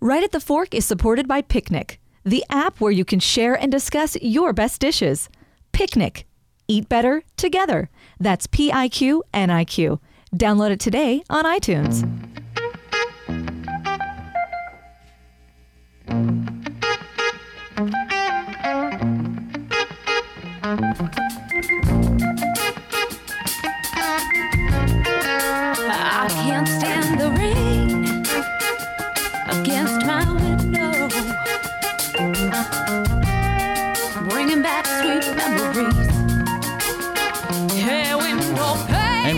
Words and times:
Right 0.00 0.22
at 0.22 0.32
the 0.32 0.40
Fork 0.40 0.74
is 0.74 0.84
supported 0.84 1.26
by 1.26 1.40
Piqniq, 1.40 1.96
the 2.22 2.44
app 2.50 2.80
where 2.80 2.92
you 2.92 3.04
can 3.04 3.18
share 3.18 3.54
and 3.54 3.72
discuss 3.72 4.16
your 4.20 4.52
best 4.52 4.80
dishes. 4.80 5.28
Piqniq. 5.72 6.24
Eat 6.68 6.88
better 6.88 7.22
together. 7.36 7.88
That's 8.20 8.46
P 8.46 8.70
I 8.70 8.88
Q 8.88 9.22
N 9.32 9.50
I 9.50 9.64
Q. 9.64 10.00
Download 10.34 10.70
it 10.70 10.80
today 10.80 11.22
on 11.30 11.44
iTunes. 11.44 12.04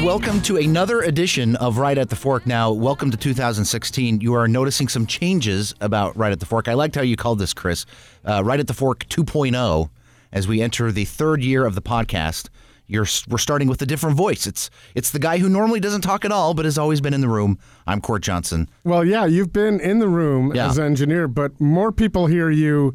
Welcome 0.09 0.41
to 0.41 0.57
another 0.57 1.03
edition 1.03 1.55
of 1.57 1.77
Right 1.77 1.99
at 1.99 2.09
the 2.09 2.17
Fork. 2.17 2.47
Now, 2.47 2.73
welcome 2.73 3.11
to 3.11 3.17
2016. 3.19 4.23
You 4.23 4.33
are 4.33 4.49
noticing 4.49 4.89
some 4.89 5.05
changes 5.05 5.75
about 5.83 6.17
Right 6.17 6.33
at 6.33 6.41
the 6.41 6.47
Fork. 6.47 6.67
I 6.67 6.73
liked 6.73 6.95
how 6.95 7.03
you 7.03 7.15
called 7.15 7.39
this, 7.39 7.53
Chris. 7.53 7.85
Uh, 8.25 8.43
right 8.43 8.59
at 8.59 8.67
the 8.67 8.73
Fork 8.73 9.05
2.0 9.11 9.91
as 10.33 10.49
we 10.49 10.63
enter 10.63 10.91
the 10.91 11.05
third 11.05 11.43
year 11.43 11.67
of 11.67 11.75
the 11.75 11.83
podcast. 11.83 12.49
You're, 12.87 13.05
we're 13.29 13.37
starting 13.37 13.69
with 13.69 13.83
a 13.83 13.87
different 13.87 14.17
voice. 14.17 14.47
It's 14.47 14.71
it's 14.95 15.11
the 15.11 15.19
guy 15.19 15.37
who 15.37 15.49
normally 15.51 15.79
doesn't 15.79 16.01
talk 16.01 16.25
at 16.25 16.33
all, 16.33 16.55
but 16.55 16.65
has 16.65 16.79
always 16.79 17.03
been 17.03 17.13
in 17.13 17.21
the 17.21 17.29
room. 17.29 17.59
I'm 17.87 18.01
Court 18.01 18.23
Johnson. 18.23 18.67
Well, 18.85 19.05
yeah, 19.05 19.27
you've 19.27 19.53
been 19.53 19.79
in 19.79 19.99
the 19.99 20.09
room 20.09 20.55
Yeah. 20.55 20.71
as 20.71 20.79
engineer, 20.79 21.29
but 21.29 21.61
more 21.61 21.93
people 21.93 22.29
hear 22.29 22.49
you 22.49 22.95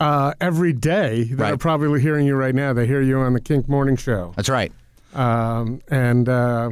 uh, 0.00 0.34
every 0.40 0.72
day 0.72 1.24
that 1.24 1.38
Right. 1.38 1.52
are 1.52 1.56
probably 1.58 2.00
hearing 2.00 2.26
you 2.26 2.34
right 2.34 2.56
now. 2.56 2.72
They 2.72 2.88
hear 2.88 3.02
you 3.02 3.20
on 3.20 3.34
the 3.34 3.40
Kink 3.40 3.68
Morning 3.68 3.94
Show, 3.96 4.32
That's 4.34 4.48
right. 4.48 4.72
Um, 5.14 5.80
and 5.88 6.28
uh, 6.28 6.70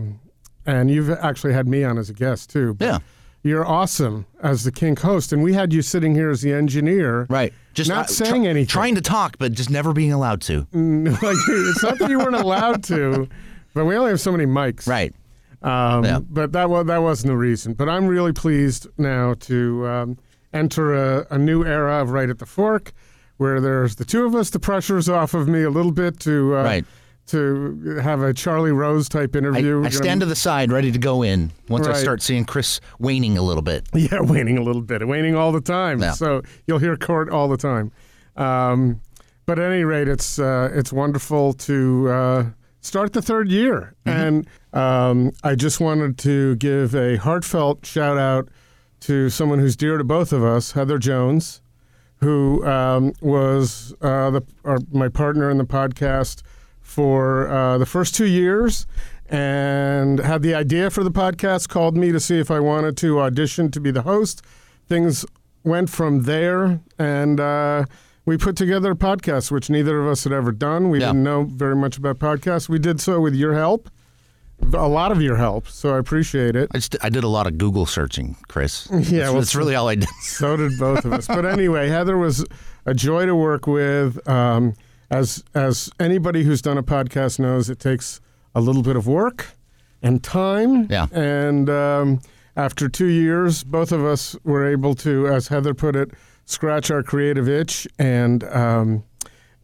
and 0.66 0.90
you've 0.90 1.10
actually 1.10 1.52
had 1.54 1.66
me 1.68 1.84
on 1.84 1.98
as 1.98 2.10
a 2.10 2.14
guest 2.14 2.50
too. 2.50 2.74
But 2.74 2.84
Yeah. 2.84 2.98
you're 3.42 3.66
awesome 3.66 4.26
as 4.42 4.64
the 4.64 4.72
Kink 4.72 5.00
host, 5.00 5.32
and 5.32 5.42
we 5.42 5.54
had 5.54 5.72
you 5.72 5.82
sitting 5.82 6.14
here 6.14 6.30
as 6.30 6.42
the 6.42 6.52
engineer. 6.52 7.26
Right. 7.30 7.52
Just 7.74 7.88
Not 7.90 8.06
uh, 8.06 8.08
saying 8.08 8.46
anything. 8.46 8.66
Trying 8.66 8.94
to 8.96 9.00
talk, 9.00 9.36
but 9.38 9.52
just 9.52 9.70
never 9.70 9.92
being 9.92 10.12
allowed 10.12 10.40
to. 10.42 10.66
like 10.72 11.36
it's 11.48 11.82
not 11.82 11.98
that 11.98 12.08
you 12.10 12.18
weren't 12.18 12.34
allowed 12.36 12.82
to, 12.84 13.28
but 13.74 13.84
we 13.84 13.96
only 13.96 14.10
have 14.10 14.20
so 14.20 14.32
many 14.32 14.46
mics. 14.46 14.86
Right. 14.86 15.14
Um, 15.62 16.04
Yeah. 16.04 16.20
But 16.20 16.52
that 16.52 16.68
was 16.70 16.86
that 16.86 16.98
wasn't 17.02 17.28
the 17.32 17.36
reason. 17.36 17.74
But 17.74 17.88
I'm 17.88 18.06
really 18.06 18.32
pleased 18.32 18.86
now 18.98 19.34
to 19.40 19.86
um, 19.88 20.18
enter 20.52 20.94
a, 20.94 21.26
a 21.30 21.38
new 21.38 21.64
era 21.64 22.00
of 22.02 22.10
right 22.10 22.28
at 22.28 22.38
the 22.38 22.46
fork, 22.46 22.92
where 23.38 23.60
there's 23.60 23.96
the 23.96 24.04
two 24.04 24.24
of 24.24 24.34
us. 24.34 24.50
The 24.50 24.60
pressure's 24.60 25.08
off 25.08 25.34
of 25.34 25.48
me 25.48 25.62
a 25.62 25.70
little 25.70 25.92
bit 25.92 26.20
to 26.20 26.56
uh, 26.56 26.62
Right. 26.62 26.84
To 27.28 28.00
have 28.02 28.22
a 28.22 28.32
Charlie 28.34 28.72
Rose 28.72 29.08
type 29.08 29.36
interview. 29.36 29.78
I 29.78 29.82
We're 29.82 29.90
stand 29.90 30.20
to 30.20 30.26
the 30.26 30.36
side, 30.36 30.72
ready 30.72 30.90
to 30.92 30.98
go 30.98 31.22
in 31.22 31.52
once 31.68 31.86
I 31.86 31.94
start 31.94 32.22
seeing 32.22 32.44
Chris 32.44 32.80
waning 32.98 33.38
a 33.38 33.42
little 33.42 33.62
bit. 33.62 33.86
Yeah, 33.94 34.20
waning 34.20 34.58
a 34.58 34.62
little 34.62 34.82
bit, 34.82 35.06
waning 35.06 35.34
all 35.34 35.52
the 35.52 35.60
time. 35.60 36.00
Yeah. 36.00 36.12
So 36.12 36.42
you'll 36.66 36.78
hear 36.78 36.96
court 36.96 37.30
all 37.30 37.48
the 37.48 37.56
time. 37.56 37.90
Um, 38.36 39.00
but 39.44 39.58
at 39.58 39.70
any 39.72 39.84
rate, 39.84 40.08
it's 40.08 40.38
uh, 40.38 40.70
it's 40.72 40.92
wonderful 40.92 41.52
to 41.54 42.08
uh, 42.10 42.46
start 42.80 43.12
the 43.12 43.22
third 43.22 43.50
year, 43.50 43.94
and 44.06 44.46
um, 44.72 45.32
I 45.42 45.54
just 45.56 45.80
wanted 45.80 46.16
to 46.18 46.56
give 46.56 46.94
a 46.94 47.16
heartfelt 47.16 47.84
shout 47.84 48.18
out 48.18 48.48
to 49.00 49.30
someone 49.30 49.58
who's 49.58 49.76
dear 49.76 49.98
to 49.98 50.04
both 50.04 50.32
of 50.32 50.44
us, 50.44 50.72
Heather 50.72 50.98
Jones, 50.98 51.60
who 52.20 52.64
um, 52.66 53.12
was 53.20 53.94
uh, 54.00 54.30
the, 54.30 54.42
our, 54.64 54.78
my 54.92 55.08
partner 55.08 55.50
in 55.50 55.58
the 55.58 55.64
podcast 55.64 56.42
for 56.88 57.48
uh, 57.48 57.76
the 57.76 57.84
first 57.86 58.14
two 58.14 58.24
years 58.26 58.86
and 59.28 60.18
had 60.20 60.40
the 60.42 60.54
idea 60.54 60.88
for 60.90 61.04
the 61.04 61.10
podcast, 61.10 61.68
called 61.68 61.96
me 61.96 62.10
to 62.12 62.18
see 62.18 62.38
if 62.38 62.50
I 62.50 62.60
wanted 62.60 62.96
to 62.98 63.20
audition 63.20 63.70
to 63.72 63.80
be 63.80 63.90
the 63.90 64.02
host. 64.02 64.40
Things 64.88 65.26
went 65.64 65.90
from 65.90 66.22
there, 66.22 66.80
and 66.98 67.38
uh, 67.38 67.84
we 68.24 68.38
put 68.38 68.56
together 68.56 68.92
a 68.92 68.96
podcast, 68.96 69.50
which 69.50 69.68
neither 69.68 70.00
of 70.00 70.06
us 70.08 70.24
had 70.24 70.32
ever 70.32 70.50
done. 70.50 70.88
We 70.88 71.00
Yeah. 71.00 71.08
didn't 71.08 71.24
know 71.24 71.44
very 71.44 71.76
much 71.76 71.98
about 71.98 72.18
podcasts. 72.18 72.70
We 72.70 72.78
did 72.78 73.00
so 73.02 73.20
with 73.20 73.34
your 73.34 73.52
help, 73.52 73.90
a 74.72 74.88
lot 74.88 75.12
of 75.12 75.20
your 75.20 75.36
help, 75.36 75.68
so 75.68 75.94
I 75.94 75.98
appreciate 75.98 76.56
it. 76.56 76.70
I 76.74 76.78
just 76.78 76.96
I 77.02 77.10
did 77.10 77.22
a 77.22 77.28
lot 77.28 77.46
of 77.46 77.58
Google 77.58 77.84
searching, 77.84 78.34
Chris. 78.48 78.88
Yeah, 78.90 78.98
that's, 79.00 79.12
well, 79.12 79.34
that's 79.34 79.54
really 79.54 79.74
all 79.74 79.88
I 79.88 79.96
did. 79.96 80.08
So 80.22 80.56
did 80.56 80.78
both 80.78 81.04
of 81.04 81.12
us. 81.12 81.26
But 81.26 81.44
anyway, 81.44 81.88
Heather 81.90 82.16
was 82.16 82.46
a 82.86 82.94
joy 82.94 83.26
to 83.26 83.36
work 83.36 83.66
with. 83.66 84.26
Um, 84.26 84.72
as 85.10 85.42
as 85.54 85.90
anybody 85.98 86.44
who's 86.44 86.62
done 86.62 86.78
a 86.78 86.82
podcast 86.82 87.38
knows, 87.38 87.70
it 87.70 87.78
takes 87.78 88.20
a 88.54 88.60
little 88.60 88.82
bit 88.82 88.96
of 88.96 89.06
work 89.06 89.52
and 90.02 90.22
time. 90.22 90.86
Yeah. 90.90 91.06
And 91.12 91.68
um, 91.70 92.20
after 92.56 92.88
two 92.88 93.06
years, 93.06 93.64
both 93.64 93.92
of 93.92 94.04
us 94.04 94.36
were 94.44 94.66
able 94.66 94.94
to, 94.96 95.28
as 95.28 95.48
Heather 95.48 95.74
put 95.74 95.96
it, 95.96 96.10
scratch 96.44 96.90
our 96.90 97.02
creative 97.02 97.48
itch, 97.48 97.86
and 97.98 98.44
um, 98.44 99.04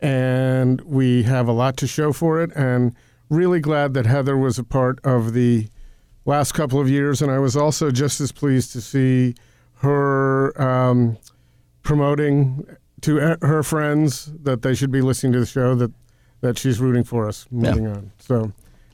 and 0.01 0.81
we 0.83 1.23
have 1.25 1.49
a 1.49 1.53
lot 1.53 1.77
to 1.79 1.87
show 1.87 2.13
for 2.13 2.41
it. 2.43 2.51
And 2.55 2.95
really 3.29 3.61
glad 3.61 3.95
that 3.95 4.07
Heather 4.07 4.37
was 4.37 4.59
a 4.59 4.65
part 4.65 4.99
of 5.05 5.33
the 5.33 5.69
last 6.25 6.53
couple 6.53 6.81
of 6.81 6.89
years, 6.89 7.21
and 7.21 7.31
I 7.31 7.39
was 7.39 7.57
also 7.57 7.91
just 7.91 8.21
as 8.21 8.33
pleased 8.33 8.73
to 8.73 8.81
see 8.81 9.35
her 9.77 10.61
um, 10.61 11.19
promoting 11.83 12.67
to 13.05 13.37
her 13.43 13.63
friends 13.63 14.33
that 14.43 14.63
they 14.63 14.75
should 14.75 14.91
be 14.91 15.01
listening 15.01 15.33
to 15.35 15.41
the 15.41 15.47
show 15.47 15.75
that 15.77 15.93
that 16.41 16.59
she's 16.59 16.79
rooting 16.81 17.05
for 17.05 17.27
us 17.27 17.47
moving 17.51 17.87
on. 17.87 18.11
So, 18.19 18.53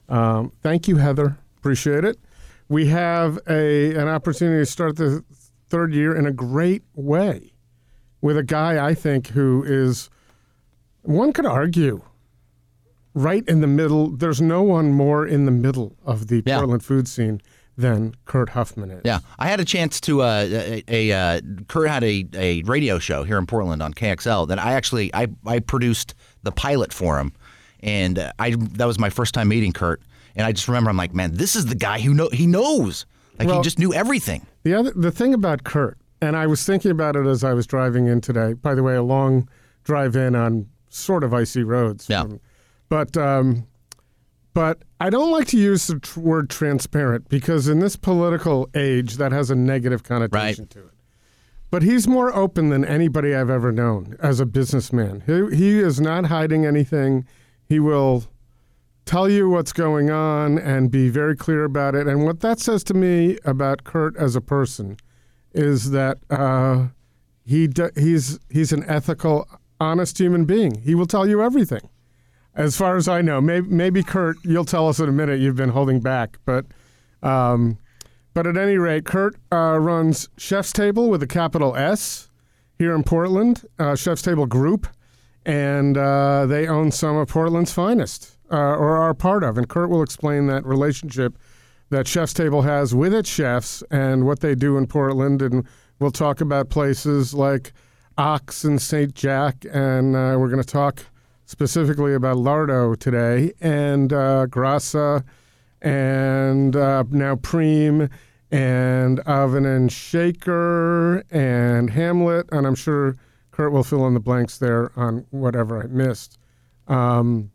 um, 0.09 0.53
thank 0.63 0.87
you, 0.87 0.97
Heather. 0.97 1.37
Appreciate 1.59 2.05
it. 2.05 2.19
We 2.69 2.87
have 2.87 3.39
a 3.49 3.95
an 3.95 4.07
opportunity 4.09 4.63
to 4.63 4.67
start 4.71 4.97
the 4.97 5.25
third 5.69 5.93
year 5.95 6.15
in 6.15 6.27
a 6.27 6.33
great 6.33 6.83
way 6.95 7.53
with 8.21 8.37
a 8.37 8.43
guy 8.45 8.85
I 8.85 8.95
think 8.95 9.29
who 9.29 9.65
is 9.67 10.11
one 11.03 11.33
could 11.33 11.47
argue 11.47 12.03
right 13.15 13.45
in 13.49 13.61
the 13.61 13.67
middle. 13.67 14.11
There's 14.11 14.41
no 14.41 14.63
one 14.63 14.93
more 14.93 15.27
in 15.27 15.45
the 15.45 15.51
middle 15.51 15.97
of 16.05 16.29
the 16.29 16.43
Yeah. 16.47 16.59
Portland 16.59 16.85
food 16.85 17.09
scene 17.09 17.41
than 17.77 18.15
Kurt 18.25 18.51
Huffman 18.51 18.91
is. 18.91 19.03
Yeah, 19.05 19.21
I 19.39 19.49
had 19.49 19.61
a 19.61 19.65
chance 19.65 20.01
to. 20.03 20.23
Uh, 20.23 20.47
a, 20.51 20.85
a 20.89 21.13
uh, 21.13 21.41
Kurt 21.69 21.89
had 21.89 22.05
a, 22.05 22.27
a 22.35 22.63
radio 22.63 22.99
show 22.99 23.25
here 23.25 23.39
in 23.39 23.47
Portland 23.47 23.83
on 23.83 23.95
KXL 23.95 24.49
that 24.49 24.59
I 24.59 24.73
actually 24.73 25.15
I, 25.15 25.29
I 25.47 25.61
produced 25.61 26.15
the 26.43 26.53
pilot 26.53 26.93
for 26.93 27.19
him, 27.19 27.33
and 27.81 28.19
uh, 28.19 28.33
I 28.39 28.51
that 28.51 28.87
was 28.87 28.99
my 28.99 29.11
first 29.11 29.35
time 29.35 29.49
meeting 29.49 29.73
Kurt, 29.73 30.03
and 30.37 30.47
I 30.47 30.53
just 30.53 30.69
remember 30.69 30.91
I'm 30.91 30.97
like, 30.97 31.15
man, 31.15 31.35
this 31.35 31.57
is 31.57 31.67
the 31.67 31.75
guy 31.75 32.01
who 32.01 32.15
know 32.15 32.29
he 32.33 32.47
knows, 32.47 33.07
like 33.39 33.49
he 33.49 33.61
just 33.63 33.79
knew 33.79 33.95
everything. 33.95 34.47
The 34.63 34.75
other 34.75 34.91
the 34.91 35.11
thing 35.11 35.35
about 35.35 35.65
Kurt, 35.65 35.99
and 36.21 36.37
I 36.37 36.47
was 36.47 36.65
thinking 36.65 36.91
about 36.91 37.17
it 37.17 37.27
as 37.27 37.45
I 37.45 37.55
was 37.55 37.67
driving 37.67 38.07
in 38.07 38.21
today. 38.21 38.53
By 38.53 38.75
the 38.75 38.83
way, 38.83 38.95
a 38.95 39.03
long 39.03 39.49
drive 39.85 40.17
in 40.17 40.35
on 40.35 40.67
sort 40.91 41.25
of 41.25 41.33
icy 41.33 41.63
roads. 41.63 42.09
Yeah. 42.09 42.27
but 42.89 43.17
um, 43.17 43.67
but 44.53 44.83
I 45.01 45.11
don't 45.11 45.31
like 45.31 45.47
to 45.49 45.57
use 45.59 45.87
the 45.87 45.99
tr- 45.99 46.21
word 46.21 46.51
transparent 46.51 47.29
because 47.29 47.69
in 47.69 47.79
this 47.79 47.97
political 47.97 48.69
age, 48.75 49.17
that 49.17 49.33
has 49.33 49.51
a 49.51 49.55
negative 49.55 50.03
connotation 50.03 50.67
to 50.69 50.81
it. 50.81 50.95
But 51.71 51.83
he's 51.83 52.09
more 52.09 52.35
open 52.35 52.71
than 52.71 52.85
anybody 52.85 53.33
I've 53.35 53.51
ever 53.51 53.71
known 53.71 54.17
as 54.21 54.41
a 54.41 54.47
businessman. 54.47 55.23
He, 55.27 55.57
he 55.57 55.79
is 55.79 56.01
not 56.01 56.27
hiding 56.27 56.67
anything. 56.67 57.25
He 57.69 57.79
will 57.79 58.25
tell 59.05 59.29
you 59.29 59.49
what's 59.49 59.73
going 59.73 60.11
on 60.11 60.59
and 60.59 60.91
be 60.91 61.09
very 61.09 61.37
clear 61.37 61.65
about 61.65 61.95
it. 61.95 62.09
And 62.09 62.25
what 62.25 62.41
that 62.41 62.59
says 62.59 62.83
to 62.85 62.95
me 62.95 63.39
about 63.45 63.85
Kurt 63.85 64.17
as 64.17 64.35
a 64.35 64.41
person 64.41 64.97
is 65.53 65.93
that 65.93 66.19
uh, 66.29 66.89
he 67.45 67.67
d- 67.69 67.91
he's 67.97 68.39
he's 68.51 68.73
an 68.73 68.85
ethical, 68.89 69.49
honest 69.81 70.19
human 70.19 70.45
being. 70.45 70.81
He 70.81 70.95
will 70.95 71.07
tell 71.07 71.27
you 71.29 71.43
everything, 71.43 71.89
as 72.55 72.77
far 72.77 72.97
as 72.97 73.09
I 73.09 73.23
know. 73.23 73.41
Maybe, 73.41 73.69
maybe 73.69 74.03
Kurt, 74.03 74.37
you'll 74.45 74.65
tell 74.65 74.89
us 74.89 74.99
in 74.99 75.09
a 75.09 75.13
minute. 75.13 75.41
You've 75.41 75.57
been 75.57 75.71
holding 75.71 76.01
back, 76.01 76.39
but 76.45 76.67
um, 77.23 77.79
but 78.33 78.47
at 78.47 78.57
any 78.57 78.77
rate, 78.77 79.05
Kurt 79.05 79.37
uh, 79.53 79.79
runs 79.79 80.29
ChefStable 80.39 81.09
with 81.09 81.23
a 81.23 81.27
capital 81.27 81.77
S 81.77 82.31
here 82.79 82.95
in 82.95 83.03
Portland, 83.03 83.65
uh, 83.79 83.93
ChefStable 83.93 84.49
Group, 84.49 84.87
and 85.45 85.99
uh, 85.99 86.47
they 86.47 86.67
own 86.67 86.91
some 86.93 87.17
of 87.17 87.29
Portland's 87.29 87.73
finest, 87.73 88.39
uh, 88.51 88.57
or 88.57 88.97
are 88.97 89.15
part 89.15 89.43
of. 89.43 89.59
And 89.59 89.69
Kurt 89.69 89.91
will 89.91 90.03
explain 90.03 90.47
that 90.47 90.65
relationship 90.65 91.39
that 91.91 92.07
ChefStable 92.07 92.63
has 92.65 92.95
with 92.95 93.13
its 93.13 93.29
chefs 93.29 93.83
and 93.91 94.25
what 94.25 94.41
they 94.41 94.55
do 94.55 94.79
in 94.79 94.87
Portland. 94.87 95.43
And 95.43 95.67
we'll 95.99 96.13
talk 96.13 96.41
about 96.41 96.71
places 96.71 97.35
like 97.35 97.73
Ox 98.17 98.65
and 98.65 98.81
St. 98.81 99.13
Jack, 99.15 99.65
and 99.73 100.15
uh, 100.15 100.37
we're 100.39 100.49
going 100.49 100.63
to 100.63 100.65
talk 100.65 101.05
specifically 101.51 102.15
about 102.15 102.37
Lardo 102.37 102.97
today, 102.97 103.53
and 103.61 104.13
uh, 104.13 104.47
Grassa, 104.47 105.25
and 105.83 106.77
uh, 106.77 107.03
now 107.11 107.35
PREAM, 107.35 108.09
and 108.53 109.19
Oven 109.21 109.67
and 109.67 109.91
Shaker, 109.91 111.25
and 111.29 111.91
Hamlet, 111.91 112.49
and 112.53 112.69
I'm 112.69 112.77
sure 112.77 113.17
Kurt 113.51 113.73
will 113.73 113.83
fill 113.83 114.07
in 114.07 114.15
the 114.15 114.21
blanks 114.21 114.59
there 114.59 114.93
on 114.95 115.27
whatever 115.31 115.83
I 115.83 115.89
missed. 115.89 116.39
Um, 116.87 117.51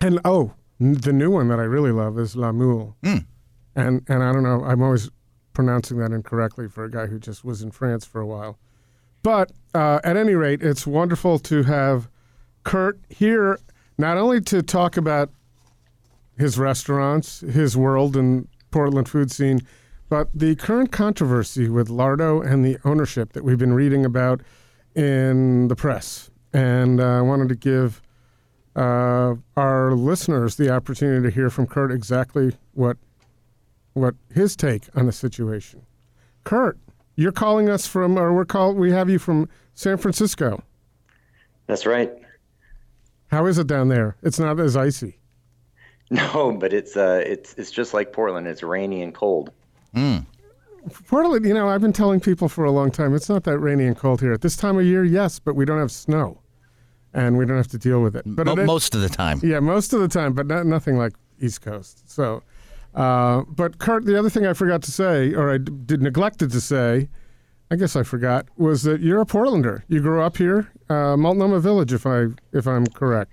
and 0.00 0.20
oh, 0.24 0.54
the 0.78 1.12
new 1.12 1.32
one 1.32 1.48
that 1.48 1.58
I 1.58 1.64
really 1.64 1.90
love 1.90 2.20
is 2.20 2.36
La 2.36 2.52
Mule. 2.52 2.96
And 3.74 4.04
and 4.08 4.22
I 4.22 4.32
don't 4.32 4.44
know, 4.44 4.62
I'm 4.64 4.82
always 4.82 5.10
pronouncing 5.52 5.98
that 5.98 6.12
incorrectly 6.12 6.68
for 6.68 6.84
a 6.84 6.90
guy 6.90 7.06
who 7.06 7.18
just 7.18 7.44
was 7.44 7.60
in 7.60 7.72
France 7.72 8.04
for 8.04 8.20
a 8.20 8.26
while. 8.26 8.56
But 9.24 9.50
uh, 9.74 9.98
at 10.04 10.16
any 10.16 10.34
rate, 10.34 10.62
it's 10.62 10.86
wonderful 10.86 11.40
to 11.40 11.64
have 11.64 12.08
Kurt 12.66 12.98
here, 13.08 13.60
not 13.96 14.18
only 14.18 14.40
to 14.40 14.60
talk 14.60 14.96
about 14.96 15.30
his 16.36 16.58
restaurants, 16.58 17.40
his 17.40 17.76
world 17.76 18.16
and 18.16 18.48
Portland 18.72 19.08
food 19.08 19.30
scene, 19.30 19.60
but 20.08 20.28
the 20.34 20.56
current 20.56 20.90
controversy 20.90 21.68
with 21.68 21.88
Lardo 21.88 22.44
and 22.44 22.64
the 22.64 22.76
ownership 22.84 23.34
that 23.34 23.44
we've 23.44 23.56
been 23.56 23.72
reading 23.72 24.04
about 24.04 24.40
in 24.96 25.68
the 25.68 25.76
press. 25.76 26.28
And 26.52 27.00
uh, 27.00 27.04
I 27.04 27.20
wanted 27.20 27.50
to 27.50 27.54
give 27.54 28.02
uh, 28.74 29.36
our 29.56 29.92
listeners 29.92 30.56
the 30.56 30.68
opportunity 30.68 31.22
to 31.22 31.32
hear 31.32 31.50
from 31.50 31.68
Kurt 31.68 31.92
exactly 31.92 32.56
what 32.74 32.96
what 33.92 34.16
his 34.34 34.56
take 34.56 34.88
on 34.96 35.06
the 35.06 35.12
situation. 35.12 35.86
Kurt, 36.42 36.78
you're 37.14 37.32
calling 37.32 37.70
us 37.70 37.86
from, 37.86 38.18
or 38.18 38.34
we're 38.34 38.44
call, 38.44 38.74
we 38.74 38.90
have 38.90 39.08
you 39.08 39.20
from 39.20 39.48
San 39.74 39.96
Francisco. 39.98 40.64
That's 41.68 41.86
right. 41.86 42.25
How 43.36 43.44
is 43.44 43.58
it 43.58 43.66
down 43.66 43.88
there? 43.88 44.16
It's 44.22 44.38
not 44.38 44.58
as 44.58 44.76
icy. 44.78 45.18
No, 46.08 46.52
but 46.52 46.72
it's 46.72 46.96
uh, 46.96 47.20
it's 47.26 47.52
it's 47.58 47.72
just 47.72 47.92
like 47.92 48.12
Portland. 48.12 48.46
It's 48.46 48.62
rainy 48.62 49.02
and 49.02 49.12
cold. 49.12 49.50
Portland, 51.08 51.44
you 51.44 51.52
know, 51.52 51.68
I've 51.68 51.80
been 51.80 51.92
telling 51.92 52.20
people 52.20 52.48
for 52.48 52.64
a 52.64 52.70
long 52.70 52.92
time 52.92 53.12
it's 53.12 53.28
not 53.28 53.42
that 53.42 53.58
rainy 53.58 53.86
and 53.86 53.96
cold 53.96 54.20
here. 54.20 54.32
At 54.32 54.40
this 54.40 54.56
time 54.56 54.78
of 54.78 54.84
year, 54.84 55.02
yes, 55.04 55.40
but 55.40 55.56
we 55.56 55.64
don't 55.64 55.80
have 55.80 55.90
snow, 55.90 56.38
and 57.12 57.36
we 57.36 57.44
don't 57.44 57.56
have 57.56 57.66
to 57.68 57.78
deal 57.78 58.00
with 58.02 58.14
it. 58.14 58.22
But 58.24 58.46
Mo- 58.46 58.52
it- 58.52 58.66
most 58.66 58.94
of 58.94 59.00
the 59.00 59.08
time. 59.08 59.40
yeah, 59.42 59.58
most 59.58 59.92
of 59.92 60.00
the 60.00 60.06
time, 60.06 60.32
but 60.32 60.46
not, 60.46 60.64
nothing 60.64 60.96
like 60.96 61.12
East 61.40 61.60
Coast. 61.60 62.08
So, 62.08 62.44
uh, 62.94 63.42
but 63.48 63.78
Kurt, 63.78 64.04
the 64.04 64.16
other 64.16 64.30
thing 64.30 64.46
I 64.46 64.52
forgot 64.52 64.82
to 64.84 64.92
say, 64.92 65.34
or 65.34 65.50
I 65.52 65.58
d- 65.58 65.72
did 65.86 66.02
neglected 66.02 66.52
to 66.52 66.60
say, 66.60 67.08
I 67.70 67.76
guess 67.76 67.96
I 67.96 68.02
forgot, 68.04 68.46
was 68.56 68.84
that 68.84 69.00
you're 69.00 69.20
a 69.20 69.26
Portlander. 69.26 69.82
You 69.88 70.00
grew 70.00 70.22
up 70.22 70.36
here, 70.36 70.70
uh, 70.88 71.16
Multnomah 71.16 71.60
Village, 71.60 71.92
if 71.92 72.06
I 72.06 72.26
if 72.52 72.66
I'm 72.66 72.86
correct. 72.86 73.32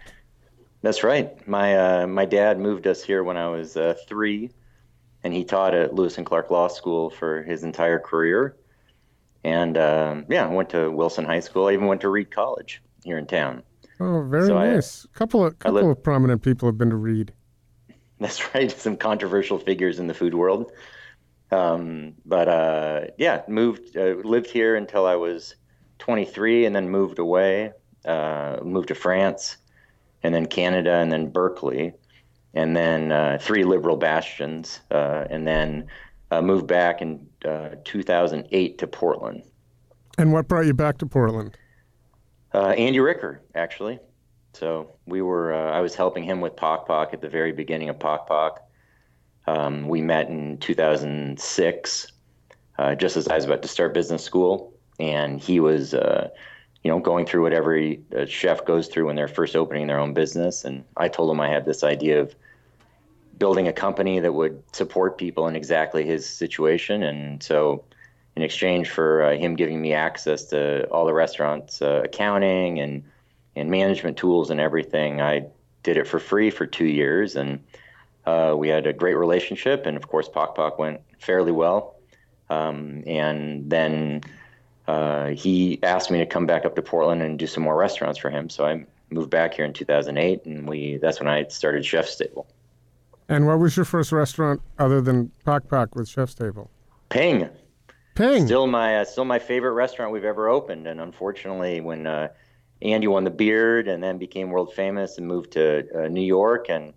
That's 0.81 1.03
right. 1.03 1.45
My 1.47 1.75
uh, 2.01 2.07
my 2.07 2.25
dad 2.25 2.59
moved 2.59 2.88
us 2.88 3.03
here 3.03 3.24
when 3.24 3.38
I 3.38 3.47
was 3.47 3.77
uh, 3.77 3.95
three, 4.07 4.50
and 5.24 5.33
he 5.33 5.44
taught 5.44 5.74
at 5.75 5.94
Lewis 5.94 6.18
and 6.18 6.25
Clark 6.25 6.50
Law 6.50 6.68
School 6.68 7.09
for 7.09 7.44
his 7.44 7.63
entire 7.63 8.00
career. 8.00 8.57
And 9.44 9.77
um, 9.77 10.25
yeah, 10.30 10.45
I 10.45 10.51
went 10.53 10.69
to 10.71 10.89
Wilson 10.89 11.25
High 11.25 11.39
School. 11.41 11.68
I 11.68 11.74
even 11.74 11.88
went 11.88 12.01
to 12.01 12.09
Reed 12.09 12.31
College 12.31 12.81
here 13.03 13.18
in 13.18 13.27
town. 13.27 13.62
Oh, 14.00 14.24
very 14.24 14.47
So 14.47 14.57
I- 14.57 14.74
nice. 14.74 15.06
couple 15.13 15.45
of 15.45 15.59
couple 15.59 15.81
live- 15.81 15.97
of 15.97 16.03
prominent 16.03 16.41
people 16.41 16.68
have 16.68 16.77
been 16.77 16.89
to 16.89 16.95
Reed. 16.95 17.33
That's 18.19 18.53
right. 18.56 18.71
Some 18.71 18.97
controversial 18.97 19.59
figures 19.59 20.00
in 20.00 20.07
the 20.07 20.13
food 20.13 20.33
world. 20.33 20.71
Um, 21.53 22.15
but 22.25 22.47
uh, 22.47 23.01
yeah, 23.17 23.44
moved, 23.47 23.95
uh, 23.95 24.15
lived 24.23 24.50
here 24.50 24.75
until 24.75 25.05
I 25.05 25.15
was 25.15 25.55
23, 26.00 26.65
and 26.65 26.75
then 26.75 26.89
moved 26.89 27.19
away. 27.19 27.71
Uh, 28.05 28.57
moved 28.63 28.89
to 28.89 28.95
France, 28.95 29.57
and 30.23 30.33
then 30.33 30.45
Canada, 30.45 30.95
and 30.95 31.09
then 31.11 31.29
Berkeley, 31.29 31.94
and 32.53 32.75
then 32.75 33.13
uh, 33.13 33.38
three 33.39 33.63
liberal 33.63 33.95
bastions, 33.95 34.81
uh, 34.91 35.25
and 35.29 35.47
then 35.47 35.88
uh, 36.29 36.41
moved 36.41 36.67
back 36.67 37.01
in 37.01 37.25
uh, 37.45 37.69
2008 37.85 38.77
to 38.77 38.88
Portland. 38.88 39.44
And 40.17 40.33
what 40.33 40.47
brought 40.47 40.65
you 40.65 40.73
back 40.73 40.97
to 40.97 41.05
Portland? 41.05 41.57
Uh, 42.53 42.69
Andy 42.69 43.00
Ricker, 43.00 43.41
actually. 43.55 44.00
So 44.53 44.95
we 45.05 45.21
were. 45.21 45.53
Uh, 45.53 45.71
I 45.71 45.81
was 45.81 45.95
helping 45.95 46.23
him 46.23 46.41
with 46.41 46.55
Pok 46.55 46.88
Pok 46.88 47.13
at 47.13 47.21
the 47.21 47.29
very 47.29 47.51
beginning 47.51 47.89
of 47.89 48.00
Pok 48.00 48.27
Pok. 48.27 48.59
Um, 49.45 49.87
we 49.87 50.01
met 50.01 50.29
in 50.29 50.57
2006, 50.59 52.11
uh, 52.77 52.95
just 52.95 53.17
as 53.17 53.27
I 53.27 53.35
was 53.35 53.45
about 53.45 53.61
to 53.61 53.67
start 53.67 53.93
business 53.93 54.23
school, 54.23 54.73
and 54.99 55.39
he 55.39 55.59
was, 55.59 55.93
uh, 55.93 56.29
you 56.83 56.91
know, 56.91 56.99
going 56.99 57.25
through 57.25 57.43
what 57.43 57.53
every 57.53 58.01
chef 58.27 58.65
goes 58.65 58.87
through 58.87 59.07
when 59.07 59.15
they're 59.15 59.27
first 59.27 59.55
opening 59.55 59.87
their 59.87 59.99
own 59.99 60.13
business. 60.13 60.63
And 60.63 60.83
I 60.95 61.07
told 61.07 61.31
him 61.31 61.41
I 61.41 61.49
had 61.49 61.65
this 61.65 61.83
idea 61.83 62.21
of 62.21 62.35
building 63.37 63.67
a 63.67 63.73
company 63.73 64.19
that 64.19 64.33
would 64.33 64.63
support 64.71 65.17
people 65.17 65.47
in 65.47 65.55
exactly 65.55 66.05
his 66.05 66.27
situation, 66.27 67.03
and 67.03 67.43
so 67.43 67.83
in 68.35 68.41
exchange 68.41 68.89
for 68.89 69.23
uh, 69.23 69.37
him 69.37 69.55
giving 69.55 69.81
me 69.81 69.93
access 69.93 70.45
to 70.45 70.85
all 70.89 71.05
the 71.05 71.13
restaurants' 71.13 71.81
uh, 71.81 72.01
accounting 72.03 72.79
and 72.79 73.03
and 73.55 73.69
management 73.69 74.17
tools 74.17 74.49
and 74.49 74.59
everything, 74.59 75.21
I 75.21 75.45
did 75.83 75.97
it 75.97 76.07
for 76.07 76.17
free 76.17 76.49
for 76.49 76.65
two 76.65 76.87
years, 76.87 77.35
and 77.35 77.63
uh, 78.25 78.55
we 78.57 78.69
had 78.69 78.87
a 78.87 78.93
great 78.93 79.15
relationship. 79.15 79.85
And 79.85 79.97
of 79.97 80.07
course, 80.07 80.29
Pok 80.29 80.55
Pok 80.55 80.79
went 80.79 81.01
fairly 81.19 81.51
well. 81.51 81.95
Um, 82.49 83.03
and 83.07 83.69
then 83.69 84.21
uh, 84.87 85.27
he 85.29 85.81
asked 85.83 86.11
me 86.11 86.19
to 86.19 86.25
come 86.25 86.45
back 86.45 86.65
up 86.65 86.75
to 86.75 86.81
Portland 86.81 87.21
and 87.21 87.39
do 87.39 87.47
some 87.47 87.63
more 87.63 87.75
restaurants 87.75 88.19
for 88.19 88.29
him. 88.29 88.49
So 88.49 88.65
I 88.65 88.85
moved 89.09 89.29
back 89.29 89.53
here 89.53 89.65
in 89.65 89.73
2008, 89.73 90.45
and 90.45 90.67
we 90.67 90.97
that's 90.97 91.19
when 91.19 91.29
I 91.29 91.45
started 91.47 91.83
ChefStable. 91.83 92.45
And 93.29 93.47
what 93.47 93.59
was 93.59 93.77
your 93.77 93.85
first 93.85 94.11
restaurant 94.11 94.61
other 94.79 95.01
than 95.01 95.31
Pok 95.45 95.67
Pok 95.69 95.95
with 95.95 96.07
ChefStable? 96.07 96.67
Ping. 97.09 97.49
Ping. 98.15 98.45
Still 98.45 98.67
my 98.67 98.97
uh, 98.97 99.05
still 99.05 99.25
my 99.25 99.39
favorite 99.39 99.71
restaurant 99.71 100.11
we've 100.11 100.25
ever 100.25 100.49
opened, 100.49 100.87
and 100.87 100.99
unfortunately, 100.99 101.81
when 101.81 102.05
uh, 102.05 102.27
Andy 102.81 103.07
won 103.07 103.23
the 103.23 103.31
Beard 103.31 103.87
and 103.87 104.03
then 104.03 104.17
became 104.17 104.49
world 104.49 104.73
famous 104.73 105.17
and 105.17 105.27
moved 105.27 105.51
to 105.53 105.87
uh, 105.95 106.07
New 106.09 106.21
York, 106.21 106.69
and 106.69 106.93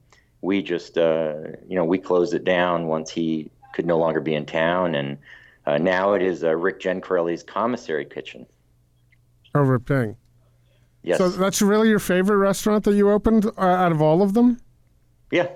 we 0.47 0.63
just 0.63 0.97
uh, 0.97 1.35
you 1.69 1.77
know 1.77 1.85
we 1.85 1.99
closed 1.99 2.33
it 2.33 2.45
down 2.45 2.87
once 2.87 3.11
he 3.11 3.51
could 3.75 3.85
no 3.87 3.99
longer 3.99 4.21
be 4.21 4.35
in 4.35 4.47
town, 4.47 4.95
and 4.95 5.19
uh, 5.67 5.77
now 5.79 6.13
it 6.15 6.23
is 6.23 6.45
uh, 6.45 6.55
Rick 6.55 6.81
Gencarelli's 6.81 7.43
commissary 7.43 8.05
kitchen. 8.05 8.47
over 9.55 9.79
Ping. 9.79 10.17
Yes, 11.03 11.19
So 11.19 11.29
that's 11.29 11.61
really 11.63 11.89
your 11.89 11.99
favorite 11.99 12.39
restaurant 12.39 12.85
that 12.85 12.95
you 12.95 13.11
opened 13.11 13.47
uh, 13.47 13.61
out 13.61 13.93
of 13.93 14.01
all 14.03 14.23
of 14.23 14.35
them? 14.35 14.59
yeah. 15.31 15.49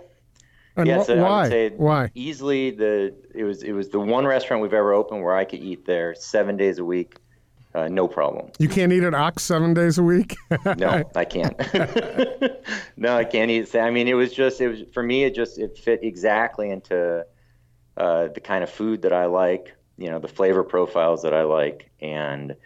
And 0.77 0.87
Yeah, 0.87 1.01
wh- 1.03 1.07
so 1.07 1.23
why? 1.23 1.69
Why? 1.77 2.11
Easily 2.15 2.71
the 2.71 3.13
it 3.35 3.43
was 3.45 3.63
it 3.63 3.73
was 3.73 3.89
the 3.91 3.99
one 4.01 4.27
restaurant 4.27 4.63
we've 4.63 4.73
ever 4.73 4.93
opened 4.93 5.23
where 5.25 5.35
I 5.37 5.45
could 5.45 5.59
eat 5.61 5.85
there 5.85 6.15
seven 6.15 6.57
days 6.57 6.79
a 6.79 6.85
week, 6.85 7.17
uh, 7.75 7.89
no 7.89 8.09
problem. 8.09 8.51
You 8.59 8.69
can't 8.69 8.93
eat 8.93 9.05
an 9.05 9.15
Ox 9.15 9.45
seven 9.45 9.75
days 9.75 9.97
a 9.97 10.03
week? 10.03 10.37
No, 10.77 11.05
I 11.15 11.25
can't. 11.25 11.57
no, 12.97 13.17
I 13.17 13.25
can't 13.25 13.51
eat. 13.51 13.75
I 13.77 13.91
mean, 13.91 14.09
it 14.09 14.15
was 14.15 14.33
just 14.33 14.61
it 14.61 14.69
was 14.69 14.83
for 14.93 15.03
me. 15.03 15.25
It 15.25 15.35
just 15.35 15.59
it 15.59 15.79
fit 15.79 16.01
exactly 16.03 16.71
into 16.71 17.25
uh, 17.97 18.29
the 18.29 18.41
kind 18.41 18.65
of 18.65 18.71
food 18.71 19.03
that 19.03 19.13
I 19.13 19.27
like. 19.27 19.75
You 19.99 20.11
know, 20.11 20.19
the 20.19 20.29
flavor 20.29 20.65
profiles 20.65 21.23
that 21.23 21.35
I 21.35 21.43
like, 21.43 21.91
and 22.01 22.57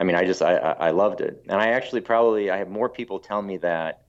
I 0.00 0.04
mean, 0.04 0.16
I 0.16 0.24
just 0.24 0.40
I, 0.40 0.56
I 0.56 0.90
loved 0.90 1.20
it. 1.20 1.44
And 1.48 1.60
I 1.60 1.68
actually 1.68 2.00
probably 2.00 2.50
I 2.50 2.56
have 2.56 2.68
more 2.68 2.88
people 2.88 3.18
tell 3.18 3.42
me 3.42 3.58
that 3.58 4.02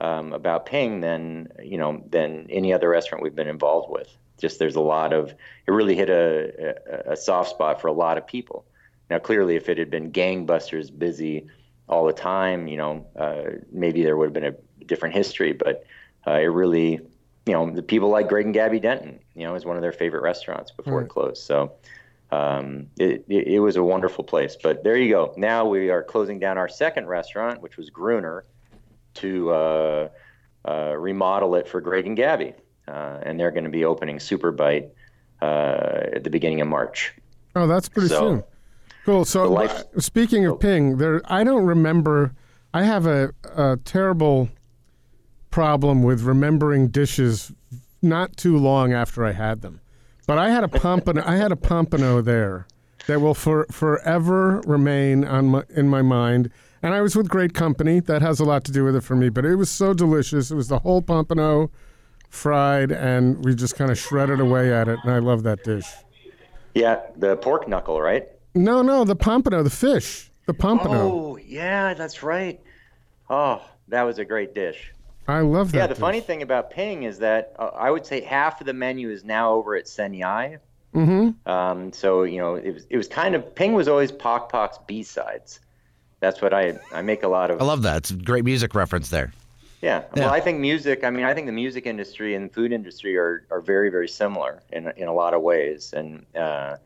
um, 0.00 0.32
about 0.32 0.66
Ping 0.66 1.00
than 1.00 1.48
you 1.62 1.78
know 1.78 2.02
than 2.10 2.46
any 2.50 2.72
other 2.72 2.88
restaurant 2.88 3.22
we've 3.22 3.34
been 3.34 3.48
involved 3.48 3.90
with. 3.90 4.08
Just 4.38 4.58
there's 4.58 4.76
a 4.76 4.80
lot 4.80 5.12
of 5.12 5.30
it 5.66 5.70
really 5.70 5.94
hit 5.94 6.10
a, 6.10 6.74
a, 7.08 7.12
a 7.12 7.16
soft 7.16 7.50
spot 7.50 7.80
for 7.80 7.86
a 7.86 7.92
lot 7.92 8.18
of 8.18 8.26
people. 8.26 8.64
Now, 9.10 9.18
clearly, 9.18 9.56
if 9.56 9.68
it 9.68 9.78
had 9.78 9.90
been 9.90 10.12
gangbusters 10.12 10.96
busy 10.96 11.46
all 11.88 12.06
the 12.06 12.12
time, 12.12 12.68
you 12.68 12.76
know, 12.76 13.06
uh, 13.16 13.42
maybe 13.72 14.02
there 14.02 14.16
would 14.16 14.26
have 14.26 14.32
been 14.34 14.44
a 14.44 14.84
different 14.84 15.14
history. 15.14 15.52
But 15.52 15.84
uh, 16.26 16.32
it 16.32 16.46
really, 16.46 17.00
you 17.46 17.52
know, 17.52 17.70
the 17.70 17.82
people 17.82 18.10
like 18.10 18.28
Greg 18.28 18.44
and 18.44 18.54
Gabby 18.54 18.80
Denton, 18.80 19.18
you 19.34 19.44
know, 19.44 19.54
is 19.54 19.64
one 19.64 19.76
of 19.76 19.82
their 19.82 19.92
favorite 19.92 20.22
restaurants 20.22 20.70
before 20.70 21.00
it 21.02 21.08
closed. 21.08 21.42
So 21.42 21.72
um, 22.30 22.88
it, 22.98 23.24
it, 23.28 23.46
it 23.46 23.60
was 23.60 23.76
a 23.76 23.82
wonderful 23.82 24.24
place. 24.24 24.56
But 24.62 24.84
there 24.84 24.96
you 24.96 25.10
go. 25.10 25.32
Now 25.36 25.66
we 25.66 25.88
are 25.90 26.02
closing 26.02 26.38
down 26.38 26.58
our 26.58 26.68
second 26.68 27.06
restaurant, 27.06 27.62
which 27.62 27.76
was 27.78 27.88
Gruner, 27.88 28.44
to 29.14 29.50
uh, 29.50 30.08
uh, 30.66 30.94
remodel 30.96 31.54
it 31.54 31.66
for 31.66 31.80
Greg 31.80 32.06
and 32.06 32.16
Gabby. 32.16 32.52
Uh, 32.86 33.18
and 33.22 33.40
they're 33.40 33.50
going 33.50 33.64
to 33.64 33.70
be 33.70 33.84
opening 33.84 34.20
Super 34.20 34.50
Bite 34.50 34.90
uh, 35.42 36.00
at 36.12 36.24
the 36.24 36.30
beginning 36.30 36.60
of 36.60 36.68
March. 36.68 37.14
Oh, 37.56 37.66
that's 37.66 37.88
pretty 37.88 38.08
So, 38.08 38.18
soon. 38.18 38.44
Cool. 39.08 39.24
So, 39.24 39.50
life- 39.50 39.84
speaking 39.96 40.44
of 40.44 40.52
oh. 40.52 40.56
Ping, 40.56 40.98
there 40.98 41.22
I 41.24 41.42
don't 41.42 41.64
remember. 41.64 42.34
I 42.74 42.82
have 42.82 43.06
a, 43.06 43.32
a 43.56 43.78
terrible 43.82 44.50
problem 45.48 46.02
with 46.02 46.20
remembering 46.24 46.88
dishes 46.88 47.50
not 48.02 48.36
too 48.36 48.58
long 48.58 48.92
after 48.92 49.24
I 49.24 49.32
had 49.32 49.62
them. 49.62 49.80
But 50.26 50.36
I 50.36 50.50
had 50.50 50.62
a 50.62 50.68
pompano. 50.68 51.22
I 51.24 51.36
had 51.36 51.52
a 51.52 51.56
pompano 51.56 52.20
there 52.20 52.66
that 53.06 53.22
will 53.22 53.32
for, 53.32 53.64
forever 53.70 54.60
remain 54.66 55.24
on 55.24 55.46
my, 55.46 55.62
in 55.70 55.88
my 55.88 56.02
mind. 56.02 56.50
And 56.82 56.92
I 56.92 57.00
was 57.00 57.16
with 57.16 57.30
great 57.30 57.54
company. 57.54 58.00
That 58.00 58.20
has 58.20 58.40
a 58.40 58.44
lot 58.44 58.62
to 58.64 58.72
do 58.72 58.84
with 58.84 58.94
it 58.94 59.00
for 59.00 59.16
me. 59.16 59.30
But 59.30 59.46
it 59.46 59.56
was 59.56 59.70
so 59.70 59.94
delicious. 59.94 60.50
It 60.50 60.54
was 60.54 60.68
the 60.68 60.80
whole 60.80 61.00
pompano 61.00 61.70
fried, 62.28 62.92
and 62.92 63.42
we 63.42 63.54
just 63.54 63.74
kind 63.74 63.90
of 63.90 63.96
shredded 63.96 64.38
away 64.38 64.70
at 64.70 64.86
it. 64.86 64.98
And 65.02 65.10
I 65.10 65.20
love 65.20 65.44
that 65.44 65.64
dish. 65.64 65.86
Yeah, 66.74 67.00
the 67.16 67.36
pork 67.38 67.66
knuckle, 67.68 68.02
right? 68.02 68.28
No, 68.54 68.82
no, 68.82 69.04
the 69.04 69.16
pompano, 69.16 69.62
the 69.62 69.70
fish, 69.70 70.30
the 70.46 70.54
pompano. 70.54 71.12
Oh, 71.12 71.36
yeah, 71.36 71.94
that's 71.94 72.22
right. 72.22 72.60
Oh, 73.30 73.62
that 73.88 74.02
was 74.02 74.18
a 74.18 74.24
great 74.24 74.54
dish. 74.54 74.92
I 75.26 75.40
love 75.40 75.72
that. 75.72 75.78
Yeah, 75.78 75.86
the 75.86 75.94
dish. 75.94 76.00
funny 76.00 76.20
thing 76.20 76.42
about 76.42 76.70
Ping 76.70 77.02
is 77.02 77.18
that 77.18 77.54
uh, 77.58 77.70
I 77.74 77.90
would 77.90 78.06
say 78.06 78.22
half 78.22 78.60
of 78.60 78.66
the 78.66 78.72
menu 78.72 79.10
is 79.10 79.24
now 79.24 79.52
over 79.52 79.76
at 79.76 79.84
Senyai. 79.84 80.58
Mm-hmm. 80.94 81.48
Um, 81.48 81.92
so 81.92 82.22
you 82.22 82.38
know, 82.38 82.54
it 82.54 82.72
was 82.72 82.86
it 82.88 82.96
was 82.96 83.08
kind 83.08 83.34
of 83.34 83.54
Ping 83.54 83.74
was 83.74 83.88
always 83.88 84.10
Pok 84.10 84.50
Pok's 84.50 84.78
B 84.86 85.02
sides. 85.02 85.60
That's 86.20 86.40
what 86.40 86.54
I 86.54 86.78
I 86.92 87.02
make 87.02 87.22
a 87.22 87.28
lot 87.28 87.50
of. 87.50 87.60
I 87.60 87.64
love 87.64 87.82
that. 87.82 87.98
It's 87.98 88.10
a 88.10 88.14
great 88.14 88.44
music 88.44 88.74
reference 88.74 89.10
there. 89.10 89.32
Yeah. 89.82 90.02
Yeah. 90.16 90.24
Well, 90.24 90.30
I 90.30 90.40
think 90.40 90.58
music. 90.58 91.04
I 91.04 91.10
mean, 91.10 91.24
I 91.24 91.34
think 91.34 91.46
the 91.46 91.52
music 91.52 91.86
industry 91.86 92.34
and 92.34 92.48
the 92.48 92.54
food 92.54 92.72
industry 92.72 93.16
are, 93.16 93.46
are 93.50 93.60
very 93.60 93.90
very 93.90 94.08
similar 94.08 94.62
in 94.72 94.90
in 94.96 95.08
a 95.08 95.12
lot 95.12 95.34
of 95.34 95.42
ways. 95.42 95.92
And 95.92 96.24
uh, 96.34 96.76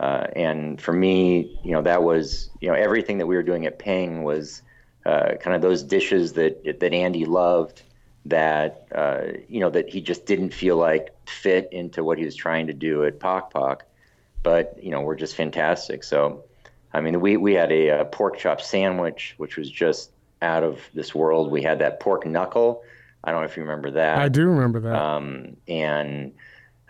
uh, 0.00 0.26
and 0.34 0.80
for 0.80 0.94
me, 0.94 1.60
you 1.62 1.72
know, 1.72 1.82
that 1.82 2.02
was 2.02 2.48
you 2.60 2.68
know 2.68 2.74
everything 2.74 3.18
that 3.18 3.26
we 3.26 3.36
were 3.36 3.42
doing 3.42 3.66
at 3.66 3.78
Ping 3.78 4.22
was 4.22 4.62
uh, 5.04 5.34
kind 5.40 5.54
of 5.54 5.60
those 5.60 5.82
dishes 5.82 6.32
that 6.32 6.80
that 6.80 6.92
Andy 6.92 7.26
loved. 7.26 7.82
That 8.26 8.86
uh, 8.94 9.38
you 9.48 9.60
know 9.60 9.70
that 9.70 9.90
he 9.90 10.00
just 10.00 10.24
didn't 10.24 10.54
feel 10.54 10.76
like 10.76 11.14
fit 11.26 11.68
into 11.72 12.02
what 12.02 12.18
he 12.18 12.24
was 12.24 12.34
trying 12.34 12.66
to 12.68 12.72
do 12.72 13.04
at 13.04 13.20
Pok 13.20 13.52
Pok, 13.52 13.84
but 14.42 14.82
you 14.82 14.90
know, 14.90 15.02
we're 15.02 15.16
just 15.16 15.36
fantastic. 15.36 16.02
So. 16.02 16.44
I 16.92 17.00
mean, 17.00 17.20
we, 17.20 17.36
we 17.36 17.54
had 17.54 17.70
a, 17.70 17.90
uh 17.90 18.04
pork 18.06 18.36
chop 18.36 18.60
sandwich, 18.60 19.34
which 19.36 19.56
was 19.56 19.70
just 19.70 20.10
out 20.42 20.64
of 20.64 20.80
this 20.92 21.14
world. 21.14 21.48
We 21.48 21.62
had 21.62 21.78
that 21.78 22.00
pork 22.00 22.26
knuckle. 22.26 22.82
I 23.22 23.30
don't 23.30 23.42
know 23.42 23.46
if 23.46 23.56
you 23.56 23.62
remember 23.62 23.92
that. 23.92 24.18
I 24.18 24.28
do 24.28 24.48
remember 24.48 24.80
that. 24.80 25.00
Um, 25.00 25.56
and 25.68 26.32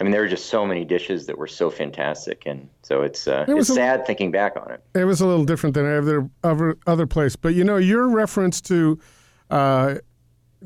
I 0.00 0.02
mean, 0.02 0.12
there 0.12 0.22
were 0.22 0.28
just 0.28 0.46
so 0.46 0.64
many 0.64 0.84
dishes 0.86 1.26
that 1.26 1.36
were 1.36 1.46
so 1.46 1.70
fantastic, 1.70 2.44
and 2.46 2.68
so 2.82 3.02
it's 3.02 3.28
uh, 3.28 3.44
It 3.46 3.54
was 3.54 3.68
it's 3.68 3.76
sad 3.76 4.06
thinking 4.06 4.30
back 4.30 4.56
on 4.56 4.70
it. 4.70 4.82
it 4.94 5.04
was 5.04 5.20
a 5.20 5.26
little 5.26 5.44
different 5.44 5.74
than 5.74 5.84
other 5.86 6.28
other 6.42 6.78
other 6.86 7.06
place, 7.06 7.36
but 7.36 7.54
you 7.54 7.64
know, 7.64 7.76
your 7.76 8.08
reference 8.08 8.62
to 8.62 8.98
uh, 9.50 9.96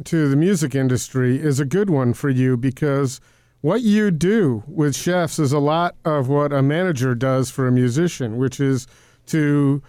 to 0.05 0.29
the 0.29 0.37
music 0.37 0.75
industry 0.75 1.37
is 1.37 1.59
a 1.59 1.65
good 1.65 1.91
one 1.91 2.15
for 2.15 2.29
you 2.29 2.57
because 2.57 3.21
what 3.61 3.81
you 3.83 4.11
do 4.13 4.63
with 4.69 4.95
chefs 4.95 5.39
is 5.39 5.53
a 5.53 5.59
lot 5.59 5.97
of 6.05 6.29
what 6.29 6.53
a 6.53 6.63
manager 6.63 7.15
does 7.15 7.51
for 7.51 7.67
a 7.67 7.73
musician, 7.73 8.37
which 8.37 8.61
is 8.61 8.87
to 9.27 9.83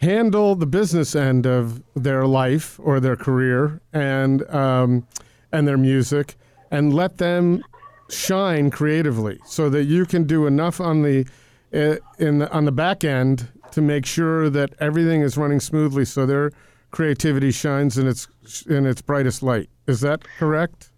handle 0.00 0.54
the 0.54 0.66
business 0.66 1.14
end 1.14 1.46
of 1.46 1.82
their 1.94 2.26
life 2.26 2.78
or 2.82 2.98
their 3.00 3.16
career 3.16 3.80
and 3.92 4.42
um, 4.50 5.06
and 5.50 5.66
their 5.66 5.78
music, 5.78 6.34
and 6.70 6.92
let 6.92 7.16
them 7.18 7.62
shine 8.12 8.70
creatively, 8.70 9.40
so 9.44 9.68
that 9.70 9.84
you 9.84 10.04
can 10.06 10.24
do 10.24 10.46
enough 10.46 10.80
on 10.80 11.02
the 11.02 11.26
uh, 11.74 11.96
in 12.18 12.38
the, 12.38 12.52
on 12.52 12.64
the 12.66 12.72
back 12.72 13.02
end 13.04 13.48
to 13.72 13.80
make 13.80 14.04
sure 14.04 14.50
that 14.50 14.74
everything 14.78 15.22
is 15.22 15.36
running 15.36 15.60
smoothly, 15.60 16.04
so 16.04 16.26
their 16.26 16.52
creativity 16.90 17.50
shines 17.50 17.96
in 17.98 18.06
its 18.06 18.28
in 18.66 18.86
its 18.86 19.02
brightest 19.02 19.42
light. 19.42 19.68
Is 19.86 20.00
that 20.00 20.22
correct? 20.38 20.90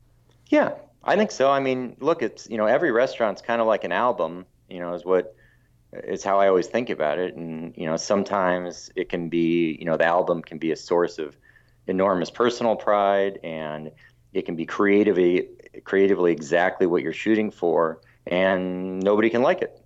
Yeah, 0.49 0.73
I 1.05 1.17
think 1.17 1.31
so. 1.31 1.51
I 1.51 1.61
mean, 1.61 1.97
look, 2.01 2.23
it's 2.23 2.49
you 2.51 2.57
know, 2.57 2.67
every 2.67 2.91
restaurant's 2.91 3.41
kind 3.41 3.61
of 3.61 3.67
like 3.67 3.85
an 3.85 3.93
album. 3.93 4.45
You 4.69 4.81
know, 4.81 4.95
is 4.95 5.05
what 5.05 5.35
is 5.93 6.25
how 6.25 6.41
I 6.41 6.49
always 6.49 6.67
think 6.67 6.91
about 6.91 7.19
it. 7.19 7.37
And 7.37 7.75
you 7.77 7.87
know, 7.87 7.97
sometimes 7.97 8.91
it 8.97 9.09
can 9.09 9.29
be, 9.29 9.77
you 9.79 9.85
know, 9.85 9.97
the 9.97 10.07
album 10.07 10.43
can 10.43 10.59
be 10.59 10.73
a 10.73 10.77
source 10.77 11.19
of 11.19 11.37
enormous 11.87 12.31
personal 12.31 12.77
pride, 12.77 13.39
and 13.45 13.91
it 14.33 14.47
can 14.47 14.57
be 14.57 14.67
creatively 14.67 15.49
creatively 15.83 16.33
exactly 16.33 16.87
what 16.87 17.03
you're 17.03 17.13
shooting 17.13 17.51
for, 17.51 18.01
and 18.27 19.01
nobody 19.01 19.31
can 19.31 19.43
like 19.43 19.63
it. 19.63 19.81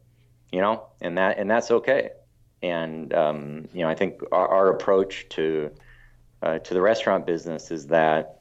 You 0.53 0.61
know, 0.61 0.87
and 1.01 1.19
that 1.19 1.39
and 1.39 1.51
that's 1.51 1.71
okay. 1.71 2.11
And 2.63 3.13
um, 3.15 3.69
you 3.73 3.81
know, 3.81 3.89
I 3.89 3.95
think 3.95 4.21
our, 4.33 4.49
our 4.49 4.69
approach 4.69 5.29
to 5.31 5.71
uh, 6.43 6.59
to 6.59 6.75
the 6.75 6.81
restaurant 6.81 7.27
business 7.27 7.71
is 7.71 7.89
that 7.89 8.41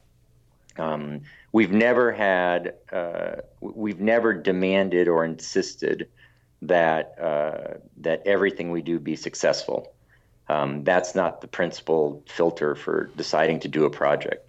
um, 0.78 1.22
we've 1.52 1.72
never 1.72 2.12
had, 2.12 2.74
uh, 2.92 3.36
we've 3.60 4.00
never 4.00 4.32
demanded 4.32 5.08
or 5.08 5.24
insisted 5.24 6.08
that 6.62 7.18
uh, 7.20 7.78
that 7.98 8.26
everything 8.26 8.70
we 8.70 8.82
do 8.82 8.98
be 8.98 9.16
successful. 9.16 9.92
Um, 10.48 10.82
that's 10.82 11.14
not 11.14 11.40
the 11.40 11.46
principal 11.46 12.22
filter 12.26 12.74
for 12.74 13.10
deciding 13.16 13.60
to 13.60 13.68
do 13.68 13.84
a 13.84 13.90
project. 13.90 14.47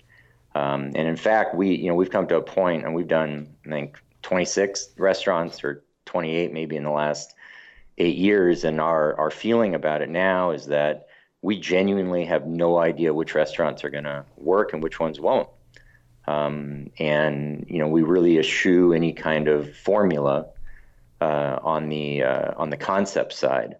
Um, 0.56 0.91
and 0.96 1.08
in 1.08 1.15
fact, 1.15 1.56
we, 1.56 1.75
you 1.75 1.88
know, 1.88 1.96
we've 1.96 2.10
come 2.10 2.27
to 2.27 2.38
a 2.38 2.41
point, 2.41 2.84
and 2.84 2.96
we've 2.96 3.08
done, 3.08 3.56
I 3.65 3.70
think, 3.70 4.01
26 4.24 4.89
restaurants 4.98 5.63
or 5.63 5.84
28 6.06 6.51
maybe 6.51 6.75
in 6.75 6.84
the 6.84 6.89
last 6.89 7.36
eight 7.98 8.18
years. 8.18 8.63
And 8.63 8.82
our 8.82 9.18
our 9.18 9.32
feeling 9.32 9.75
about 9.75 10.01
it 10.01 10.10
now 10.10 10.51
is 10.51 10.65
that 10.68 11.08
we 11.41 11.60
genuinely 11.60 12.25
have 12.25 12.48
no 12.48 12.77
idea 12.77 13.13
which 13.13 13.36
restaurants 13.36 13.84
are 13.84 13.89
going 13.89 14.03
to 14.03 14.25
work 14.38 14.74
and 14.74 14.84
which 14.84 15.00
ones 15.00 15.20
won't. 15.20 15.48
Um, 16.27 16.91
and 17.00 17.65
you 17.68 17.79
know, 17.79 17.88
we 17.88 18.03
really 18.03 18.38
eschew 18.38 18.94
any 18.94 19.13
kind 19.13 19.48
of 19.48 19.75
formula 19.75 20.48
uh, 21.22 21.60
on 21.62 21.89
the 21.89 22.24
uh, 22.24 22.51
on 22.58 22.70
the 22.70 22.77
concept 22.77 23.34
side, 23.34 23.77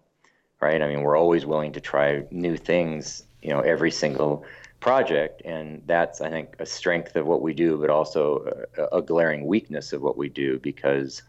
right? 0.60 0.80
I 0.80 0.88
mean, 0.88 1.02
we're 1.02 1.16
always 1.16 1.46
willing 1.46 1.72
to 1.72 1.80
try 1.80 2.24
new 2.30 2.56
things, 2.56 3.22
you 3.42 3.50
know, 3.50 3.60
every 3.60 3.90
single 3.90 4.44
project, 4.80 5.42
and 5.44 5.82
that's 5.86 6.20
I 6.20 6.30
think 6.30 6.56
a 6.58 6.66
strength 6.66 7.14
of 7.16 7.26
what 7.26 7.42
we 7.42 7.54
do, 7.54 7.76
but 7.76 7.90
also 7.90 8.66
a, 8.76 8.98
a 8.98 9.02
glaring 9.02 9.46
weakness 9.46 9.92
of 9.92 10.02
what 10.02 10.16
we 10.16 10.28
do 10.28 10.58
because 10.58 11.22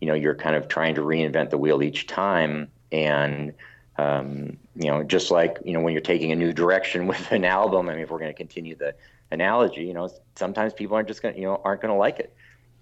you 0.00 0.08
know 0.08 0.14
you're 0.14 0.34
kind 0.34 0.56
of 0.56 0.68
trying 0.68 0.94
to 0.96 1.02
reinvent 1.02 1.50
the 1.50 1.58
wheel 1.58 1.82
each 1.82 2.06
time, 2.06 2.68
and 2.90 3.52
um, 3.98 4.56
you 4.74 4.88
know, 4.88 5.02
just 5.02 5.30
like 5.30 5.58
you 5.64 5.72
know 5.72 5.80
when 5.80 5.92
you're 5.92 6.02
taking 6.02 6.32
a 6.32 6.36
new 6.36 6.52
direction 6.52 7.06
with 7.12 7.30
an 7.30 7.44
album. 7.44 7.88
I 7.88 7.92
mean, 7.92 8.02
if 8.02 8.10
we're 8.10 8.18
going 8.18 8.32
to 8.32 8.36
continue 8.36 8.74
the 8.74 8.94
analogy, 9.30 9.84
you 9.84 9.94
know, 9.94 10.10
sometimes 10.34 10.72
people 10.72 10.96
aren't 10.96 11.08
just 11.08 11.22
going 11.22 11.34
to 11.34 11.40
you 11.40 11.46
know 11.46 11.60
aren't 11.64 11.82
going 11.82 11.92
to 11.92 11.98
like 11.98 12.18
it. 12.18 12.34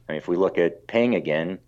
I 0.09 0.13
mean, 0.13 0.19
if 0.19 0.29
we 0.29 0.37
look 0.37 0.59
at 0.59 0.87
Ping 0.87 1.15
again, 1.15 1.59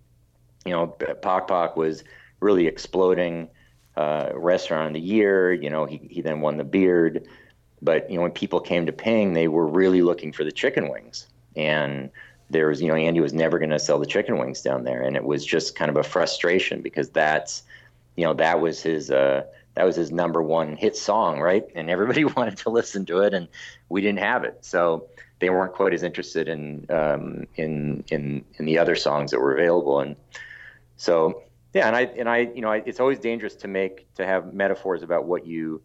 you 0.65 0.73
know, 0.73 0.87
Pok 0.87 1.49
Pok 1.49 1.77
was 1.77 2.05
really 2.41 2.67
exploding 2.67 3.49
uh, 3.97 4.31
restaurant 4.35 4.89
of 4.89 4.93
the 4.93 5.01
year. 5.01 5.53
You 5.53 5.71
know, 5.71 5.87
he, 5.87 6.07
he 6.11 6.21
then 6.21 6.41
won 6.41 6.59
the 6.59 6.65
beard. 6.65 7.27
But, 7.83 8.11
you 8.11 8.17
know, 8.17 8.23
when 8.23 8.33
people 8.33 8.61
came 8.61 8.87
to 8.87 8.93
Ping, 8.93 9.33
they 9.33 9.49
were 9.49 9.67
really 9.67 10.03
looking 10.03 10.33
for 10.33 10.45
the 10.45 10.53
chicken 10.53 10.89
wings. 10.89 11.27
And 11.55 12.11
there 12.49 12.69
was, 12.69 12.81
you 12.81 12.89
know, 12.89 12.95
Andy 12.95 13.21
was 13.21 13.33
never 13.33 13.59
going 13.59 13.71
to 13.71 13.79
sell 13.79 13.99
the 13.99 14.07
chicken 14.07 14.39
wings 14.39 14.63
down 14.63 14.85
there. 14.85 15.03
And 15.03 15.17
it 15.17 15.25
was 15.25 15.45
just 15.45 15.77
kind 15.77 15.91
of 15.91 15.97
a 15.97 16.03
frustration 16.03 16.81
because 16.81 17.11
that's, 17.11 17.63
you 18.17 18.25
know, 18.25 18.35
that 18.35 18.61
was 18.61 18.81
his, 18.83 19.11
uh, 19.11 19.45
that 19.77 19.85
was 19.85 19.95
his 19.95 20.11
number 20.11 20.43
one 20.43 20.75
hit 20.75 20.97
song, 20.97 21.39
right? 21.39 21.65
And 21.75 21.89
everybody 21.89 22.25
wanted 22.37 22.57
to 22.59 22.71
listen 22.71 23.05
to 23.07 23.21
it, 23.21 23.35
and 23.35 23.47
we 23.89 24.01
didn't 24.01 24.19
have 24.19 24.43
it. 24.43 24.65
So 24.65 25.09
they 25.39 25.51
weren't 25.51 25.75
quite 25.75 25.93
as 25.93 26.03
interested 26.03 26.49
in 26.49 26.87
um, 26.91 27.47
in 27.55 28.03
in 28.11 28.45
in 28.59 28.65
the 28.65 28.79
other 28.79 28.97
songs 28.97 29.31
that 29.31 29.41
were 29.41 29.55
available. 29.55 30.01
And 30.01 30.17
so 30.97 31.43
yeah, 31.75 31.87
and 31.87 31.95
I 31.95 32.03
and 32.03 32.29
I 32.29 32.39
you 32.39 32.63
know 32.63 32.73
I, 32.73 32.83
it's 32.87 33.01
always 33.01 33.19
dangerous 33.19 33.55
to 33.57 33.69
make 33.69 34.13
to 34.15 34.27
have 34.27 34.55
metaphors 34.55 35.03
about 35.03 35.27
what 35.27 35.47
you 35.47 35.83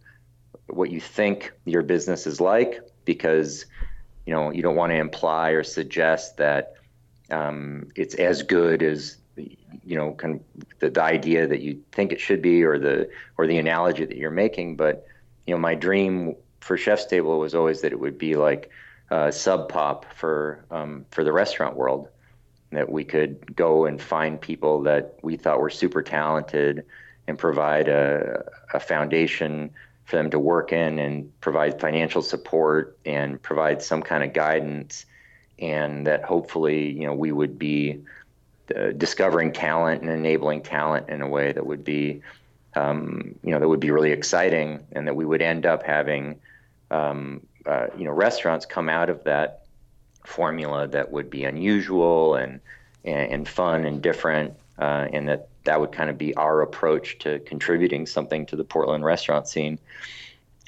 what 0.67 0.91
you 0.91 1.01
think 1.01 1.51
your 1.65 1.81
business 1.81 2.25
is 2.25 2.39
like 2.39 2.81
because 3.05 3.65
you 4.25 4.33
know 4.33 4.51
you 4.51 4.61
don't 4.61 4.75
want 4.75 4.91
to 4.91 4.97
imply 4.97 5.49
or 5.51 5.63
suggest 5.63 6.37
that 6.37 6.75
um, 7.29 7.87
it's 7.95 8.15
as 8.15 8.43
good 8.43 8.83
as 8.83 9.17
you 9.35 9.97
know 9.97 10.13
kind 10.13 10.35
of 10.35 10.41
the, 10.79 10.89
the 10.89 11.01
idea 11.01 11.47
that 11.47 11.61
you 11.61 11.81
think 11.91 12.11
it 12.11 12.19
should 12.19 12.41
be 12.41 12.63
or 12.63 12.77
the 12.77 13.09
or 13.37 13.47
the 13.47 13.57
analogy 13.57 14.05
that 14.05 14.17
you're 14.17 14.31
making. 14.31 14.75
But 14.75 15.05
you 15.47 15.53
know 15.53 15.59
my 15.59 15.75
dream 15.75 16.35
for 16.59 16.77
ChefStable 16.77 17.39
was 17.39 17.55
always 17.55 17.81
that 17.81 17.91
it 17.91 17.99
would 17.99 18.17
be 18.17 18.35
like 18.35 18.69
uh, 19.09 19.31
sub 19.31 19.69
pop 19.69 20.05
for 20.13 20.65
um, 20.71 21.05
for 21.11 21.23
the 21.23 21.33
restaurant 21.33 21.75
world 21.75 22.07
that 22.71 22.89
we 22.89 23.03
could 23.03 23.53
go 23.55 23.85
and 23.85 24.01
find 24.01 24.39
people 24.39 24.81
that 24.83 25.17
we 25.21 25.35
thought 25.35 25.59
were 25.59 25.69
super 25.69 26.01
talented 26.01 26.85
and 27.27 27.37
provide 27.37 27.89
a, 27.89 28.49
a 28.73 28.79
foundation 28.79 29.69
for 30.11 30.17
them 30.17 30.29
to 30.29 30.37
work 30.37 30.73
in 30.73 30.99
and 30.99 31.31
provide 31.39 31.79
financial 31.79 32.21
support 32.21 32.97
and 33.05 33.41
provide 33.41 33.81
some 33.81 34.03
kind 34.03 34.23
of 34.25 34.33
guidance. 34.33 35.05
And 35.57 36.05
that 36.05 36.23
hopefully 36.23 36.91
you 36.91 37.05
know 37.07 37.13
we 37.13 37.31
would 37.31 37.57
be 37.57 38.01
uh, 38.75 38.91
discovering 38.91 39.53
talent 39.53 40.01
and 40.01 40.11
enabling 40.11 40.63
talent 40.63 41.09
in 41.09 41.21
a 41.21 41.27
way 41.27 41.53
that 41.53 41.65
would 41.65 41.85
be 41.85 42.21
um, 42.75 43.35
you 43.43 43.51
know 43.51 43.59
that 43.59 43.67
would 43.67 43.79
be 43.79 43.91
really 43.91 44.11
exciting 44.11 44.85
and 44.91 45.07
that 45.07 45.15
we 45.15 45.25
would 45.25 45.41
end 45.41 45.65
up 45.65 45.83
having 45.83 46.39
um, 46.89 47.41
uh, 47.65 47.87
you 47.97 48.03
know 48.03 48.11
restaurants 48.11 48.65
come 48.65 48.89
out 48.89 49.09
of 49.09 49.23
that 49.23 49.65
formula 50.25 50.87
that 50.87 51.11
would 51.11 51.29
be 51.29 51.45
unusual 51.45 52.35
and 52.35 52.59
and, 53.05 53.31
and 53.31 53.47
fun 53.47 53.85
and 53.85 54.01
different 54.01 54.53
uh, 54.79 55.07
and 55.13 55.29
that 55.29 55.47
that 55.63 55.79
would 55.79 55.91
kind 55.91 56.09
of 56.09 56.17
be 56.17 56.33
our 56.35 56.61
approach 56.61 57.19
to 57.19 57.39
contributing 57.39 58.05
something 58.05 58.45
to 58.47 58.55
the 58.55 58.63
Portland 58.63 59.05
restaurant 59.05 59.47
scene 59.47 59.79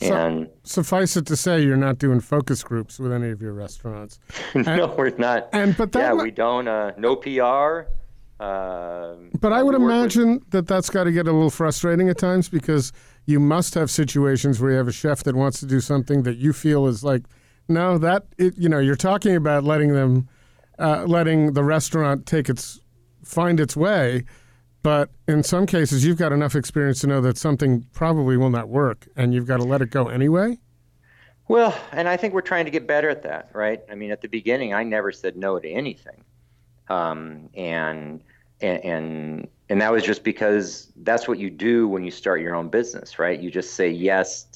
So- 0.01 0.13
and 0.15 0.49
Suffice 0.63 1.15
it 1.17 1.25
to 1.27 1.35
say, 1.35 1.61
you're 1.61 1.77
not 1.77 1.97
doing 1.97 2.19
focus 2.19 2.63
groups 2.63 2.99
with 2.99 3.11
any 3.11 3.29
of 3.29 3.41
your 3.41 3.53
restaurants. 3.53 4.19
no 4.55 4.93
we're 4.97 5.09
not 5.17 5.49
And 5.53 5.75
but 5.77 5.91
that 5.93 5.99
yeah 5.99 6.13
we 6.13 6.31
don't 6.31 6.67
uh, 6.67 6.91
no 6.97 7.15
PR 7.15 7.87
Um, 8.43 9.29
But 9.39 9.53
I 9.53 9.63
would 9.63 9.75
we 9.77 9.83
work 9.83 9.89
with- 9.91 9.99
imagine 10.15 10.41
that 10.49 10.67
that's 10.67 10.89
got 10.89 11.05
to 11.05 11.11
get 11.11 11.27
a 11.27 11.31
little 11.31 11.49
frustrating 11.49 12.09
at 12.09 12.17
times 12.17 12.49
because 12.49 12.91
you 13.25 13.39
must 13.39 13.73
have 13.75 13.89
situations 13.89 14.59
where 14.59 14.71
you 14.71 14.77
have 14.77 14.87
a 14.87 14.91
chef 14.91 15.23
that 15.23 15.35
wants 15.35 15.59
to 15.61 15.65
do 15.65 15.79
something 15.79 16.23
that 16.23 16.37
you 16.37 16.51
feel 16.51 16.87
is 16.87 17.03
like, 17.03 17.23
no, 17.69 17.97
that 17.97 18.25
it, 18.37 18.57
you 18.57 18.67
know, 18.67 18.79
you're 18.79 18.97
talking 18.97 19.35
about 19.35 19.63
letting 19.63 19.93
them, 19.93 20.27
uh, 20.77 21.05
letting 21.07 21.53
the 21.53 21.63
restaurant 21.63 22.25
take 22.25 22.49
its, 22.49 22.81
find 23.23 23.59
its 23.61 23.77
way, 23.77 24.25
but 24.83 25.09
in 25.27 25.41
some 25.41 25.65
cases 25.65 26.05
you've 26.05 26.17
got 26.17 26.31
enough 26.31 26.55
experience 26.55 27.01
to 27.01 27.07
know 27.07 27.21
that 27.21 27.37
something 27.37 27.87
probably 27.93 28.37
will 28.37 28.49
not 28.49 28.69
work, 28.69 29.07
and 29.15 29.33
you've 29.33 29.47
got 29.47 29.57
to 29.57 29.63
let 29.63 29.81
it 29.81 29.89
go 29.89 30.09
anyway. 30.09 30.59
Well, 31.47 31.75
and 31.91 32.07
I 32.07 32.15
think 32.15 32.33
we're 32.33 32.41
trying 32.41 32.65
to 32.65 32.71
get 32.71 32.87
better 32.87 33.09
at 33.09 33.23
that, 33.23 33.49
right? 33.53 33.81
I 33.89 33.95
mean, 33.95 34.11
at 34.11 34.21
the 34.21 34.27
beginning, 34.27 34.73
I 34.73 34.83
never 34.83 35.11
said 35.11 35.35
no 35.35 35.59
to 35.59 35.69
anything, 35.69 36.23
um, 36.89 37.49
and 37.55 38.21
and 38.61 39.47
and 39.69 39.81
that 39.81 39.91
was 39.91 40.03
just 40.03 40.23
because 40.23 40.91
that's 40.97 41.27
what 41.27 41.39
you 41.39 41.49
do 41.49 41.87
when 41.87 42.03
you 42.03 42.11
start 42.11 42.41
your 42.41 42.55
own 42.55 42.69
business, 42.69 43.19
right? 43.19 43.39
You 43.39 43.51
just 43.51 43.73
say 43.73 43.89
yes 43.89 44.47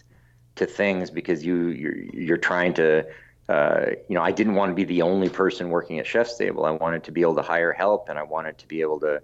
to 0.55 0.65
things 0.65 1.10
because 1.10 1.46
you 1.46 1.67
you're 1.69 1.98
you're 1.98 2.38
trying 2.38 2.74
to. 2.75 3.05
Uh, 3.50 3.91
you 4.10 4.15
know, 4.15 4.22
I 4.22 4.31
didn't 4.31 4.55
want 4.55 4.72
to 4.72 4.74
be 4.74 4.84
the 4.84 5.01
only 5.01 5.29
person 5.29 5.69
working 5.69 6.00
at 6.00 6.05
ChefStable. 6.05 6.67
I 6.67 6.72
wanted 6.72 7.05
to 7.05 7.13
be 7.13 7.22
able 7.22 7.36
to 7.36 7.41
hire 7.41 7.72
help, 7.72 8.10
and 8.10 8.19
I 8.19 8.24
wanted 8.24 8.57
to 8.57 8.67
be 8.67 8.81
able 8.81 9.00
to, 9.00 9.22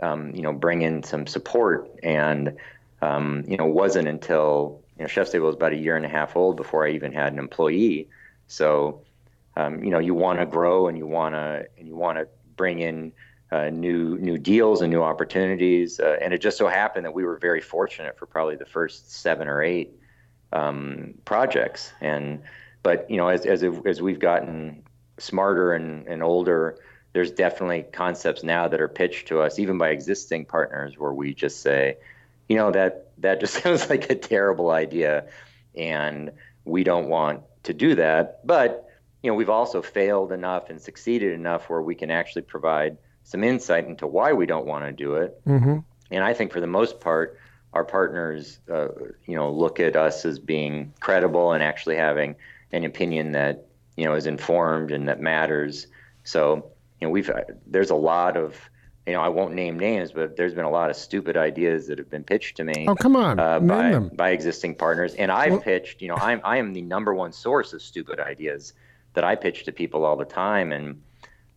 um, 0.00 0.34
you 0.34 0.42
know, 0.42 0.52
bring 0.52 0.82
in 0.82 1.02
some 1.02 1.26
support. 1.26 1.90
And 2.02 2.56
um, 3.02 3.44
you 3.46 3.56
know, 3.56 3.66
wasn't 3.66 4.08
until 4.08 4.80
you 4.98 5.06
know 5.06 5.24
Table 5.24 5.46
was 5.46 5.54
about 5.54 5.72
a 5.72 5.76
year 5.76 5.96
and 5.96 6.04
a 6.04 6.08
half 6.08 6.36
old 6.36 6.56
before 6.56 6.86
I 6.86 6.90
even 6.92 7.12
had 7.12 7.32
an 7.32 7.38
employee. 7.38 8.08
So, 8.48 9.02
um, 9.56 9.82
you 9.82 9.90
know, 9.90 9.98
you 9.98 10.14
want 10.14 10.38
to 10.38 10.46
grow 10.46 10.88
and 10.88 10.96
you 10.96 11.06
want 11.06 11.34
to 11.34 11.66
and 11.78 11.86
you 11.86 11.96
want 11.96 12.18
to 12.18 12.28
bring 12.56 12.80
in 12.80 13.12
uh, 13.52 13.70
new 13.70 14.18
new 14.18 14.38
deals 14.38 14.82
and 14.82 14.90
new 14.90 15.02
opportunities. 15.02 16.00
Uh, 16.00 16.16
and 16.20 16.32
it 16.32 16.40
just 16.40 16.58
so 16.58 16.68
happened 16.68 17.04
that 17.04 17.14
we 17.14 17.24
were 17.24 17.38
very 17.38 17.60
fortunate 17.60 18.18
for 18.18 18.26
probably 18.26 18.56
the 18.56 18.66
first 18.66 19.12
seven 19.12 19.48
or 19.48 19.62
eight 19.62 19.92
um, 20.52 21.14
projects. 21.24 21.92
And 22.00 22.42
but 22.82 23.10
you 23.10 23.16
know, 23.16 23.28
as 23.28 23.46
as 23.46 23.64
as 23.84 24.00
we've 24.00 24.20
gotten 24.20 24.82
smarter 25.18 25.72
and, 25.72 26.06
and 26.06 26.22
older, 26.22 26.78
there's 27.12 27.30
definitely 27.30 27.84
concepts 27.92 28.42
now 28.42 28.68
that 28.68 28.80
are 28.80 28.88
pitched 28.88 29.28
to 29.28 29.40
us, 29.40 29.58
even 29.58 29.78
by 29.78 29.88
existing 29.90 30.44
partners, 30.44 30.98
where 30.98 31.12
we 31.12 31.34
just 31.34 31.62
say, 31.62 31.96
you 32.48 32.56
know, 32.56 32.70
that 32.70 33.08
that 33.18 33.40
just 33.40 33.54
sounds 33.62 33.88
like 33.88 34.10
a 34.10 34.14
terrible 34.14 34.70
idea, 34.70 35.26
and 35.74 36.32
we 36.64 36.84
don't 36.84 37.08
want 37.08 37.42
to 37.64 37.72
do 37.72 37.94
that. 37.94 38.46
But 38.46 38.88
you 39.22 39.30
know, 39.30 39.34
we've 39.34 39.50
also 39.50 39.82
failed 39.82 40.30
enough 40.30 40.70
and 40.70 40.80
succeeded 40.80 41.32
enough 41.32 41.68
where 41.68 41.82
we 41.82 41.94
can 41.94 42.10
actually 42.10 42.42
provide 42.42 42.96
some 43.24 43.42
insight 43.42 43.86
into 43.86 44.06
why 44.06 44.32
we 44.32 44.46
don't 44.46 44.66
want 44.66 44.84
to 44.84 44.92
do 44.92 45.14
it. 45.16 45.44
Mm-hmm. 45.44 45.78
And 46.12 46.24
I 46.24 46.32
think 46.32 46.52
for 46.52 46.60
the 46.60 46.68
most 46.68 47.00
part, 47.00 47.38
our 47.72 47.84
partners, 47.84 48.60
uh, 48.72 48.88
you 49.26 49.34
know, 49.34 49.50
look 49.50 49.80
at 49.80 49.96
us 49.96 50.24
as 50.24 50.38
being 50.38 50.92
credible 51.00 51.52
and 51.52 51.62
actually 51.62 51.96
having 51.96 52.36
an 52.72 52.84
opinion 52.84 53.32
that 53.32 53.66
you 53.96 54.04
know 54.04 54.14
is 54.14 54.26
informed 54.26 54.92
and 54.92 55.08
that 55.08 55.20
matters. 55.20 55.86
So 56.24 56.70
you 57.00 57.06
know, 57.06 57.10
we've 57.10 57.30
there's 57.66 57.90
a 57.90 57.94
lot 57.94 58.36
of 58.36 58.56
you 59.06 59.12
know 59.12 59.20
I 59.20 59.28
won't 59.28 59.54
name 59.54 59.78
names, 59.78 60.12
but 60.12 60.36
there's 60.36 60.54
been 60.54 60.64
a 60.64 60.70
lot 60.70 60.90
of 60.90 60.96
stupid 60.96 61.36
ideas 61.36 61.86
that 61.88 61.98
have 61.98 62.10
been 62.10 62.24
pitched 62.24 62.56
to 62.56 62.64
me. 62.64 62.86
Oh, 62.88 62.94
come 62.94 63.14
on, 63.16 63.38
Uh, 63.38 63.58
name 63.58 63.68
by, 63.68 63.90
them. 63.90 64.10
by 64.14 64.30
existing 64.30 64.74
partners, 64.74 65.14
and 65.14 65.30
I've 65.30 65.52
Well- 65.52 65.60
pitched. 65.60 66.02
You 66.02 66.08
know, 66.08 66.16
I'm 66.16 66.40
I 66.44 66.56
am 66.58 66.72
the 66.72 66.82
number 66.82 67.14
one 67.14 67.32
source 67.32 67.72
of 67.72 67.82
stupid 67.82 68.18
ideas 68.20 68.72
that 69.14 69.24
I 69.24 69.34
pitch 69.34 69.64
to 69.64 69.72
people 69.72 70.04
all 70.04 70.16
the 70.16 70.24
time, 70.24 70.72
and 70.72 71.00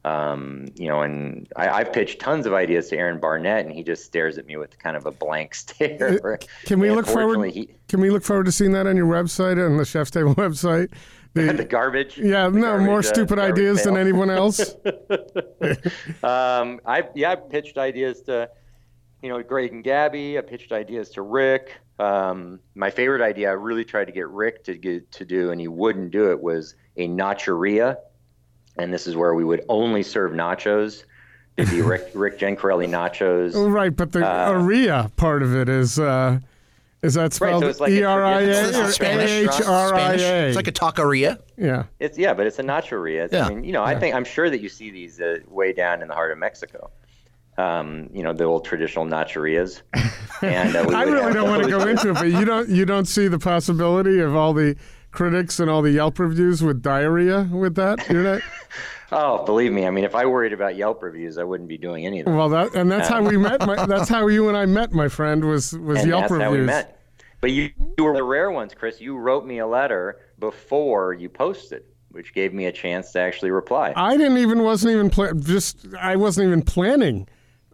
um, 0.05 0.67
you 0.75 0.88
know, 0.88 1.01
and 1.01 1.48
I, 1.58 1.69
I've 1.69 1.91
pitched 1.91 2.19
tons 2.22 2.46
of 2.46 2.53
ideas 2.53 2.88
to 2.89 2.98
Aaron 2.98 3.19
Barnett, 3.19 3.65
and 3.65 3.74
he 3.75 3.84
just 3.84 4.05
stares 4.05 4.38
at 4.38 4.46
me 4.46 4.55
with 4.55 4.79
kind 4.79 4.96
of 4.96 5.05
a 5.05 5.12
blank 5.12 5.53
stare. 5.63 6.39
Can 6.65 6.79
we 6.79 6.88
And 6.88 6.96
look 6.96 7.05
forward? 7.05 7.51
He, 7.51 7.69
Can 7.89 8.00
we 8.00 8.10
look 8.10 8.24
forward 8.24 8.46
to 8.46 8.51
seeing 8.51 8.72
that 8.74 8.88
on 8.88 8.96
your 8.96 9.08
website 9.08 9.63
on 9.63 9.75
the 9.77 9.84
ChefStable 9.84 10.36
website? 10.46 10.89
The 11.33 11.65
garbage. 11.65 12.17
Yeah, 12.17 12.49
the 12.49 12.60
no, 12.60 12.77
more 12.77 12.88
garbage, 12.88 13.06
uh, 13.06 13.13
stupid 13.13 13.36
garbage 13.38 13.54
ideas 13.60 13.84
than 13.84 13.97
anyone 13.97 14.30
else. 14.30 14.75
Um, 16.23 16.80
I 16.86 17.08
yeah, 17.15 17.32
I 17.32 17.36
pitched 17.36 17.77
ideas 17.77 18.21
to, 18.23 18.49
you 19.21 19.30
know, 19.30 19.41
Greg 19.43 19.71
and 19.71 19.84
Gabby. 19.84 20.38
I 20.38 20.41
pitched 20.41 20.71
ideas 20.71 21.10
to 21.12 21.21
Rick. 21.21 21.73
Um, 21.99 22.60
my 22.75 22.89
favorite 22.89 23.21
idea 23.21 23.49
I 23.49 23.54
really 23.54 23.84
tried 23.86 24.06
to 24.06 24.12
get 24.12 24.27
Rick 24.30 24.63
to 24.65 24.75
get 24.75 25.12
to 25.13 25.25
do, 25.25 25.51
and 25.51 25.60
he 25.60 25.67
wouldn't 25.67 26.12
do 26.12 26.32
it, 26.32 26.39
was 26.41 26.75
a 26.97 27.08
nachoria, 27.08 27.97
and 28.77 28.93
this 28.93 29.06
is 29.08 29.15
where 29.15 29.34
we 29.34 29.43
would 29.43 29.63
only 29.69 30.04
serve 30.04 30.32
nachos. 30.32 31.04
It'd 31.58 31.71
be 31.71 31.82
Rick 31.82 32.12
Rick 32.13 32.39
Gencarelli 32.39 32.88
nachos. 32.88 33.54
right, 33.71 33.95
but 33.95 34.12
the 34.13 34.25
Uh, 34.25 34.51
aria 34.51 35.12
part 35.17 35.43
of 35.43 35.54
it 35.56 35.67
is 35.67 35.99
uh, 35.99 36.39
is 37.01 37.13
that 37.13 37.33
spelled 37.33 37.63
it's 37.63 37.79
like 37.79 37.91
a 37.91 37.99
E 37.99 38.03
R 38.03 38.23
I 38.23 38.41
It's 38.41 38.77
or 38.77 38.81
a 38.83 38.88
A 38.88 38.91
Spanish 38.91 39.31
H 39.31 39.62
R 39.65 39.93
I 39.93 40.17
Spanish. 40.17 40.21
It's 40.21 40.55
like 40.55 40.67
a 40.67 40.71
taqueria. 40.71 41.39
Yeah. 41.57 41.83
It's 41.99 42.17
yeah, 42.17 42.33
but 42.33 42.45
it's 42.47 42.59
a 42.59 42.63
nachoria. 42.63 43.25
It's, 43.25 43.33
Yeah. 43.33 43.45
I 43.45 43.49
mean, 43.49 43.63
you 43.63 43.71
know, 43.71 43.83
I 43.83 43.97
think 43.97 44.15
I'm 44.15 44.25
sure 44.25 44.49
that 44.49 44.62
you 44.62 44.69
see 44.69 44.91
these 44.91 45.19
uh, 45.21 45.38
way 45.47 45.71
down 45.73 46.01
in 46.01 46.07
the 46.07 46.13
heart 46.13 46.31
of 46.31 46.38
Mexico. 46.38 46.91
Um, 47.57 48.09
you 48.13 48.23
know, 48.23 48.31
the 48.31 48.45
old 48.45 48.65
traditional 48.65 49.05
nachorias. 49.05 49.81
And 50.41 50.73
uh, 50.73 50.85
I 50.95 51.03
really 51.03 51.33
don't 51.33 51.49
want 51.49 51.63
to 51.63 51.69
go 51.69 51.85
into 51.85 52.12
it, 52.12 52.13
but 52.13 52.31
you 52.31 52.45
don't 52.45 52.69
you 52.69 52.85
don't 52.85 53.07
see 53.07 53.27
the 53.27 53.39
possibility 53.39 54.19
of 54.19 54.33
all 54.38 54.53
the 54.53 54.77
critics 55.12 55.59
and 55.59 55.69
all 55.69 55.81
the 55.81 55.91
Yelp 55.91 56.17
reviews 56.17 56.63
with 56.63 56.81
diarrhea 56.81 57.49
with 57.51 57.75
that? 57.75 58.07
You're 58.07 58.23
not. 58.35 58.41
Oh, 59.12 59.43
believe 59.45 59.72
me. 59.72 59.86
I 59.86 59.89
mean, 59.91 60.04
if 60.04 60.13
I 60.15 60.26
worried 60.26 60.54
about 60.54 60.76
Yelp 60.76 61.02
reviews, 61.02 61.38
I 61.38 61.43
wouldn't 61.43 61.69
be 61.69 61.78
doing 61.78 62.06
any 62.06 62.19
of 62.19 62.26
them. 62.26 62.36
Well, 62.36 62.50
that 62.50 62.76
and 62.76 62.91
that's 62.91 63.08
how 63.08 63.22
we 63.22 63.38
met. 63.38 63.65
My, 63.65 63.86
that's 63.86 64.10
how 64.10 64.28
you 64.28 64.48
and 64.50 64.58
I 64.58 64.65
met, 64.65 64.93
my 64.93 65.08
friend. 65.08 65.45
Was 65.45 65.78
was 65.78 66.00
and 66.00 66.10
Yelp 66.10 66.22
that's 66.22 66.32
reviews. 66.34 66.45
how 66.45 66.52
we 66.52 66.62
met. 66.62 67.00
But 67.41 67.52
you, 67.52 67.72
you 67.98 68.04
were 68.04 68.13
the 68.13 68.24
rare 68.24 68.52
ones, 68.52 68.74
Chris. 68.74 69.00
You 69.00 69.17
wrote 69.17 69.45
me 69.45 69.60
a 69.60 69.67
letter 69.67 70.19
before 70.39 71.13
you 71.13 71.30
posted, 71.30 71.84
which 72.10 72.34
gave 72.34 72.54
me 72.54 72.65
a 72.65 72.72
chance 72.72 73.12
to 73.13 73.19
actually 73.19 73.52
reply. 73.52 73.93
I 73.95 74.17
didn't 74.17 74.38
even 74.38 74.63
wasn't 74.63 74.93
even 74.93 75.10
pla- 75.10 75.34
just 75.34 75.88
I 76.00 76.15
wasn't 76.15 76.48
even 76.48 76.62
planning 76.62 77.28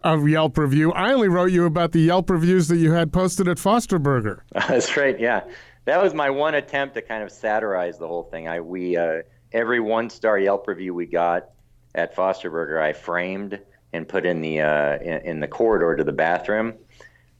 a 0.04 0.18
Yelp 0.18 0.58
review. 0.58 0.92
I 0.94 1.12
only 1.12 1.28
wrote 1.28 1.52
you 1.52 1.66
about 1.66 1.92
the 1.92 2.00
Yelp 2.00 2.30
reviews 2.30 2.68
that 2.68 2.78
you 2.78 2.92
had 2.92 3.12
posted 3.12 3.48
at 3.48 3.58
Foster 3.60 3.98
Burger. 4.00 4.46
That's 4.54 4.96
right. 4.96 5.20
Yeah, 5.20 5.44
that 5.86 6.02
was 6.02 6.14
my 6.14 6.30
one 6.30 6.54
attempt 6.54 6.94
to 6.96 7.02
kind 7.02 7.24
of 7.24 7.32
satirize 7.32 7.98
the 7.98 8.08
whole 8.08 8.24
thing. 8.24 8.48
I 8.48 8.60
we 8.62 8.96
uh, 8.96 9.24
every 9.56 9.80
one 9.80 10.10
star 10.10 10.38
Yelp 10.38 10.68
review 10.68 10.94
we 10.94 11.06
got 11.06 11.50
at 11.96 12.14
Foster 12.14 12.52
Burger, 12.52 12.80
I 12.80 12.94
framed 12.94 13.60
and 13.94 14.08
put 14.08 14.26
in 14.26 14.42
the 14.42 14.62
uh, 14.62 14.98
in, 14.98 15.22
in 15.22 15.40
the 15.40 15.48
corridor 15.48 15.96
to 15.96 16.04
the 16.04 16.12
bathroom, 16.12 16.74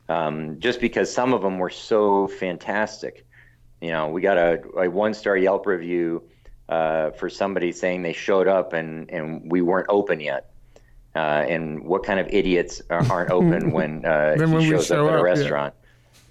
um, 0.08 0.60
just 0.60 0.80
because 0.80 1.14
some 1.14 1.34
of 1.34 1.42
them 1.42 1.60
were 1.60 1.70
so 1.70 2.28
fantastic. 2.28 3.28
You 3.82 3.92
know, 3.92 4.08
we 4.08 4.22
got 4.22 4.38
a, 4.38 4.64
a 4.80 4.90
one 4.90 5.14
star 5.14 5.36
Yelp 5.36 5.68
review 5.68 6.24
uh, 6.70 7.12
for 7.12 7.30
somebody 7.30 7.74
saying 7.74 8.02
they 8.02 8.14
showed 8.14 8.48
up 8.48 8.74
and 8.74 9.12
and 9.12 9.52
we 9.52 9.62
weren't 9.62 9.88
open 9.90 10.20
yet. 10.22 10.52
Uh, 11.14 11.46
and 11.48 11.86
what 11.86 12.04
kind 12.04 12.20
of 12.20 12.28
idiots 12.30 12.82
are, 12.90 13.06
aren't 13.12 13.32
open 13.32 13.72
when 13.72 14.06
uh, 14.06 14.34
he 14.36 14.46
when 14.46 14.70
shows 14.70 14.88
show 14.88 15.06
up 15.08 15.14
at 15.14 15.20
up, 15.20 15.22
a 15.22 15.28
yeah. 15.28 15.34
restaurant? 15.34 15.74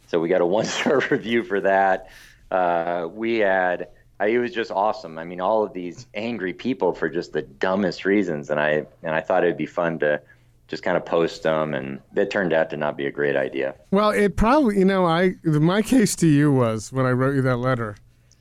So 0.09 0.21
we 0.21 0.29
got 0.29 0.41
a 0.41 0.47
one 0.47 0.65
star 0.65 1.01
review 1.11 1.45
for 1.45 1.61
that. 1.61 2.11
Uh, 2.51 3.09
we 3.11 3.39
had, 3.39 3.89
It 4.21 4.39
was 4.39 4.53
just 4.53 4.71
awesome. 4.71 5.19
I 5.19 5.25
mean, 5.25 5.41
all 5.41 5.65
of 5.65 5.73
these 5.73 6.07
angry 6.15 6.53
people 6.53 6.93
for 6.93 7.09
just 7.09 7.33
the 7.33 7.43
dumbest 7.43 8.05
reasons, 8.05 8.51
and 8.51 8.61
I 8.61 8.87
and 9.03 9.15
I 9.15 9.21
thought 9.21 9.45
it'd 9.45 9.57
be 9.57 9.67
fun 9.67 9.99
to 10.01 10.21
just 10.69 10.83
kind 10.83 10.97
of 10.97 11.05
post 11.05 11.43
them, 11.43 11.75
and 11.75 12.01
it 12.17 12.31
turned 12.31 12.53
out 12.53 12.71
to 12.71 12.77
not 12.77 12.97
be 12.97 13.07
a 13.07 13.11
great 13.11 13.37
idea. 13.37 13.75
Well, 13.91 14.11
it 14.11 14.37
probably 14.37 14.79
you 14.79 14.85
know 14.85 15.05
I 15.05 15.35
my 15.45 15.83
case 15.83 16.15
to 16.17 16.27
you 16.27 16.53
was 16.53 16.93
when 16.93 17.07
I 17.07 17.11
wrote 17.11 17.35
you 17.35 17.43
that 17.43 17.57
letter, 17.57 17.97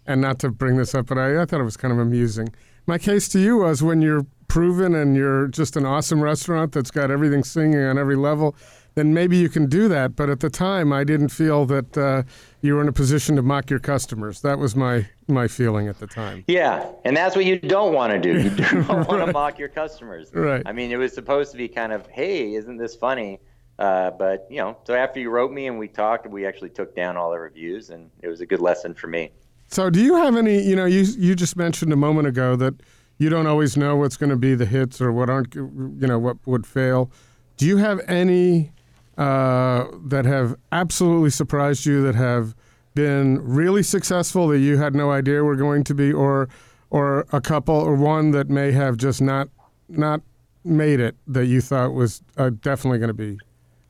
and 0.06 0.22
not 0.22 0.40
to 0.40 0.50
bring 0.50 0.78
this 0.78 0.94
up, 0.94 1.08
but 1.08 1.18
I, 1.18 1.42
I 1.42 1.46
thought 1.46 1.60
it 1.60 1.66
was 1.66 1.78
kind 1.78 1.92
of 1.92 2.00
amusing. 2.00 2.54
My 2.86 2.98
case 2.98 3.28
to 3.30 3.40
you 3.40 3.58
was 3.58 3.82
when 3.82 4.02
you're 4.02 4.26
proven 4.48 4.94
and 4.94 5.16
you're 5.16 5.48
just 5.48 5.76
an 5.76 5.86
awesome 5.86 6.22
restaurant 6.22 6.74
that's 6.74 6.92
got 6.92 7.10
everything 7.10 7.44
singing 7.44 7.82
on 7.82 7.98
every 7.98 8.16
level, 8.16 8.56
then 8.96 9.14
maybe 9.14 9.38
you 9.38 9.50
can 9.50 9.68
do 9.68 9.88
that. 9.88 10.16
But 10.16 10.30
at 10.30 10.40
the 10.40 10.50
time, 10.50 10.94
I 10.94 11.04
didn't 11.04 11.30
feel 11.30 11.66
that 11.66 11.98
uh, 11.98 12.24
you 12.62 12.76
were 12.76 12.82
in 12.82 12.88
a 12.88 12.94
position 12.94 13.36
to 13.36 13.42
mock 13.42 13.70
your 13.70 13.80
customers. 13.80 14.42
That 14.42 14.60
was 14.60 14.76
my 14.76 15.08
my 15.28 15.48
feeling 15.48 15.88
at 15.88 16.00
the 16.00 16.08
time. 16.08 16.44
Yeah, 16.48 16.86
and 17.06 17.16
that's 17.16 17.36
what 17.36 17.46
you 17.46 17.60
don't 17.60 17.94
want 17.94 18.14
to 18.14 18.20
do. 18.20 18.42
You 18.42 18.50
don't 18.84 19.08
want 19.08 19.26
to 19.26 19.32
mock 19.32 19.58
your 19.58 19.70
customers. 19.70 20.32
Right. 20.34 20.62
I 20.66 20.72
mean, 20.72 20.92
it 20.92 20.98
was 20.98 21.14
supposed 21.14 21.52
to 21.52 21.58
be 21.58 21.68
kind 21.68 21.92
of, 21.92 22.08
hey, 22.08 22.54
isn't 22.56 22.78
this 22.78 22.96
funny? 22.96 23.40
Uh, 23.80 24.12
but 24.12 24.48
you 24.50 24.58
know, 24.58 24.78
so 24.86 24.94
after 24.94 25.20
you 25.20 25.30
wrote 25.30 25.52
me 25.52 25.68
and 25.68 25.80
we 25.80 25.88
talked, 25.88 26.28
we 26.28 26.46
actually 26.46 26.70
took 26.70 26.96
down 26.96 27.18
all 27.18 27.32
the 27.32 27.40
reviews, 27.40 27.90
and 27.90 28.10
it 28.22 28.28
was 28.28 28.42
a 28.42 28.46
good 28.46 28.62
lesson 28.62 28.94
for 28.94 29.08
me. 29.08 29.32
So, 29.68 29.90
do 29.90 30.02
you 30.02 30.16
have 30.16 30.36
any? 30.36 30.62
You 30.62 30.76
know, 30.76 30.86
you 30.86 31.02
you 31.02 31.36
just 31.36 31.56
mentioned 31.58 31.92
a 31.92 31.96
moment 31.96 32.28
ago 32.28 32.56
that 32.58 32.76
you 33.18 33.30
don't 33.30 33.48
always 33.48 33.76
know 33.76 33.96
what's 33.96 34.18
going 34.18 34.30
to 34.30 34.36
be 34.36 34.54
the 34.54 34.68
hits 34.68 35.02
or 35.02 35.12
what 35.12 35.30
aren't. 35.30 35.56
You 35.56 36.08
know, 36.08 36.20
what 36.20 36.38
would 36.46 36.68
fail. 36.68 37.12
Do 37.58 37.66
you 37.66 37.78
have 37.78 38.00
any 38.08 38.72
uh, 39.17 39.86
that 40.06 40.26
have 40.26 40.56
absolutely 40.71 41.30
surprised 41.30 41.86
you 41.86 42.02
that 42.04 42.15
have 42.15 42.56
been 42.95 43.39
really 43.43 43.84
successful 43.84 44.47
that 44.49 44.60
you 44.60 44.78
had 44.78 44.95
no 44.95 45.12
idea 45.12 45.43
were 45.43 45.56
going 45.56 45.84
to 45.84 45.93
be, 45.93 46.12
or 46.12 46.49
or 46.89 47.26
a 47.32 47.41
couple 47.41 47.76
or 47.76 47.95
one 47.95 48.32
that 48.32 48.49
may 48.49 48.71
have 48.71 48.97
just 48.97 49.21
not 49.21 49.49
not 49.89 50.21
made 50.63 50.99
it 50.99 51.15
that 51.28 51.45
you 51.45 51.62
thought 51.62 51.93
was 51.93 52.21
uh, 52.38 52.49
definitely 52.62 52.99
going 52.99 53.10
to 53.10 53.13
be 53.13 53.38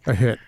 a 0.06 0.14
hit? 0.14 0.40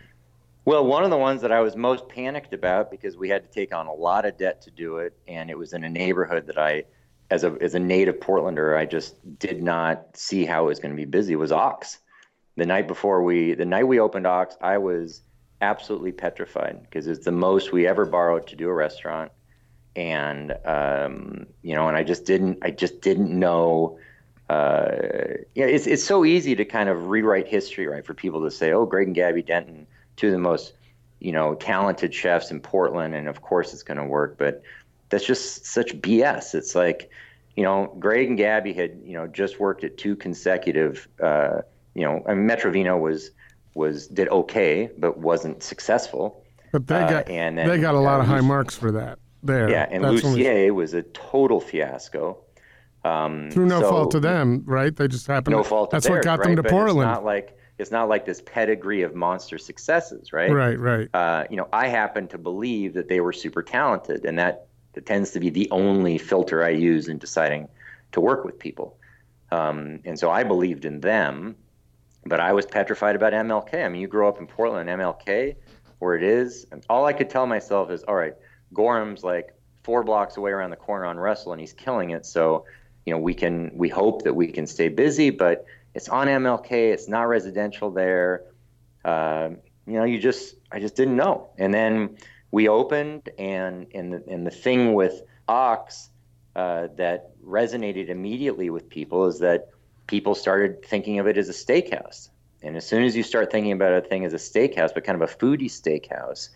Well, 0.65 0.85
one 0.85 1.03
of 1.03 1.11
the 1.11 1.17
ones 1.17 1.41
that 1.41 1.51
I 1.51 1.61
was 1.61 1.75
most 1.75 2.09
panicked 2.09 2.53
about 2.53 2.89
because 2.89 3.17
we 3.17 3.29
had 3.29 3.43
to 3.43 3.49
take 3.49 3.73
on 3.73 3.85
a 3.85 3.93
lot 3.93 4.25
of 4.25 4.35
debt 4.38 4.61
to 4.63 4.71
do 4.71 4.97
it, 4.97 5.13
and 5.27 5.49
it 5.49 5.57
was 5.57 5.73
in 5.73 5.83
a 5.83 5.89
neighborhood 5.89 6.47
that 6.47 6.57
I, 6.57 6.85
as 7.29 7.43
a 7.43 7.55
as 7.61 7.75
a 7.75 7.79
native 7.79 8.19
Portlander, 8.19 8.77
I 8.77 8.85
just 8.85 9.15
did 9.38 9.61
not 9.61 10.17
see 10.17 10.43
how 10.43 10.63
it 10.63 10.67
was 10.67 10.79
going 10.79 10.91
to 10.91 10.97
be 10.97 11.05
busy. 11.05 11.35
Was 11.35 11.51
Ox. 11.51 11.99
The 12.56 12.65
night 12.65 12.88
before 12.88 13.24
we, 13.24 13.54
the 13.54 13.65
night 13.65 13.86
we 13.86 14.00
opened 14.00 14.28
Ox, 14.28 14.56
I 14.62 14.78
was 14.78 15.22
absolutely 15.62 16.12
petrified 16.12 16.82
because 16.84 17.08
it's 17.08 17.26
the 17.26 17.32
most 17.32 17.72
we 17.72 17.88
ever 17.88 18.06
borrowed 18.06 18.48
to 18.48 18.56
do 18.56 18.70
a 18.70 18.74
restaurant, 18.74 19.32
and 19.96 20.56
um, 20.65 21.48
you 21.62 21.76
know, 21.76 21.88
and 21.88 21.98
I 21.98 22.04
just 22.04 22.26
didn't, 22.26 22.60
I 22.62 22.72
just 22.72 23.02
didn't 23.02 23.38
know. 23.38 24.00
Uh, 24.50 24.88
yeah, 25.54 25.65
it's 25.65 25.88
it's 25.88 26.04
so 26.04 26.24
easy 26.24 26.56
to 26.56 26.65
kind 26.65 26.88
of 26.88 27.08
rewrite 27.08 27.48
history, 27.48 27.88
right? 27.88 28.06
For 28.06 28.13
people 28.13 28.44
to 28.44 28.52
say, 28.52 28.72
"Oh, 28.72 28.86
Greg 28.86 29.08
and 29.08 29.15
Gabby 29.15 29.41
Denton." 29.41 29.88
two 30.15 30.28
of 30.28 30.34
the 30.34 30.39
most 30.39 30.74
you 31.20 31.32
know 31.32 31.56
talented 31.56 32.13
chefs 32.13 32.52
in 32.52 32.60
Portland, 32.60 33.15
and 33.15 33.28
of 33.28 33.41
course 33.41 33.74
it's 33.74 33.84
going 33.84 33.98
to 33.98 34.06
work. 34.06 34.38
But 34.38 34.62
that's 35.10 35.26
just 35.26 35.65
such 35.65 35.96
BS. 36.02 36.56
It's 36.56 36.76
like 36.76 37.10
you 37.56 37.63
know 37.63 37.96
Greg 38.00 38.30
and 38.30 38.38
Gabby 38.38 38.74
had 38.74 39.00
you 39.04 39.13
know 39.13 39.28
just 39.28 39.60
worked 39.60 39.84
at 39.84 39.98
two 39.98 40.15
consecutive. 40.15 41.08
Uh, 41.22 41.62
you 41.95 42.03
know, 42.03 42.23
I 42.27 42.36
mean, 42.36 42.45
Metro 42.45 42.71
Vino 42.71 42.97
was 42.97 43.31
was 43.73 44.08
did 44.08 44.29
okay, 44.29 44.89
but 44.97 45.17
wasn't 45.17 45.63
successful. 45.63 46.45
But 46.71 46.88
they 46.88 46.99
got 46.99 47.29
uh, 47.29 47.34
and 47.34 47.58
then, 47.58 47.67
they 47.67 47.79
got 47.79 47.95
a 47.95 47.99
lot 47.99 48.19
uh, 48.19 48.23
of 48.23 48.27
high 48.27 48.41
marks 48.41 48.75
for 48.75 48.91
that. 48.91 49.17
There, 49.41 49.69
yeah, 49.69 49.88
and 49.89 50.03
That's 50.03 50.23
Lucier 50.23 50.73
was 50.73 50.93
a 50.93 51.03
total 51.03 51.60
fiasco. 51.60 52.38
Um, 53.03 53.51
Through 53.51 53.67
no 53.67 53.81
so, 53.81 53.89
fault 53.89 54.15
of 54.15 54.23
them, 54.23 54.63
right? 54.65 54.95
They 54.95 55.08
just 55.08 55.27
happened. 55.27 55.55
No 55.55 55.63
fault. 55.63 55.91
That's 55.91 56.08
what 56.08 56.15
theirs, 56.15 56.25
got 56.25 56.39
right? 56.39 56.47
them 56.47 56.55
to 56.55 56.63
but 56.63 56.71
Portland. 56.71 57.10
It's 57.10 57.15
not 57.15 57.23
like 57.23 57.58
it's 57.77 57.91
not 57.91 58.10
like 58.10 58.25
this 58.25 58.41
pedigree 58.41 59.01
of 59.01 59.15
monster 59.15 59.58
successes, 59.58 60.31
right? 60.31 60.51
Right, 60.51 60.79
right. 60.79 61.10
Uh, 61.13 61.45
you 61.49 61.58
know, 61.58 61.67
I 61.73 61.88
happen 61.88 62.27
to 62.29 62.38
believe 62.38 62.93
that 62.93 63.10
they 63.10 63.19
were 63.19 63.34
super 63.34 63.62
talented, 63.62 64.25
and 64.25 64.39
that, 64.39 64.67
that 64.93 65.05
tends 65.05 65.31
to 65.31 65.39
be 65.39 65.49
the 65.49 65.69
only 65.71 66.17
filter 66.17 66.63
I 66.63 66.69
use 66.69 67.08
in 67.10 67.17
deciding 67.17 67.67
to 68.13 68.21
work 68.21 68.45
with 68.45 68.58
people. 68.58 68.97
Um, 69.51 69.99
and 70.05 70.17
so 70.17 70.31
I 70.31 70.43
believed 70.43 70.86
in 70.86 71.01
them, 71.01 71.55
but 72.25 72.39
I 72.39 72.53
was 72.53 72.65
petrified 72.65 73.15
about 73.15 73.33
MLK. 73.33 73.85
I 73.85 73.89
mean, 73.89 74.01
you 74.01 74.07
grow 74.07 74.27
up 74.27 74.39
in 74.39 74.47
Portland, 74.47 74.89
MLK, 74.89 75.55
where 75.99 76.15
it 76.15 76.23
is, 76.23 76.65
and 76.71 76.85
all 76.89 77.05
I 77.05 77.13
could 77.13 77.29
tell 77.29 77.45
myself 77.45 77.91
is, 77.91 78.03
all 78.03 78.15
right, 78.15 78.33
Gorham's 78.73 79.23
like 79.23 79.53
four 79.83 80.03
blocks 80.03 80.38
away 80.38 80.51
around 80.51 80.71
the 80.71 80.75
corner 80.75 81.05
on 81.05 81.17
Russell, 81.17 81.51
and 81.51 81.61
he's 81.61 81.73
killing 81.73 82.09
it. 82.09 82.25
So, 82.25 82.65
you 83.05 83.13
know, 83.13 83.19
we 83.19 83.33
can 83.35 83.71
we 83.75 83.88
hope 83.89 84.23
that 84.23 84.33
we 84.33 84.47
can 84.47 84.65
stay 84.65 84.89
busy, 84.89 85.29
but 85.29 85.65
it's 85.93 86.09
on 86.09 86.27
MLK. 86.27 86.71
It's 86.71 87.07
not 87.07 87.23
residential 87.23 87.91
there. 87.91 88.43
Uh, 89.05 89.49
you 89.85 89.93
know, 89.93 90.03
you 90.03 90.19
just 90.19 90.55
I 90.71 90.79
just 90.79 90.95
didn't 90.95 91.15
know. 91.15 91.49
And 91.59 91.71
then 91.73 92.17
we 92.49 92.67
opened, 92.67 93.29
and 93.38 93.85
and 93.93 94.13
the, 94.13 94.23
and 94.27 94.47
the 94.47 94.51
thing 94.51 94.95
with 94.95 95.21
Ox 95.47 96.09
uh, 96.55 96.88
that 96.97 97.39
resonated 97.45 98.09
immediately 98.09 98.71
with 98.71 98.89
people 98.89 99.27
is 99.27 99.39
that 99.39 99.69
people 100.08 100.36
started 100.36 100.86
thinking 100.86 101.20
of 101.20 101.28
it 101.28 101.38
as 101.38 101.50
a 101.50 101.54
steakhouse. 101.54 102.30
And 102.62 102.76
as 102.76 102.86
soon 102.86 103.04
as 103.04 103.15
you 103.15 103.24
start 103.24 103.52
thinking 103.52 103.72
about 103.72 103.94
a 103.94 104.02
thing 104.02 104.26
as 104.26 104.34
a 104.34 104.38
steakhouse, 104.38 104.94
but 104.94 105.04
kind 105.04 105.22
of 105.22 105.30
a 105.30 105.32
foodie 105.32 105.70
steakhouse, 105.70 106.50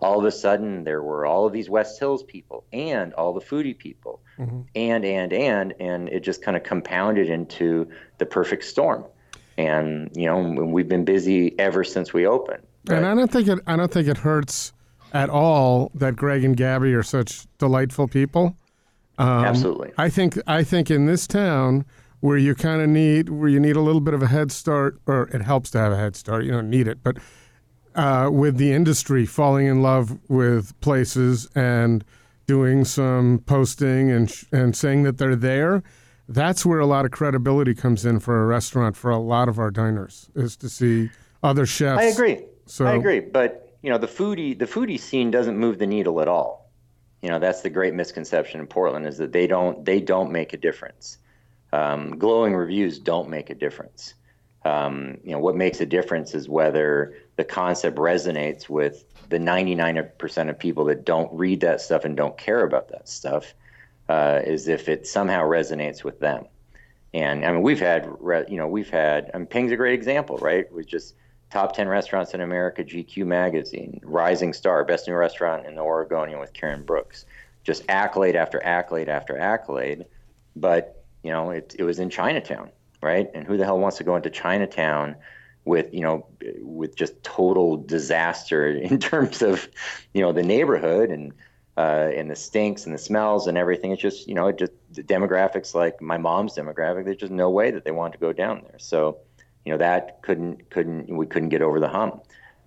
all 0.00 0.18
of 0.18 0.24
a 0.24 0.32
sudden 0.32 0.84
there 0.84 1.02
were 1.02 1.24
all 1.24 1.46
of 1.46 1.52
these 1.52 1.70
West 1.70 1.98
Hills 1.98 2.24
people 2.24 2.64
and 2.72 3.14
all 3.14 3.32
the 3.32 3.40
foodie 3.40 3.76
people 3.76 4.20
mm-hmm. 4.38 4.62
and 4.74 5.04
and 5.04 5.32
and 5.32 5.74
and 5.78 6.08
it 6.08 6.20
just 6.20 6.42
kind 6.42 6.56
of 6.56 6.64
compounded 6.64 7.30
into 7.30 7.88
the 8.18 8.26
perfect 8.26 8.64
storm. 8.64 9.04
And 9.56 10.10
you 10.16 10.26
know 10.26 10.64
we've 10.64 10.88
been 10.88 11.04
busy 11.04 11.56
ever 11.58 11.84
since 11.84 12.12
we 12.12 12.26
opened. 12.26 12.64
But, 12.84 12.96
and 12.96 13.06
I 13.06 13.14
don't 13.14 13.30
think 13.30 13.46
it 13.46 13.60
I 13.66 13.76
don't 13.76 13.92
think 13.92 14.08
it 14.08 14.18
hurts 14.18 14.72
at 15.12 15.30
all 15.30 15.92
that 15.94 16.16
Greg 16.16 16.42
and 16.42 16.56
Gabby 16.56 16.94
are 16.94 17.02
such 17.02 17.46
delightful 17.58 18.08
people. 18.08 18.56
Um, 19.18 19.44
Absolutely. 19.44 19.92
I 19.98 20.08
think 20.08 20.36
I 20.48 20.64
think 20.64 20.90
in 20.90 21.06
this 21.06 21.28
town 21.28 21.84
where 22.22 22.38
you 22.38 22.54
kind 22.54 22.80
of 22.80 22.88
need 22.88 23.28
where 23.28 23.48
you 23.48 23.58
need 23.58 23.74
a 23.74 23.80
little 23.80 24.00
bit 24.00 24.14
of 24.14 24.22
a 24.22 24.28
head 24.28 24.52
start, 24.52 24.96
or 25.06 25.24
it 25.28 25.42
helps 25.42 25.70
to 25.72 25.78
have 25.78 25.90
a 25.92 25.96
head 25.96 26.14
start. 26.14 26.44
You 26.44 26.52
don't 26.52 26.70
need 26.70 26.86
it, 26.86 27.02
but 27.02 27.18
uh, 27.96 28.30
with 28.32 28.58
the 28.58 28.72
industry 28.72 29.26
falling 29.26 29.66
in 29.66 29.82
love 29.82 30.16
with 30.28 30.80
places 30.80 31.48
and 31.56 32.04
doing 32.46 32.84
some 32.84 33.42
posting 33.44 34.12
and 34.12 34.32
and 34.52 34.76
saying 34.76 35.02
that 35.02 35.18
they're 35.18 35.34
there, 35.34 35.82
that's 36.28 36.64
where 36.64 36.78
a 36.78 36.86
lot 36.86 37.04
of 37.04 37.10
credibility 37.10 37.74
comes 37.74 38.06
in 38.06 38.20
for 38.20 38.40
a 38.40 38.46
restaurant 38.46 38.96
for 38.96 39.10
a 39.10 39.18
lot 39.18 39.48
of 39.48 39.58
our 39.58 39.72
diners 39.72 40.30
is 40.36 40.56
to 40.58 40.68
see 40.68 41.10
other 41.42 41.66
chefs. 41.66 41.98
I 41.98 42.04
agree. 42.04 42.44
So 42.66 42.86
I 42.86 42.94
agree, 42.94 43.18
but 43.18 43.76
you 43.82 43.90
know 43.90 43.98
the 43.98 44.06
foodie 44.06 44.56
the 44.56 44.66
foodie 44.66 45.00
scene 45.00 45.32
doesn't 45.32 45.58
move 45.58 45.80
the 45.80 45.88
needle 45.88 46.20
at 46.20 46.28
all. 46.28 46.70
You 47.20 47.30
know 47.30 47.40
that's 47.40 47.62
the 47.62 47.70
great 47.70 47.94
misconception 47.94 48.60
in 48.60 48.68
Portland 48.68 49.06
is 49.06 49.18
that 49.18 49.32
they 49.32 49.48
don't 49.48 49.84
they 49.84 50.00
don't 50.00 50.30
make 50.30 50.52
a 50.52 50.56
difference. 50.56 51.18
Um, 51.72 52.18
glowing 52.18 52.54
reviews 52.54 52.98
don't 52.98 53.28
make 53.28 53.50
a 53.50 53.54
difference. 53.54 54.14
Um, 54.64 55.18
you 55.24 55.32
know 55.32 55.40
what 55.40 55.56
makes 55.56 55.80
a 55.80 55.86
difference 55.86 56.34
is 56.34 56.48
whether 56.48 57.16
the 57.36 57.44
concept 57.44 57.96
resonates 57.96 58.68
with 58.68 59.04
the 59.28 59.38
99% 59.38 60.50
of 60.50 60.58
people 60.58 60.84
that 60.84 61.04
don't 61.04 61.32
read 61.32 61.60
that 61.60 61.80
stuff 61.80 62.04
and 62.04 62.16
don't 62.16 62.36
care 62.36 62.62
about 62.62 62.90
that 62.90 63.08
stuff 63.08 63.54
uh, 64.08 64.40
is 64.44 64.68
if 64.68 64.88
it 64.88 65.06
somehow 65.06 65.42
resonates 65.42 66.04
with 66.04 66.20
them. 66.20 66.46
And 67.14 67.44
I 67.44 67.52
mean, 67.52 67.62
we've 67.62 67.80
had, 67.80 68.04
you 68.48 68.56
know, 68.56 68.66
we've 68.66 68.90
had, 68.90 69.30
I 69.34 69.38
mean, 69.38 69.46
Ping's 69.46 69.72
a 69.72 69.76
great 69.76 69.94
example, 69.94 70.38
right? 70.38 70.70
Was 70.72 70.86
just 70.86 71.14
top 71.50 71.74
10 71.74 71.88
restaurants 71.88 72.32
in 72.32 72.40
America, 72.40 72.82
GQ 72.82 73.26
magazine, 73.26 74.00
rising 74.02 74.52
star, 74.52 74.84
best 74.84 75.06
new 75.06 75.14
restaurant 75.14 75.66
in 75.66 75.74
the 75.74 75.82
Oregonian 75.82 76.38
with 76.38 76.52
Karen 76.54 76.82
Brooks, 76.82 77.26
just 77.64 77.84
accolade 77.88 78.36
after 78.36 78.62
accolade 78.64 79.08
after 79.08 79.38
accolade. 79.38 80.06
But, 80.56 81.01
you 81.22 81.30
know, 81.30 81.50
it, 81.50 81.74
it 81.78 81.84
was 81.84 81.98
in 81.98 82.10
Chinatown, 82.10 82.70
right? 83.00 83.28
And 83.34 83.46
who 83.46 83.56
the 83.56 83.64
hell 83.64 83.78
wants 83.78 83.98
to 83.98 84.04
go 84.04 84.16
into 84.16 84.30
Chinatown 84.30 85.16
with 85.64 85.94
you 85.94 86.00
know 86.00 86.26
with 86.60 86.96
just 86.96 87.22
total 87.22 87.76
disaster 87.76 88.66
in 88.70 88.98
terms 88.98 89.42
of 89.42 89.68
you 90.12 90.22
know 90.22 90.32
the 90.32 90.42
neighborhood 90.42 91.10
and 91.10 91.32
uh, 91.76 92.10
and 92.14 92.30
the 92.30 92.36
stinks 92.36 92.84
and 92.84 92.94
the 92.94 92.98
smells 92.98 93.46
and 93.46 93.56
everything. 93.56 93.92
It's 93.92 94.02
just 94.02 94.28
you 94.28 94.34
know 94.34 94.48
it 94.48 94.58
just 94.58 94.72
the 94.92 95.02
demographics 95.02 95.74
like 95.74 96.00
my 96.00 96.18
mom's 96.18 96.54
demographic. 96.54 97.04
There's 97.04 97.18
just 97.18 97.32
no 97.32 97.50
way 97.50 97.70
that 97.70 97.84
they 97.84 97.92
want 97.92 98.12
to 98.12 98.18
go 98.18 98.32
down 98.32 98.62
there. 98.68 98.78
So 98.78 99.18
you 99.64 99.72
know 99.72 99.78
that 99.78 100.22
couldn't 100.22 100.70
couldn't 100.70 101.08
we 101.16 101.26
couldn't 101.26 101.50
get 101.50 101.62
over 101.62 101.80
the 101.80 101.88
hump. 101.88 102.24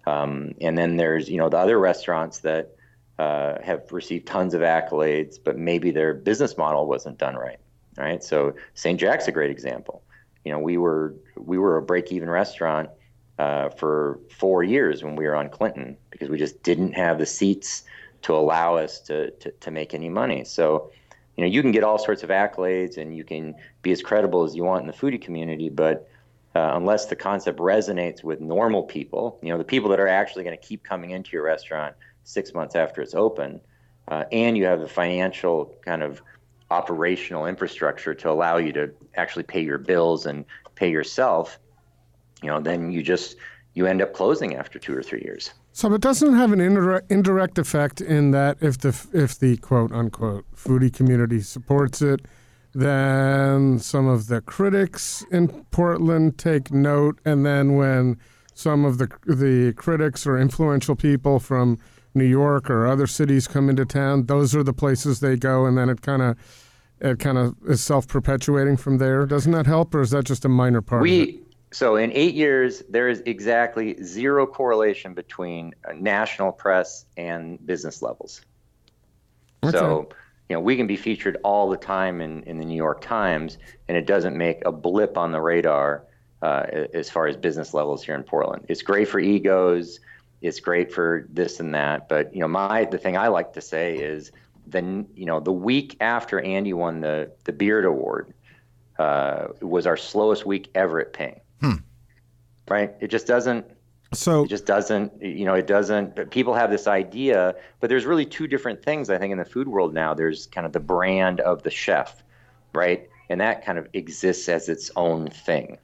Um, 0.08 0.54
and 0.62 0.78
then 0.78 0.98
there's 0.98 1.30
you 1.30 1.38
know 1.38 1.50
the 1.50 1.58
other 1.58 1.80
restaurants 1.80 2.40
that 2.40 2.76
uh, 3.18 3.62
have 3.62 3.92
received 3.92 4.28
tons 4.28 4.54
of 4.54 4.62
accolades, 4.62 5.38
but 5.44 5.58
maybe 5.58 5.92
their 5.92 6.14
business 6.14 6.58
model 6.58 6.88
wasn't 6.88 7.18
done 7.18 7.36
right. 7.36 7.60
Right. 7.98 8.24
So 8.24 8.56
St. 8.74 9.00
Jack's 9.00 9.28
a 9.28 9.32
great 9.32 9.52
example 9.52 10.04
you 10.46 10.52
know, 10.52 10.60
we 10.60 10.78
were 10.78 11.16
we 11.36 11.58
were 11.58 11.76
a 11.76 11.82
break-even 11.82 12.30
restaurant 12.30 12.90
uh, 13.40 13.70
for 13.70 14.20
four 14.30 14.64
years 14.64 15.04
when 15.04 15.16
we 15.16 15.26
were 15.26 15.36
on 15.36 15.50
Clinton 15.50 15.98
because 16.12 16.30
we 16.30 16.38
just 16.38 16.64
didn't 16.64 16.94
have 16.94 17.18
the 17.18 17.26
seats 17.26 17.84
to 18.22 18.34
allow 18.34 18.76
us 18.76 19.02
to, 19.02 19.32
to, 19.32 19.52
to 19.52 19.72
make 19.72 19.94
any 19.94 20.08
money. 20.08 20.46
So, 20.46 20.92
you 21.36 21.44
know, 21.44 21.50
you 21.50 21.62
can 21.62 21.72
get 21.72 21.84
all 21.84 21.98
sorts 21.98 22.24
of 22.24 22.30
accolades 22.30 22.98
and 22.98 23.16
you 23.16 23.24
can 23.24 23.56
be 23.82 23.92
as 23.92 24.02
credible 24.02 24.44
as 24.44 24.56
you 24.56 24.64
want 24.64 24.82
in 24.82 24.88
the 24.88 24.94
foodie 24.94 25.22
community, 25.22 25.70
but 25.70 26.08
uh, 26.56 26.72
unless 26.76 27.08
the 27.08 27.16
concept 27.16 27.60
resonates 27.60 28.24
with 28.24 28.40
normal 28.40 28.84
people, 28.84 29.38
you 29.42 29.50
know, 29.50 29.58
the 29.58 29.66
people 29.66 29.90
that 29.90 30.00
are 30.00 30.08
actually 30.08 30.46
going 30.46 30.58
to 30.58 30.66
keep 30.66 30.84
coming 30.84 31.10
into 31.10 31.32
your 31.34 31.44
restaurant 31.44 31.94
six 32.24 32.54
months 32.54 32.76
after 32.76 33.02
it's 33.02 33.14
open, 33.14 33.60
uh, 34.08 34.24
and 34.32 34.58
you 34.58 34.66
have 34.66 34.80
the 34.80 34.88
financial 34.88 35.76
kind 35.84 36.02
of 36.02 36.22
operational 36.76 37.46
infrastructure 37.46 38.14
to 38.14 38.30
allow 38.30 38.58
you 38.58 38.74
to 38.74 38.92
actually 39.16 39.44
pay 39.44 39.64
your 39.64 39.78
bills 39.78 40.26
and 40.26 40.46
pay 40.76 40.92
yourself, 40.92 41.60
you 42.44 42.50
know, 42.50 42.60
then 42.60 42.92
you 42.92 43.02
just 43.02 43.38
you 43.76 43.86
end 43.86 44.02
up 44.02 44.14
closing 44.14 44.56
after 44.56 44.80
two 44.80 44.96
or 44.96 45.04
three 45.04 45.22
years. 45.22 45.52
So 45.74 45.94
it 45.94 46.02
doesn't 46.02 46.34
have 46.34 46.54
an 46.54 46.62
indirect, 46.62 47.12
indirect 47.12 47.58
effect 47.58 48.02
in 48.02 48.32
that 48.32 48.58
if 48.62 48.78
the 48.78 48.94
if 49.14 49.38
the 49.40 49.58
quote 49.58 49.92
unquote 49.92 50.46
foodie 50.56 50.94
community 50.94 51.42
supports 51.42 52.02
it, 52.02 52.22
then 52.74 53.80
some 53.80 54.08
of 54.08 54.28
the 54.28 54.42
critics 54.42 55.26
in 55.32 55.48
Portland 55.72 56.38
take 56.38 56.72
note, 56.72 57.20
and 57.26 57.46
then 57.46 57.76
when 57.76 58.18
some 58.54 58.86
of 58.86 58.98
the 58.98 59.08
the 59.26 59.74
critics 59.74 60.26
or 60.28 60.38
influential 60.38 60.96
people 60.96 61.40
from 61.40 61.78
New 62.14 62.26
York 62.26 62.70
or 62.70 62.88
other 62.88 63.08
cities 63.08 63.48
come 63.48 63.70
into 63.70 63.86
town, 63.86 64.28
those 64.28 64.56
are 64.56 64.64
the 64.64 64.74
places 64.74 65.20
they 65.20 65.36
go, 65.36 65.66
and 65.66 65.78
then 65.78 65.90
it 65.90 66.02
kind 66.02 66.22
of 66.22 66.38
it 67.06 67.20
kind 67.20 67.38
of 67.38 67.56
is 67.68 67.84
self 67.84 68.08
perpetuating 68.08 68.78
from 68.78 68.98
there. 68.98 69.26
Doesn't 69.26 69.52
that 69.52 69.68
help, 69.68 69.94
or 69.94 70.02
is 70.02 70.12
that 70.12 70.26
just 70.26 70.44
a 70.44 70.50
minor 70.50 70.82
part? 70.82 71.02
We 71.02 71.42
so 71.72 71.98
in 71.98 72.12
eight 72.14 72.34
years 72.34 72.84
there 72.90 73.10
is 73.10 73.22
exactly 73.26 74.02
zero 74.04 74.48
correlation 74.48 75.14
between 75.14 75.76
national 75.96 76.52
press 76.52 77.06
and 77.18 77.64
business 77.66 78.02
levels. 78.02 78.42
Okay. 79.64 79.78
So 79.78 80.10
you 80.50 80.56
know 80.56 80.60
we 80.60 80.76
can 80.76 80.88
be 80.88 80.96
featured 80.96 81.38
all 81.44 81.70
the 81.70 81.78
time 81.78 82.22
in, 82.22 82.44
in 82.44 82.58
the 82.58 82.66
New 82.66 82.76
York 82.76 83.02
Times, 83.02 83.60
and 83.88 83.96
it 83.98 84.08
doesn't 84.08 84.36
make 84.36 84.66
a 84.66 84.72
blip 84.72 85.18
on 85.18 85.32
the 85.32 85.42
radar 85.42 86.04
uh, 86.42 86.66
as 86.94 87.10
far 87.10 87.28
as 87.28 87.38
business 87.38 87.74
levels 87.74 88.04
here 88.04 88.16
in 88.16 88.24
Portland. 88.24 88.66
It's 88.68 88.82
great 88.82 89.08
for 89.08 89.20
egos. 89.20 90.00
It's 90.42 90.60
great 90.60 90.92
for 90.92 91.28
this 91.32 91.60
and 91.60 91.74
that. 91.76 92.10
But 92.10 92.34
you 92.34 92.42
know, 92.42 92.48
my 92.48 92.86
the 92.86 92.98
thing 92.98 93.16
I 93.16 93.28
like 93.28 93.54
to 93.54 93.62
say 93.62 93.96
is 93.98 94.32
then 94.68 95.08
you 95.16 95.26
know 95.26 95.40
the 95.40 95.52
week 95.52 95.98
after 96.00 96.40
Andy 96.40 96.74
won 96.74 97.02
the 97.02 97.32
the 97.44 97.54
Beard 97.54 97.86
Award 97.86 98.34
uh, 98.98 99.48
was 99.62 99.86
our 99.86 99.98
slowest 99.98 100.46
week 100.46 100.70
ever 100.76 101.00
at 101.00 101.14
Ping. 101.14 101.40
Right? 102.70 102.94
It 103.00 103.10
just 103.10 103.28
doesn't. 103.28 103.66
So 104.14 104.44
It 104.44 104.50
just 104.50 104.66
doesn't. 104.66 105.22
You 105.22 105.46
know, 105.46 105.54
it 105.54 105.68
doesn't. 105.68 106.16
But 106.16 106.32
people 106.32 106.54
have 106.54 106.72
this 106.72 106.88
idea, 106.88 107.56
but 107.80 107.90
there's 107.90 108.06
really 108.06 108.26
two 108.26 108.48
different 108.48 108.84
things 108.84 109.10
I 109.10 109.18
think 109.18 109.32
in 109.32 109.38
the 109.38 109.46
food 109.46 109.68
world 109.68 109.94
now. 109.94 110.14
There's 110.14 110.48
kind 110.48 110.66
of 110.66 110.74
the 110.74 110.80
brand 110.80 111.42
of 111.42 111.64
the 111.64 111.72
chef, 111.72 112.24
right? 112.74 113.10
And 113.30 113.42
that 113.42 113.66
kind 113.66 113.78
of 113.78 113.88
exists 113.94 114.48
as 114.48 114.70
its 114.70 114.92
own 114.96 115.28
thing, 115.28 115.78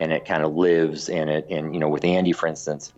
and 0.00 0.12
it 0.12 0.24
kind 0.24 0.44
of 0.44 0.54
lives 0.54 1.08
in 1.08 1.28
it. 1.28 1.46
And 1.50 1.74
you 1.74 1.80
know, 1.80 1.88
with 1.88 2.04
Andy, 2.04 2.32
for 2.32 2.46
instance, 2.46 2.92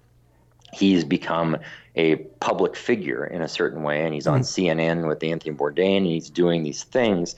he's 0.72 1.05
become 1.05 1.57
a 1.94 2.16
public 2.16 2.76
figure 2.76 3.24
in 3.24 3.42
a 3.42 3.48
certain 3.48 3.83
way, 3.83 4.05
and 4.05 4.12
he's 4.12 4.26
on 4.26 4.40
CNN 4.40 5.09
with 5.09 5.22
Anthony 5.22 5.55
Bourdain, 5.55 5.98
and 5.98 6.07
he's 6.07 6.29
doing 6.29 6.62
these 6.62 6.85
things. 6.85 7.35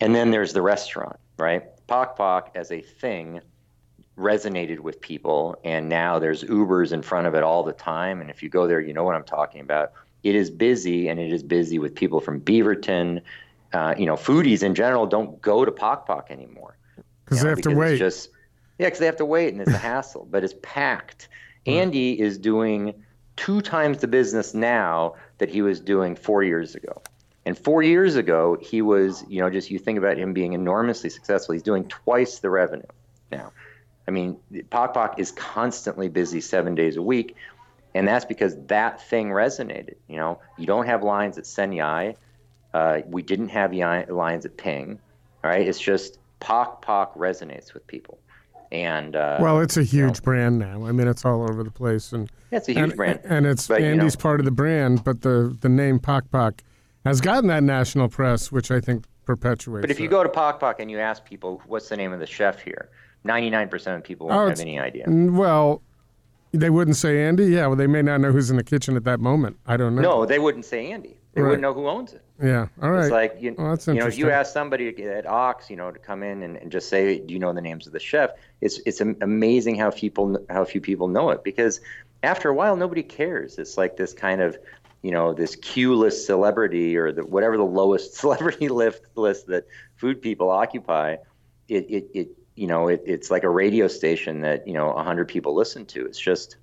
And 0.00 0.14
then 0.14 0.30
there's 0.30 0.52
the 0.52 0.62
restaurant, 0.62 1.16
right? 1.38 1.64
Pok 1.86 2.16
Pok 2.16 2.50
as 2.54 2.70
a 2.70 2.80
thing 2.80 3.40
resonated 4.18 4.80
with 4.80 5.00
people, 5.00 5.58
and 5.64 5.88
now 5.88 6.18
there's 6.18 6.44
Ubers 6.44 6.92
in 6.92 7.02
front 7.02 7.26
of 7.26 7.34
it 7.34 7.42
all 7.42 7.62
the 7.62 7.72
time. 7.72 8.20
And 8.20 8.30
if 8.30 8.42
you 8.42 8.48
go 8.48 8.66
there, 8.66 8.80
you 8.80 8.92
know 8.92 9.04
what 9.04 9.14
I'm 9.14 9.24
talking 9.24 9.60
about. 9.60 9.92
It 10.22 10.34
is 10.34 10.50
busy, 10.50 11.08
and 11.08 11.18
it 11.18 11.32
is 11.32 11.42
busy 11.42 11.78
with 11.78 11.94
people 11.94 12.20
from 12.20 12.40
Beaverton. 12.40 13.22
Uh, 13.72 13.94
you 13.96 14.06
know, 14.06 14.14
foodies 14.14 14.62
in 14.62 14.74
general 14.74 15.06
don't 15.06 15.40
go 15.40 15.64
to 15.64 15.70
Pok 15.70 16.06
Pok 16.06 16.30
anymore 16.30 16.76
because 17.24 17.38
you 17.38 17.44
they 17.44 17.50
know, 17.50 17.56
have 17.56 17.62
to 17.62 17.74
wait. 17.74 17.98
Just 17.98 18.30
yeah, 18.78 18.86
because 18.86 18.98
they 18.98 19.06
have 19.06 19.16
to 19.16 19.24
wait, 19.24 19.52
and 19.52 19.62
it's 19.62 19.72
a 19.72 19.78
hassle. 19.78 20.26
But 20.30 20.44
it's 20.44 20.54
packed. 20.62 21.28
Andy 21.68 22.18
is 22.18 22.38
doing 22.38 22.94
two 23.36 23.60
times 23.60 23.98
the 23.98 24.08
business 24.08 24.54
now 24.54 25.14
that 25.38 25.48
he 25.48 25.62
was 25.62 25.80
doing 25.80 26.16
four 26.16 26.42
years 26.42 26.74
ago. 26.74 27.02
And 27.46 27.56
four 27.56 27.82
years 27.82 28.16
ago, 28.16 28.58
he 28.60 28.82
was, 28.82 29.24
you 29.28 29.40
know, 29.40 29.48
just 29.48 29.70
you 29.70 29.78
think 29.78 29.96
about 29.96 30.18
him 30.18 30.34
being 30.34 30.52
enormously 30.52 31.08
successful. 31.08 31.54
He's 31.54 31.62
doing 31.62 31.84
twice 31.88 32.40
the 32.40 32.50
revenue 32.50 32.82
now. 33.30 33.52
I 34.06 34.10
mean, 34.10 34.38
Pok 34.70 34.94
Pok 34.94 35.18
is 35.18 35.30
constantly 35.32 36.08
busy 36.08 36.40
seven 36.40 36.74
days 36.74 36.96
a 36.96 37.02
week, 37.02 37.36
and 37.94 38.08
that's 38.08 38.24
because 38.24 38.56
that 38.66 39.02
thing 39.08 39.28
resonated. 39.28 39.94
You 40.08 40.16
know, 40.16 40.40
you 40.58 40.66
don't 40.66 40.86
have 40.86 41.02
lines 41.02 41.38
at 41.38 41.44
Senyai. 41.44 42.16
Uh, 42.74 43.00
we 43.06 43.22
didn't 43.22 43.48
have 43.48 43.72
lines 43.72 44.44
at 44.44 44.56
Ping. 44.56 44.98
All 45.44 45.50
right, 45.50 45.66
it's 45.66 45.78
just 45.78 46.18
Pok 46.40 46.82
Pok 46.82 47.14
resonates 47.16 47.72
with 47.74 47.86
people, 47.86 48.18
and 48.72 49.16
uh, 49.16 49.38
well, 49.40 49.60
it's 49.60 49.76
a 49.76 49.82
huge 49.82 50.22
brand 50.22 50.58
now. 50.58 50.86
I 50.86 50.92
mean, 50.92 51.08
it's 51.08 51.24
all 51.24 51.42
over 51.42 51.62
the 51.64 51.70
place, 51.70 52.12
and 52.12 52.30
yeah, 52.50 52.58
it's 52.58 52.68
a 52.68 52.72
huge 52.72 52.82
and, 52.84 52.96
brand. 52.96 53.20
and 53.24 53.46
it's 53.46 53.66
But, 53.68 53.80
you 53.80 53.86
Andy's 53.88 54.16
know- 54.16 54.22
part 54.22 54.40
of 54.40 54.44
the 54.44 54.50
brand. 54.52 55.04
But 55.04 55.22
the 55.22 55.56
the 55.60 55.68
name 55.68 55.98
Pok 55.98 56.30
Pok 56.30 56.62
has 57.04 57.20
gotten 57.20 57.48
that 57.48 57.62
national 57.62 58.08
press, 58.08 58.50
which 58.52 58.70
I 58.70 58.80
think 58.80 59.04
perpetuates. 59.24 59.82
But 59.82 59.90
if 59.90 60.00
you 60.00 60.08
go 60.08 60.22
to 60.22 60.28
Pok 60.28 60.60
Pok 60.60 60.80
and 60.80 60.90
you 60.90 60.98
ask 60.98 61.24
people, 61.24 61.62
what's 61.66 61.88
the 61.88 61.96
name 61.96 62.12
of 62.12 62.20
the 62.20 62.26
chef 62.26 62.60
here? 62.62 62.88
99% 63.26 63.96
of 63.96 64.04
people 64.04 64.28
won't 64.28 64.40
Oh, 64.40 64.48
have 64.48 64.60
any 64.60 64.78
idea. 64.78 65.04
Well, 65.08 65.82
they 66.52 66.70
wouldn't 66.70 66.96
say 66.96 67.22
Andy. 67.24 67.46
Yeah, 67.46 67.66
well, 67.66 67.76
they 67.76 67.86
may 67.86 68.02
not 68.02 68.20
know 68.20 68.32
who's 68.32 68.50
in 68.50 68.56
the 68.56 68.64
kitchen 68.64 68.96
at 68.96 69.04
that 69.04 69.20
moment. 69.20 69.56
I 69.66 69.76
don't 69.76 69.94
know. 69.94 70.02
No, 70.02 70.26
they 70.26 70.38
wouldn't 70.38 70.64
say 70.64 70.90
Andy. 70.90 71.18
They 71.34 71.42
Right. 71.42 71.50
wouldn't 71.50 71.62
know 71.62 71.74
who 71.74 71.86
owns 71.86 72.14
it. 72.14 72.22
Yeah. 72.42 72.68
All 72.82 72.90
right. 72.90 73.02
It's 73.02 73.10
like 73.12 73.36
you, 73.38 73.54
Well, 73.56 73.76
you 73.86 73.94
know, 73.94 74.06
if 74.06 74.18
you 74.18 74.30
ask 74.30 74.52
somebody 74.52 74.88
at 75.04 75.26
Ox, 75.26 75.70
you 75.70 75.76
know, 75.76 75.90
to 75.90 75.98
come 75.98 76.22
in 76.22 76.42
and, 76.42 76.56
and 76.56 76.72
just 76.72 76.88
say, 76.88 77.18
"Do 77.18 77.32
you 77.34 77.38
know 77.38 77.52
the 77.52 77.60
names 77.60 77.86
of 77.86 77.92
the 77.92 78.00
chef?" 78.00 78.30
It's 78.60 78.80
it's 78.86 79.00
amazing 79.00 79.76
how 79.76 79.90
people 79.90 80.44
how 80.48 80.64
few 80.64 80.80
people 80.80 81.08
know 81.08 81.30
it 81.30 81.44
because 81.44 81.80
after 82.22 82.48
a 82.48 82.54
while 82.54 82.76
nobody 82.76 83.02
cares. 83.02 83.58
It's 83.58 83.76
like 83.76 83.96
this 83.96 84.12
kind 84.12 84.40
of 84.40 84.58
you 85.02 85.10
know 85.10 85.32
this 85.32 85.54
Q 85.56 85.94
list 85.94 86.26
celebrity 86.26 86.96
or 86.96 87.12
the 87.12 87.24
whatever 87.24 87.56
the 87.56 87.64
lowest 87.64 88.14
celebrity 88.20 88.68
list 88.68 89.02
list 89.14 89.46
that 89.48 89.66
food 89.96 90.20
people 90.22 90.50
occupy. 90.50 91.16
It 91.68 91.86
it, 91.88 92.10
it 92.14 92.28
you 92.58 92.66
know 92.66 92.88
it, 92.88 93.02
it's 93.06 93.30
like 93.30 93.44
a 93.44 93.50
radio 93.50 93.88
station 93.88 94.40
that 94.40 94.66
you 94.66 94.74
know 94.74 94.92
hundred 94.92 95.28
people 95.28 95.54
listen 95.54 95.86
to. 95.86 96.04
It's 96.06 96.18
just 96.18 96.56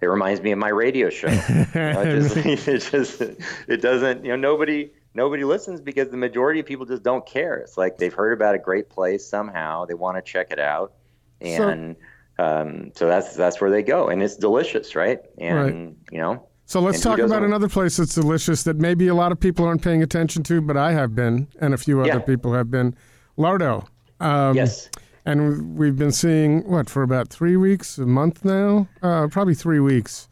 it 0.00 0.06
reminds 0.06 0.40
me 0.40 0.52
of 0.52 0.58
my 0.58 0.68
radio 0.68 1.10
show. 1.10 1.28
You 1.28 1.34
know, 1.74 2.02
it, 2.02 2.20
just, 2.20 2.36
it 2.68 2.80
just 2.80 3.20
it 3.68 3.80
doesn't 3.80 4.24
you 4.24 4.30
know 4.30 4.36
nobody 4.36 4.90
nobody 5.14 5.44
listens 5.44 5.80
because 5.80 6.10
the 6.10 6.16
majority 6.16 6.60
of 6.60 6.66
people 6.66 6.86
just 6.86 7.02
don't 7.02 7.26
care. 7.26 7.56
It's 7.56 7.76
like 7.76 7.98
they've 7.98 8.12
heard 8.14 8.32
about 8.32 8.54
a 8.54 8.58
great 8.58 8.88
place 8.88 9.26
somehow 9.26 9.84
they 9.86 9.94
want 9.94 10.16
to 10.16 10.22
check 10.22 10.50
it 10.50 10.58
out, 10.58 10.92
and 11.40 11.96
so, 12.38 12.44
um, 12.44 12.92
so 12.94 13.06
that's 13.06 13.34
that's 13.34 13.60
where 13.60 13.70
they 13.70 13.82
go, 13.82 14.08
and 14.08 14.22
it's 14.22 14.36
delicious, 14.36 14.94
right? 14.94 15.20
And 15.38 15.96
you 16.10 16.18
know. 16.18 16.44
So 16.66 16.80
let's 16.80 17.00
talk 17.00 17.18
about 17.18 17.42
another 17.42 17.68
place 17.68 17.96
that's 17.96 18.14
delicious 18.14 18.64
that 18.64 18.76
maybe 18.76 19.08
a 19.08 19.14
lot 19.14 19.32
of 19.32 19.40
people 19.40 19.64
aren't 19.64 19.80
paying 19.80 20.02
attention 20.02 20.42
to, 20.42 20.60
but 20.60 20.76
I 20.76 20.92
have 20.92 21.14
been, 21.14 21.48
and 21.62 21.72
a 21.72 21.78
few 21.78 22.00
other 22.00 22.08
Yeah. 22.08 22.18
people 22.18 22.52
have 22.52 22.70
been. 22.70 22.94
Lardo. 23.38 23.86
Um, 24.20 24.54
Yes. 24.54 24.90
And 25.28 25.76
we've 25.76 25.98
been 25.98 26.10
seeing 26.10 26.66
what 26.66 26.88
for 26.88 27.02
about 27.02 27.28
three 27.28 27.58
weeks, 27.58 27.98
a 27.98 28.06
month 28.06 28.46
now, 28.46 28.88
uh, 29.02 29.28
probably 29.28 29.54
three 29.54 29.78
weeks. 29.78 30.26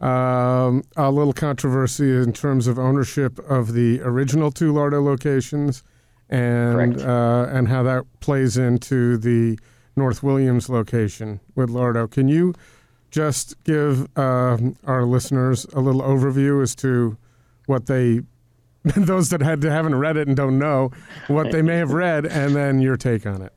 Um, 0.00 0.82
a 0.96 1.10
little 1.10 1.34
controversy 1.34 2.16
in 2.16 2.32
terms 2.32 2.66
of 2.66 2.78
ownership 2.78 3.38
of 3.50 3.74
the 3.74 4.00
original 4.00 4.50
two 4.50 4.72
Lardo 4.72 5.04
locations, 5.04 5.82
and 6.30 7.02
uh, 7.02 7.48
and 7.50 7.68
how 7.68 7.82
that 7.82 8.06
plays 8.20 8.56
into 8.56 9.18
the 9.18 9.58
North 9.94 10.22
Williams 10.22 10.70
location 10.70 11.40
with 11.54 11.68
Lardo. 11.68 12.10
Can 12.10 12.28
you 12.28 12.54
just 13.10 13.62
give 13.64 14.08
um 14.16 14.74
our 14.86 15.04
listeners 15.04 15.66
a 15.74 15.80
little 15.80 16.00
overview 16.00 16.62
as 16.62 16.74
to 16.76 17.18
what 17.66 17.84
they, 17.84 18.22
those 18.84 19.28
that 19.28 19.42
had 19.42 19.62
haven't 19.62 19.96
read 19.96 20.16
it 20.16 20.28
and 20.28 20.36
don't 20.36 20.58
know, 20.58 20.92
what 21.28 21.52
they 21.52 21.60
may 21.60 21.76
have 21.76 21.92
read, 21.92 22.24
and 22.24 22.56
then 22.56 22.80
your 22.80 22.96
take 22.96 23.26
on 23.26 23.42
it. 23.42 23.52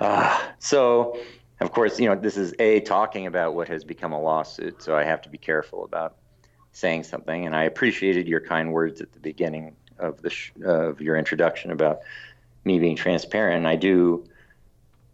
Ah, 0.00 0.54
so, 0.58 1.18
of 1.60 1.72
course, 1.72 1.98
you 2.00 2.08
know, 2.08 2.16
this 2.16 2.36
is 2.36 2.54
A, 2.58 2.80
talking 2.80 3.26
about 3.26 3.54
what 3.54 3.68
has 3.68 3.84
become 3.84 4.12
a 4.12 4.20
lawsuit, 4.20 4.82
so 4.82 4.96
I 4.96 5.04
have 5.04 5.22
to 5.22 5.28
be 5.28 5.38
careful 5.38 5.84
about 5.84 6.16
saying 6.72 7.04
something. 7.04 7.46
And 7.46 7.54
I 7.54 7.64
appreciated 7.64 8.26
your 8.26 8.40
kind 8.40 8.72
words 8.72 9.00
at 9.00 9.12
the 9.12 9.20
beginning 9.20 9.76
of, 9.98 10.20
the 10.22 10.30
sh- 10.30 10.52
of 10.64 11.00
your 11.00 11.16
introduction 11.16 11.70
about 11.70 12.00
me 12.64 12.78
being 12.78 12.96
transparent. 12.96 13.58
And 13.58 13.68
I 13.68 13.76
do 13.76 14.26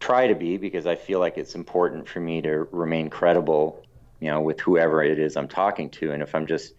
try 0.01 0.27
to 0.29 0.35
be 0.35 0.57
because 0.57 0.87
I 0.87 0.97
feel 0.97 1.21
like 1.21 1.37
it's 1.37 1.55
important 1.55 2.09
for 2.09 2.21
me 2.21 2.40
to 2.43 2.66
remain 2.73 3.11
credible, 3.11 3.85
you 4.21 4.31
know, 4.31 4.40
with 4.40 4.61
whoever 4.61 5.03
it 5.03 5.19
is 5.19 5.37
I'm 5.37 5.49
talking 5.49 5.90
to. 5.90 6.12
And 6.12 6.23
if 6.23 6.35
I'm 6.35 6.47
just 6.47 6.75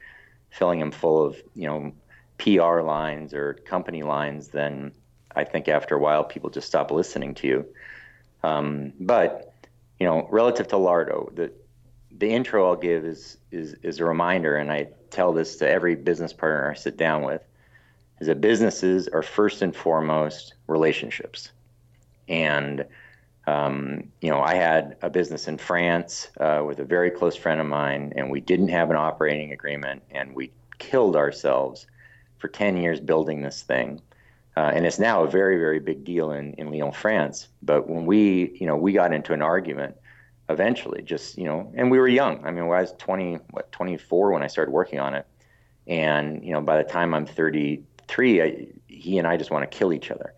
filling 0.50 0.80
them 0.80 0.92
full 0.92 1.24
of, 1.24 1.38
you 1.54 1.68
know, 1.68 1.94
PR 2.40 2.82
lines 2.82 3.34
or 3.34 3.54
company 3.54 4.02
lines, 4.02 4.48
then 4.50 4.94
I 5.36 5.44
think 5.44 5.67
after 5.67 5.96
a 5.96 6.00
while 6.00 6.24
people 6.24 6.50
just 6.50 6.67
stop 6.67 6.91
listening 6.91 7.36
to 7.36 7.48
you. 7.48 7.65
Um, 8.44 8.94
but 9.00 9.54
you 10.00 10.06
know, 10.06 10.28
relative 10.32 10.67
to 10.70 10.76
Lardo, 10.76 11.34
the 11.36 11.52
the 12.17 12.30
intro 12.30 12.67
I'll 12.67 12.76
give 12.76 13.06
is 13.06 13.38
is 13.52 13.76
is 13.84 14.00
a 14.00 14.06
reminder, 14.06 14.56
and 14.56 14.72
I 14.72 14.88
tell 15.10 15.34
this 15.34 15.58
to 15.58 15.70
every 15.70 15.96
business 15.96 16.34
partner 16.34 16.72
I 16.72 16.76
sit 16.76 16.98
down 16.98 17.24
with, 17.24 17.41
is 18.20 18.28
that 18.28 18.41
businesses 18.41 19.08
are 19.08 19.22
first 19.22 19.62
and 19.62 19.76
foremost 19.76 20.56
relationships, 20.67 21.52
and 22.28 22.86
um, 23.48 24.12
you 24.22 24.30
know, 24.30 24.41
I 24.41 24.56
had 24.56 24.98
a 25.02 25.10
business 25.10 25.48
in 25.48 25.58
France 25.58 26.30
uh, 26.39 26.63
with 26.65 26.80
a 26.80 26.84
very 26.84 27.10
close 27.10 27.36
friend 27.36 27.60
of 27.60 27.67
mine, 27.67 28.13
and 28.15 28.30
we 28.30 28.39
didn't 28.39 28.70
have 28.70 28.89
an 28.91 28.96
operating 28.96 29.52
agreement, 29.52 30.04
and 30.12 30.36
we 30.36 30.52
killed 30.78 31.15
ourselves 31.15 31.88
for 32.38 32.48
10 32.48 32.78
years 32.78 33.00
building 33.00 33.41
this 33.41 33.62
thing. 33.62 34.02
Uh, 34.58 34.72
and 34.74 34.86
it's 34.86 35.00
now 35.00 35.24
a 35.24 35.30
very, 35.30 35.58
very 35.58 35.80
big 35.80 36.04
deal 36.04 36.32
in, 36.32 36.54
in 36.54 36.72
Lyon, 36.72 36.92
France. 36.92 37.48
But 37.62 37.90
when 37.90 38.06
we, 38.06 38.58
you 38.60 38.68
know, 38.68 38.76
we 38.76 38.92
got 38.92 39.14
into 39.14 39.34
an 39.34 39.42
argument 39.42 39.96
eventually, 40.50 41.02
just, 41.02 41.38
you 41.38 41.46
know, 41.46 41.72
and 41.76 41.90
we 41.90 42.00
were 42.00 42.08
young. 42.08 42.46
I 42.46 42.52
mean, 42.52 42.66
I 42.66 42.82
was 42.82 42.94
20, 42.98 43.36
what, 43.52 43.72
24 43.72 44.34
when 44.34 44.44
I 44.44 44.48
started 44.48 44.72
working 44.72 45.00
on 45.00 45.14
it. 45.14 45.26
And, 45.88 46.44
you 46.44 46.52
know, 46.52 46.62
by 46.62 46.78
the 46.78 46.88
time 46.88 47.14
I'm 47.14 47.26
33, 47.26 48.42
I, 48.42 48.68
he 48.88 49.18
and 49.18 49.28
I 49.28 49.38
just 49.38 49.52
want 49.52 49.70
to 49.70 49.78
kill 49.78 49.94
each 49.94 50.12
other. 50.12 50.34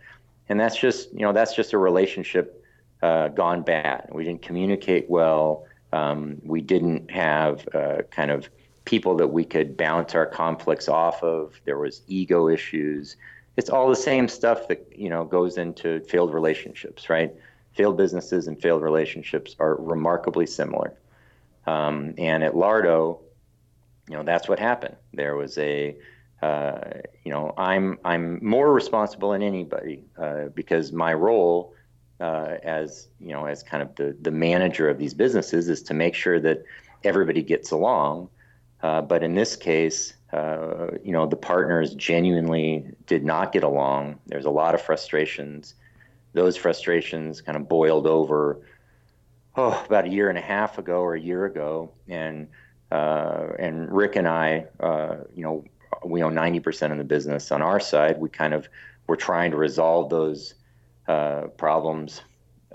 And 0.47 0.59
that's 0.59 0.77
just, 0.77 1.11
you 1.11 1.21
know, 1.21 1.33
that's 1.33 1.55
just 1.55 1.73
a 1.73 1.77
relationship 1.77 2.63
uh, 3.01 3.29
gone 3.29 3.63
bad. 3.63 4.09
We 4.11 4.23
didn't 4.23 4.43
communicate 4.43 5.09
well. 5.09 5.65
Um, 5.91 6.41
we 6.43 6.61
didn't 6.61 7.11
have 7.11 7.67
uh, 7.73 8.03
kind 8.11 8.31
of 8.31 8.49
people 8.85 9.15
that 9.17 9.27
we 9.27 9.45
could 9.45 9.77
bounce 9.77 10.15
our 10.15 10.25
conflicts 10.25 10.87
off 10.87 11.23
of. 11.23 11.59
There 11.65 11.77
was 11.77 12.01
ego 12.07 12.47
issues. 12.47 13.15
It's 13.55 13.69
all 13.69 13.89
the 13.89 13.95
same 13.95 14.27
stuff 14.27 14.67
that 14.67 14.87
you 14.95 15.09
know 15.09 15.23
goes 15.23 15.57
into 15.57 16.01
failed 16.01 16.33
relationships, 16.33 17.09
right? 17.09 17.33
Failed 17.73 17.97
businesses 17.97 18.47
and 18.47 18.61
failed 18.61 18.81
relationships 18.81 19.55
are 19.59 19.75
remarkably 19.75 20.45
similar. 20.45 20.93
Um, 21.65 22.13
and 22.17 22.43
at 22.43 22.53
Lardo, 22.53 23.19
you 24.09 24.15
know, 24.15 24.23
that's 24.23 24.49
what 24.49 24.59
happened. 24.59 24.95
There 25.13 25.35
was 25.35 25.57
a, 25.57 25.95
uh, 26.41 26.79
you 27.23 27.31
know, 27.31 27.53
I'm 27.57 27.99
I'm 28.03 28.43
more 28.45 28.73
responsible 28.73 29.31
than 29.31 29.41
anybody 29.43 30.03
uh, 30.17 30.45
because 30.53 30.91
my 30.91 31.13
role 31.13 31.73
uh, 32.19 32.57
as 32.63 33.09
you 33.19 33.33
know, 33.33 33.45
as 33.45 33.63
kind 33.63 33.83
of 33.83 33.93
the 33.95 34.15
the 34.21 34.31
manager 34.31 34.89
of 34.89 34.97
these 34.97 35.13
businesses, 35.13 35.67
is 35.67 35.83
to 35.83 35.93
make 35.93 36.15
sure 36.15 36.39
that 36.39 36.63
everybody 37.03 37.41
gets 37.41 37.71
along. 37.71 38.29
Uh, 38.81 39.01
but 39.01 39.23
in 39.23 39.35
this 39.35 39.55
case, 39.55 40.13
uh, 40.33 40.87
you 41.03 41.11
know, 41.11 41.27
the 41.27 41.35
partners 41.35 41.93
genuinely 41.93 42.83
did 43.05 43.23
not 43.23 43.51
get 43.51 43.63
along. 43.63 44.19
There's 44.25 44.45
a 44.45 44.49
lot 44.49 44.73
of 44.73 44.81
frustrations. 44.81 45.75
Those 46.33 46.57
frustrations 46.57 47.39
kind 47.39 47.55
of 47.55 47.69
boiled 47.69 48.07
over, 48.07 48.59
oh, 49.55 49.83
about 49.85 50.05
a 50.05 50.09
year 50.09 50.29
and 50.29 50.37
a 50.37 50.41
half 50.41 50.79
ago 50.79 51.01
or 51.01 51.13
a 51.13 51.19
year 51.19 51.45
ago, 51.45 51.91
and 52.07 52.47
uh, 52.91 53.49
and 53.59 53.91
Rick 53.91 54.15
and 54.15 54.27
I, 54.27 54.65
uh, 54.79 55.17
you 55.35 55.43
know, 55.43 55.65
we 56.03 56.23
own 56.23 56.33
90% 56.33 56.91
of 56.91 56.97
the 56.97 57.03
business 57.03 57.51
on 57.51 57.61
our 57.61 57.79
side. 57.79 58.19
We 58.19 58.29
kind 58.29 58.55
of 58.55 58.67
we're 59.05 59.15
trying 59.15 59.51
to 59.51 59.57
resolve 59.57 60.09
those 60.09 60.55
uh, 61.07 61.43
problems. 61.57 62.21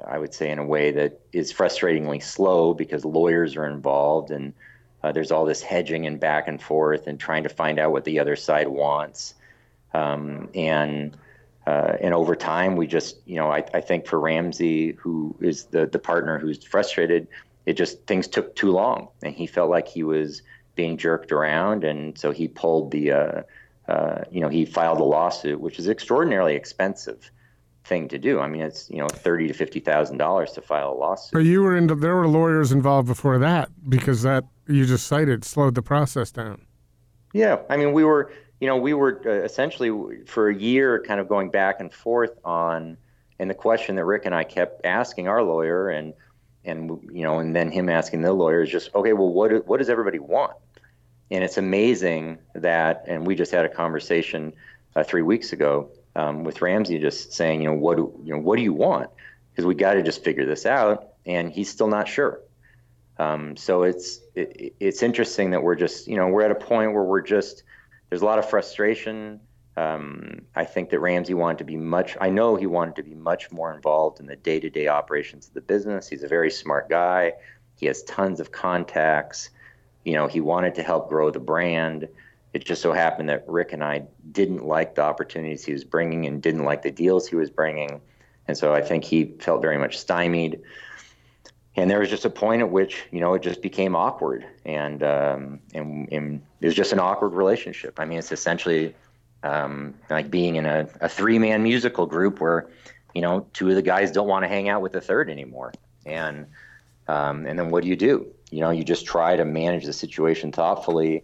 I 0.06 0.18
would 0.18 0.32
say 0.32 0.50
in 0.50 0.60
a 0.60 0.64
way 0.64 0.92
that 0.92 1.20
is 1.32 1.52
frustratingly 1.52 2.22
slow 2.22 2.72
because 2.72 3.04
lawyers 3.04 3.56
are 3.56 3.66
involved 3.66 4.30
and 4.30 4.52
uh, 5.02 5.12
there's 5.12 5.30
all 5.30 5.44
this 5.44 5.62
hedging 5.62 6.06
and 6.06 6.18
back 6.18 6.48
and 6.48 6.60
forth 6.60 7.06
and 7.06 7.18
trying 7.20 7.44
to 7.44 7.48
find 7.48 7.78
out 7.78 7.92
what 7.92 8.04
the 8.04 8.18
other 8.18 8.36
side 8.36 8.68
wants. 8.68 9.34
Um, 9.94 10.48
and 10.54 11.16
uh, 11.66 11.98
and 12.00 12.14
over 12.14 12.34
time, 12.34 12.76
we 12.76 12.86
just, 12.86 13.18
you 13.26 13.36
know, 13.36 13.52
I, 13.52 13.62
I 13.74 13.82
think 13.82 14.06
for 14.06 14.18
Ramsey, 14.18 14.92
who 14.92 15.36
is 15.40 15.64
the 15.64 15.86
the 15.86 15.98
partner 15.98 16.38
who's 16.38 16.64
frustrated, 16.64 17.28
it 17.66 17.74
just 17.74 18.06
things 18.06 18.26
took 18.26 18.56
too 18.56 18.70
long, 18.70 19.08
and 19.22 19.34
he 19.34 19.46
felt 19.46 19.70
like 19.70 19.86
he 19.86 20.02
was 20.02 20.42
being 20.74 20.96
jerked 20.96 21.30
around, 21.30 21.84
and 21.84 22.16
so 22.16 22.30
he 22.30 22.48
pulled 22.48 22.90
the, 22.90 23.12
uh, 23.12 23.42
uh, 23.88 24.24
you 24.30 24.40
know, 24.40 24.48
he 24.48 24.64
filed 24.64 25.00
a 25.00 25.04
lawsuit, 25.04 25.60
which 25.60 25.78
is 25.78 25.88
extraordinarily 25.88 26.54
expensive 26.54 27.30
thing 27.88 28.08
to 28.08 28.18
do. 28.18 28.38
I 28.38 28.46
mean, 28.46 28.62
it's 28.62 28.88
you 28.90 28.98
know 28.98 29.08
thirty 29.08 29.48
to 29.48 29.54
fifty 29.54 29.80
thousand 29.80 30.18
dollars 30.18 30.52
to 30.52 30.60
file 30.60 30.92
a 30.92 30.94
lawsuit. 30.94 31.32
But 31.32 31.44
you 31.44 31.62
were 31.62 31.76
into 31.76 31.94
there 31.94 32.14
were 32.14 32.28
lawyers 32.28 32.70
involved 32.70 33.08
before 33.08 33.38
that 33.38 33.70
because 33.88 34.22
that 34.22 34.44
you 34.68 34.84
just 34.84 35.06
cited 35.06 35.44
slowed 35.44 35.74
the 35.74 35.82
process 35.82 36.30
down. 36.30 36.66
Yeah, 37.32 37.58
I 37.68 37.76
mean, 37.76 37.92
we 37.92 38.04
were 38.04 38.32
you 38.60 38.68
know 38.68 38.76
we 38.76 38.94
were 38.94 39.22
uh, 39.24 39.44
essentially 39.44 39.90
for 40.26 40.50
a 40.50 40.54
year 40.54 41.02
kind 41.02 41.20
of 41.20 41.28
going 41.28 41.50
back 41.50 41.80
and 41.80 41.92
forth 41.92 42.38
on, 42.44 42.96
and 43.38 43.50
the 43.50 43.54
question 43.54 43.96
that 43.96 44.04
Rick 44.04 44.26
and 44.26 44.34
I 44.34 44.44
kept 44.44 44.84
asking 44.84 45.26
our 45.26 45.42
lawyer 45.42 45.88
and 45.88 46.12
and 46.64 47.00
you 47.10 47.22
know 47.22 47.38
and 47.38 47.56
then 47.56 47.72
him 47.72 47.88
asking 47.88 48.22
the 48.22 48.32
lawyer 48.32 48.62
is 48.62 48.70
just 48.70 48.94
okay, 48.94 49.14
well, 49.14 49.32
what 49.32 49.66
what 49.66 49.78
does 49.78 49.88
everybody 49.88 50.18
want? 50.18 50.52
And 51.30 51.44
it's 51.44 51.58
amazing 51.58 52.38
that, 52.54 53.04
and 53.06 53.26
we 53.26 53.34
just 53.34 53.52
had 53.52 53.66
a 53.66 53.68
conversation 53.68 54.54
uh, 54.96 55.04
three 55.04 55.20
weeks 55.20 55.52
ago 55.52 55.90
um, 56.16 56.44
with 56.44 56.62
Ramsey, 56.62 56.98
just 56.98 57.32
saying, 57.32 57.62
you 57.62 57.68
know, 57.68 57.74
what 57.74 57.96
do 57.96 58.20
you 58.24 58.34
know, 58.34 58.40
what 58.40 58.56
do 58.56 58.62
you 58.62 58.72
want? 58.72 59.10
Because 59.50 59.66
we 59.66 59.74
got 59.74 59.94
to 59.94 60.02
just 60.02 60.24
figure 60.24 60.46
this 60.46 60.66
out, 60.66 61.14
and 61.26 61.52
he's 61.52 61.70
still 61.70 61.88
not 61.88 62.08
sure. 62.08 62.40
Um, 63.18 63.56
so 63.56 63.82
it's 63.82 64.20
it, 64.34 64.74
it's 64.78 65.02
interesting 65.02 65.50
that 65.50 65.62
we're 65.62 65.74
just 65.74 66.06
you 66.06 66.16
know 66.16 66.28
we're 66.28 66.42
at 66.42 66.50
a 66.50 66.56
point 66.56 66.92
where 66.92 67.02
we're 67.02 67.20
just 67.20 67.64
there's 68.08 68.22
a 68.22 68.24
lot 68.24 68.38
of 68.38 68.48
frustration. 68.48 69.40
Um, 69.76 70.42
I 70.56 70.64
think 70.64 70.90
that 70.90 70.98
Ramsey 70.98 71.34
wanted 71.34 71.58
to 71.58 71.64
be 71.64 71.76
much. 71.76 72.16
I 72.20 72.30
know 72.30 72.56
he 72.56 72.66
wanted 72.66 72.96
to 72.96 73.04
be 73.04 73.14
much 73.14 73.52
more 73.52 73.72
involved 73.72 74.18
in 74.18 74.26
the 74.26 74.34
day-to-day 74.34 74.88
operations 74.88 75.46
of 75.46 75.54
the 75.54 75.60
business. 75.60 76.08
He's 76.08 76.24
a 76.24 76.28
very 76.28 76.50
smart 76.50 76.88
guy. 76.88 77.34
He 77.76 77.86
has 77.86 78.02
tons 78.02 78.40
of 78.40 78.50
contacts. 78.50 79.50
You 80.04 80.14
know, 80.14 80.26
he 80.26 80.40
wanted 80.40 80.74
to 80.76 80.82
help 80.82 81.08
grow 81.08 81.30
the 81.30 81.38
brand. 81.38 82.08
It 82.58 82.64
just 82.64 82.82
so 82.82 82.92
happened 82.92 83.28
that 83.28 83.44
Rick 83.46 83.72
and 83.72 83.84
I 83.84 84.02
didn't 84.32 84.66
like 84.66 84.96
the 84.96 85.02
opportunities 85.02 85.64
he 85.64 85.72
was 85.72 85.84
bringing 85.84 86.26
and 86.26 86.42
didn't 86.42 86.64
like 86.64 86.82
the 86.82 86.90
deals 86.90 87.28
he 87.28 87.36
was 87.36 87.50
bringing. 87.50 88.00
And 88.48 88.58
so 88.58 88.74
I 88.74 88.82
think 88.82 89.04
he 89.04 89.26
felt 89.38 89.62
very 89.62 89.78
much 89.78 89.96
stymied. 89.96 90.60
And 91.76 91.88
there 91.88 92.00
was 92.00 92.10
just 92.10 92.24
a 92.24 92.30
point 92.30 92.60
at 92.60 92.68
which, 92.68 93.04
you 93.12 93.20
know, 93.20 93.32
it 93.34 93.42
just 93.42 93.62
became 93.62 93.94
awkward. 93.94 94.44
And, 94.64 95.04
um, 95.04 95.60
and, 95.72 96.08
and 96.10 96.42
it 96.60 96.66
was 96.66 96.74
just 96.74 96.92
an 96.92 96.98
awkward 96.98 97.28
relationship. 97.28 98.00
I 98.00 98.04
mean, 98.04 98.18
it's 98.18 98.32
essentially 98.32 98.92
um, 99.44 99.94
like 100.10 100.28
being 100.28 100.56
in 100.56 100.66
a, 100.66 100.88
a 101.00 101.08
three 101.08 101.38
man 101.38 101.62
musical 101.62 102.06
group 102.06 102.40
where, 102.40 102.68
you 103.14 103.22
know, 103.22 103.46
two 103.52 103.68
of 103.68 103.76
the 103.76 103.82
guys 103.82 104.10
don't 104.10 104.26
want 104.26 104.42
to 104.42 104.48
hang 104.48 104.68
out 104.68 104.82
with 104.82 104.90
the 104.90 105.00
third 105.00 105.30
anymore. 105.30 105.72
And, 106.04 106.46
um, 107.06 107.46
and 107.46 107.56
then 107.56 107.70
what 107.70 107.84
do 107.84 107.88
you 107.88 107.94
do? 107.94 108.26
You 108.50 108.62
know, 108.62 108.70
you 108.70 108.82
just 108.82 109.06
try 109.06 109.36
to 109.36 109.44
manage 109.44 109.84
the 109.84 109.92
situation 109.92 110.50
thoughtfully 110.50 111.22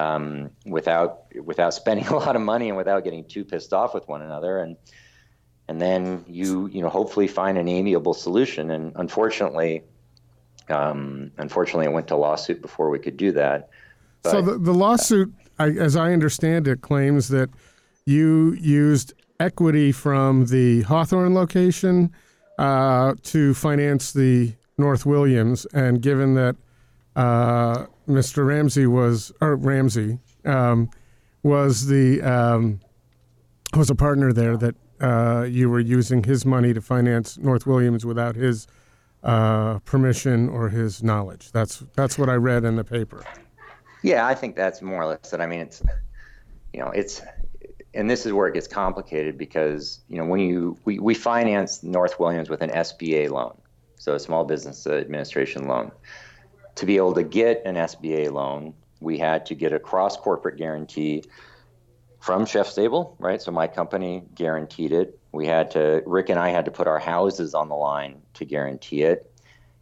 um, 0.00 0.50
without 0.64 1.24
without 1.44 1.74
spending 1.74 2.06
a 2.14 2.16
lot 2.16 2.36
of 2.36 2.42
money 2.42 2.68
and 2.68 2.76
without 2.76 3.04
getting 3.04 3.24
too 3.24 3.44
pissed 3.44 3.72
off 3.72 3.94
with 3.94 4.08
one 4.08 4.22
another. 4.22 4.58
And 4.58 4.76
and 5.68 5.80
then 5.80 6.24
you 6.26 6.68
you 6.68 6.82
know 6.82 6.88
hopefully 6.88 7.28
find 7.28 7.58
an 7.58 7.68
amiable 7.68 8.14
solution. 8.14 8.70
And 8.70 8.92
unfortunately 8.96 9.84
um, 10.68 11.32
unfortunately 11.38 11.86
it 11.86 11.92
went 11.92 12.08
to 12.08 12.16
lawsuit 12.16 12.62
before 12.62 12.90
we 12.90 12.98
could 12.98 13.16
do 13.16 13.32
that. 13.32 13.70
But, 14.22 14.30
so 14.30 14.42
the, 14.42 14.58
the 14.58 14.74
lawsuit 14.74 15.32
I, 15.58 15.68
as 15.70 15.96
i 15.96 16.12
understand 16.12 16.68
it 16.68 16.82
claims 16.82 17.28
that 17.28 17.48
you 18.04 18.52
used 18.60 19.14
equity 19.40 19.92
from 19.92 20.46
the 20.46 20.82
hawthorne 20.82 21.34
location 21.34 22.12
uh, 22.58 23.14
to 23.22 23.54
finance 23.54 24.12
the 24.12 24.52
north 24.76 25.06
williams. 25.06 25.66
And 25.72 26.02
given 26.02 26.34
that 26.34 26.56
uh, 27.16 27.86
Mr. 28.10 28.46
Ramsey 28.46 28.86
was, 28.86 29.32
or 29.40 29.56
Ramsey 29.56 30.18
um, 30.44 30.90
was 31.42 31.86
the 31.86 32.20
um, 32.22 32.80
was 33.74 33.90
a 33.90 33.94
partner 33.94 34.32
there 34.32 34.56
that 34.56 34.74
uh, 35.00 35.44
you 35.44 35.70
were 35.70 35.80
using 35.80 36.22
his 36.24 36.44
money 36.44 36.74
to 36.74 36.80
finance 36.80 37.38
North 37.38 37.66
Williams 37.66 38.04
without 38.04 38.36
his 38.36 38.66
uh, 39.22 39.78
permission 39.80 40.48
or 40.48 40.68
his 40.68 41.02
knowledge. 41.02 41.52
That's 41.52 41.82
that's 41.94 42.18
what 42.18 42.28
I 42.28 42.34
read 42.34 42.64
in 42.64 42.76
the 42.76 42.84
paper. 42.84 43.24
Yeah, 44.02 44.26
I 44.26 44.34
think 44.34 44.56
that's 44.56 44.82
more 44.82 45.02
or 45.02 45.06
less 45.06 45.32
it. 45.32 45.40
I 45.40 45.46
mean, 45.46 45.60
it's 45.60 45.82
you 46.72 46.80
know, 46.80 46.88
it's 46.88 47.22
and 47.94 48.08
this 48.08 48.26
is 48.26 48.32
where 48.32 48.48
it 48.48 48.54
gets 48.54 48.66
complicated 48.66 49.36
because 49.38 50.00
you 50.08 50.16
know 50.16 50.24
when 50.24 50.40
you 50.40 50.76
we, 50.84 50.98
we 50.98 51.14
finance 51.14 51.82
North 51.82 52.18
Williams 52.18 52.50
with 52.50 52.62
an 52.62 52.70
SBA 52.70 53.30
loan, 53.30 53.56
so 53.96 54.14
a 54.14 54.20
Small 54.20 54.44
Business 54.44 54.86
Administration 54.86 55.66
loan 55.68 55.92
to 56.76 56.86
be 56.86 56.96
able 56.96 57.14
to 57.14 57.22
get 57.22 57.62
an 57.64 57.74
SBA 57.74 58.30
loan, 58.32 58.74
we 59.00 59.18
had 59.18 59.46
to 59.46 59.54
get 59.54 59.72
a 59.72 59.78
cross 59.78 60.16
corporate 60.16 60.56
guarantee 60.56 61.24
from 62.20 62.44
ChefStable, 62.44 63.16
right? 63.18 63.40
So 63.40 63.50
my 63.50 63.66
company 63.66 64.22
guaranteed 64.34 64.92
it. 64.92 65.18
We 65.32 65.46
had 65.46 65.70
to, 65.72 66.02
Rick 66.06 66.28
and 66.28 66.38
I 66.38 66.50
had 66.50 66.66
to 66.66 66.70
put 66.70 66.86
our 66.86 66.98
houses 66.98 67.54
on 67.54 67.68
the 67.68 67.74
line 67.74 68.20
to 68.34 68.44
guarantee 68.44 69.02
it. 69.02 69.32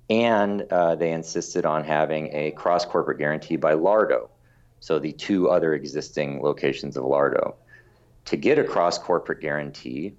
And 0.09 0.63
uh, 0.71 0.95
they 0.95 1.13
insisted 1.13 1.67
on 1.67 1.85
having 1.85 2.35
a 2.35 2.53
cross 2.53 2.85
corporate 2.85 3.19
guarantee 3.19 3.57
by 3.57 3.75
Lardo. 3.75 4.29
So 4.81 4.99
the 4.99 5.13
two 5.13 5.51
other 5.51 5.75
existing 5.75 6.41
locations 6.41 6.97
of 6.97 7.05
Lardo. 7.05 7.55
To 8.27 8.37
get 8.37 8.59
a 8.59 8.65
cross 8.65 8.99
corporate 8.99 9.41
guarantee, 9.41 10.15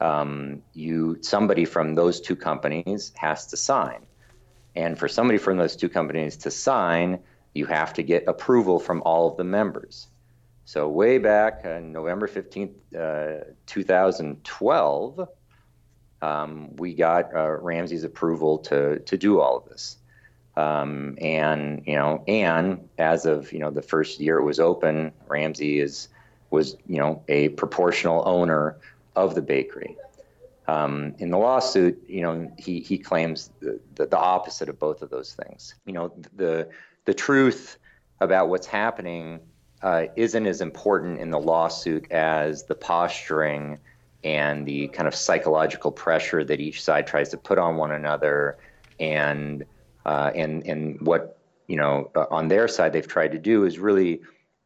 um, 0.00 0.62
you 0.74 1.18
somebody 1.22 1.64
from 1.64 1.94
those 1.94 2.20
two 2.20 2.36
companies 2.36 3.12
has 3.16 3.46
to 3.48 3.56
sign. 3.56 4.06
And 4.76 4.98
for 4.98 5.08
somebody 5.08 5.38
from 5.38 5.56
those 5.56 5.76
two 5.76 5.88
companies 5.88 6.36
to 6.38 6.50
sign, 6.50 7.20
you 7.54 7.66
have 7.66 7.92
to 7.94 8.02
get 8.02 8.24
approval 8.26 8.78
from 8.78 9.02
all 9.04 9.30
of 9.30 9.36
the 9.36 9.44
members. 9.44 10.08
So, 10.64 10.86
way 10.88 11.18
back 11.18 11.62
on 11.64 11.92
November 11.92 12.28
15th, 12.28 12.74
uh, 12.94 13.44
2012, 13.66 15.28
um, 16.20 16.76
we 16.76 16.94
got 16.94 17.34
uh, 17.34 17.52
Ramsey's 17.52 18.04
approval 18.04 18.58
to, 18.58 18.98
to 18.98 19.16
do 19.16 19.40
all 19.40 19.56
of 19.56 19.68
this. 19.68 19.96
Um, 20.56 21.16
and, 21.20 21.82
you 21.86 21.94
know, 21.94 22.24
and 22.26 22.88
as 22.98 23.24
of, 23.26 23.52
you 23.52 23.60
know, 23.60 23.70
the 23.70 23.80
first 23.80 24.20
year 24.20 24.38
it 24.38 24.44
was 24.44 24.60
open, 24.60 25.12
Ramsey 25.28 25.78
is, 25.80 26.08
was, 26.50 26.76
you 26.86 26.98
know, 26.98 27.22
a 27.28 27.50
proportional 27.50 28.22
owner 28.26 28.76
of 29.14 29.34
the 29.34 29.42
bakery. 29.42 29.96
Um, 30.68 31.14
in 31.18 31.30
the 31.30 31.38
lawsuit, 31.38 31.98
you 32.06 32.20
know, 32.20 32.52
he, 32.58 32.80
he 32.80 32.98
claims 32.98 33.50
the, 33.60 33.80
the, 33.94 34.06
the, 34.06 34.18
opposite 34.18 34.68
of 34.68 34.78
both 34.78 35.00
of 35.00 35.08
those 35.08 35.32
things. 35.32 35.74
You 35.86 35.94
know, 35.94 36.12
the, 36.36 36.68
the 37.06 37.14
truth 37.14 37.78
about 38.20 38.50
what's 38.50 38.66
happening 38.66 39.40
uh, 39.82 40.06
isn't 40.14 40.46
as 40.46 40.60
important 40.60 41.20
in 41.20 41.30
the 41.30 41.38
lawsuit 41.38 42.12
as 42.12 42.64
the 42.64 42.74
posturing 42.74 43.78
and 44.24 44.66
the 44.66 44.88
kind 44.88 45.08
of 45.08 45.14
psychological 45.14 45.90
pressure 45.90 46.44
that 46.44 46.60
each 46.60 46.82
side 46.82 47.06
tries 47.06 47.30
to 47.30 47.38
put 47.38 47.58
on 47.58 47.76
one 47.76 47.92
another 47.92 48.58
and 49.00 49.64
uh, 50.04 50.30
and 50.34 50.66
and 50.66 51.00
what 51.00 51.38
you 51.66 51.76
know 51.76 52.10
uh, 52.16 52.26
on 52.30 52.48
their 52.48 52.66
side 52.66 52.92
they've 52.92 53.06
tried 53.06 53.32
to 53.32 53.38
do 53.38 53.64
is 53.64 53.78
really 53.78 54.20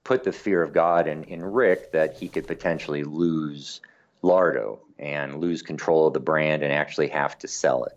put 0.04 0.24
the 0.24 0.32
fear 0.32 0.62
of 0.62 0.72
God 0.72 1.06
in, 1.06 1.22
in 1.24 1.44
Rick 1.44 1.92
that 1.92 2.16
he 2.16 2.28
could 2.28 2.46
potentially 2.46 3.04
lose 3.04 3.80
Lardo 4.24 4.78
and 5.02 5.40
lose 5.40 5.60
control 5.62 6.06
of 6.06 6.14
the 6.14 6.20
brand 6.20 6.62
and 6.62 6.72
actually 6.72 7.08
have 7.08 7.36
to 7.40 7.48
sell 7.48 7.84
it. 7.84 7.96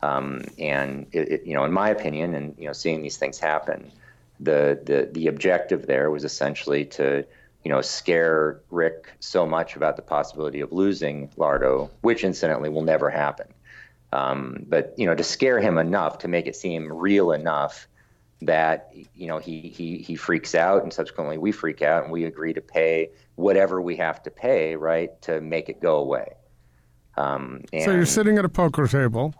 Um, 0.00 0.44
and 0.58 1.06
it, 1.12 1.28
it, 1.32 1.44
you 1.44 1.54
know, 1.54 1.64
in 1.64 1.72
my 1.72 1.90
opinion, 1.90 2.34
and 2.34 2.54
you 2.56 2.66
know, 2.66 2.72
seeing 2.72 3.02
these 3.02 3.16
things 3.16 3.38
happen, 3.38 3.90
the 4.38 4.80
the 4.84 5.08
the 5.10 5.26
objective 5.26 5.86
there 5.86 6.10
was 6.10 6.24
essentially 6.24 6.84
to 6.84 7.26
you 7.64 7.70
know 7.70 7.80
scare 7.82 8.60
Rick 8.70 9.10
so 9.18 9.44
much 9.44 9.74
about 9.74 9.96
the 9.96 10.02
possibility 10.02 10.60
of 10.60 10.72
losing 10.72 11.28
Lardo, 11.36 11.90
which 12.02 12.22
incidentally 12.22 12.68
will 12.68 12.82
never 12.82 13.10
happen. 13.10 13.48
Um, 14.12 14.64
but 14.68 14.94
you 14.96 15.06
know, 15.06 15.16
to 15.16 15.24
scare 15.24 15.58
him 15.58 15.76
enough 15.76 16.18
to 16.18 16.28
make 16.28 16.46
it 16.46 16.54
seem 16.54 16.92
real 16.92 17.32
enough 17.32 17.88
that 18.42 18.90
you 19.14 19.26
know 19.26 19.38
he 19.38 19.60
he 19.62 19.98
he 19.98 20.14
freaks 20.16 20.54
out, 20.54 20.82
and 20.82 20.92
subsequently 20.92 21.38
we 21.38 21.50
freak 21.52 21.82
out, 21.82 22.04
and 22.04 22.12
we 22.12 22.24
agree 22.24 22.52
to 22.52 22.60
pay 22.60 23.10
whatever 23.34 23.80
we 23.80 23.96
have 23.96 24.22
to 24.24 24.30
pay, 24.30 24.76
right, 24.76 25.20
to 25.22 25.40
make 25.40 25.68
it 25.68 25.80
go 25.80 25.96
away. 25.96 26.34
Um, 27.16 27.62
and 27.72 27.84
So 27.84 27.90
you're 27.92 28.06
sitting 28.06 28.38
at 28.38 28.44
a 28.44 28.48
poker 28.48 28.86
table. 28.86 29.34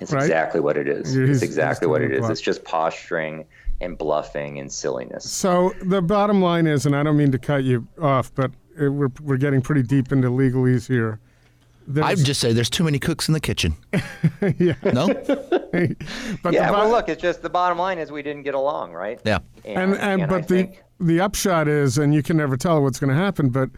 it's 0.00 0.12
right? 0.12 0.22
exactly 0.22 0.60
what 0.60 0.76
it 0.78 0.88
is. 0.88 1.12
He's- 1.12 1.28
It's 1.28 1.42
exactly 1.42 1.86
what 1.88 2.00
it 2.02 2.10
is. 2.12 2.20
bluff. 2.20 2.30
It's 2.32 2.40
just 2.40 2.64
posturing 2.64 3.44
and 3.82 3.96
bluffing 3.98 4.58
and 4.58 4.70
silliness. 4.72 5.30
So 5.30 5.72
the 5.82 6.00
bottom 6.02 6.40
line 6.42 6.66
is, 6.66 6.86
and 6.86 6.94
I 6.96 7.02
don't 7.02 7.16
mean 7.18 7.32
to 7.32 7.38
cut 7.38 7.64
you 7.64 7.86
off, 8.00 8.34
but 8.34 8.50
it, 8.78 8.88
we're 8.88 9.08
we're 9.22 9.36
getting 9.36 9.60
pretty 9.60 9.82
deep 9.82 10.10
into 10.12 10.28
legalese 10.30 10.86
here. 10.88 11.20
There's- 11.86 12.10
I'd 12.20 12.24
just 12.24 12.40
say 12.40 12.52
there's 12.54 12.70
too 12.70 12.84
many 12.84 12.98
cooks 12.98 13.28
in 13.28 13.34
the 13.34 13.40
kitchen. 13.40 13.74
yeah. 14.58 14.74
No? 14.84 15.08
But 16.42 16.52
Yeah, 16.52 16.66
the 16.66 16.72
well, 16.72 16.88
look, 16.90 17.08
it's 17.08 17.20
just 17.22 17.42
the 17.42 17.50
bottom 17.50 17.78
line 17.78 17.98
is 17.98 18.10
we 18.10 18.22
didn't 18.22 18.42
get 18.42 18.54
along, 18.54 18.92
right? 18.92 19.20
Yeah. 19.24 19.38
and 19.64 19.94
and 19.94 20.22
I 20.22 20.26
but 20.26 20.48
the 20.48 20.54
think- 20.64 20.82
the 20.98 21.20
upshot 21.20 21.68
is, 21.68 21.96
and 21.98 22.14
you 22.14 22.22
can 22.22 22.36
never 22.36 22.56
tell 22.56 22.82
what's 22.82 22.98
going 22.98 23.08
to 23.08 23.16
happen, 23.16 23.48
but 23.48 23.70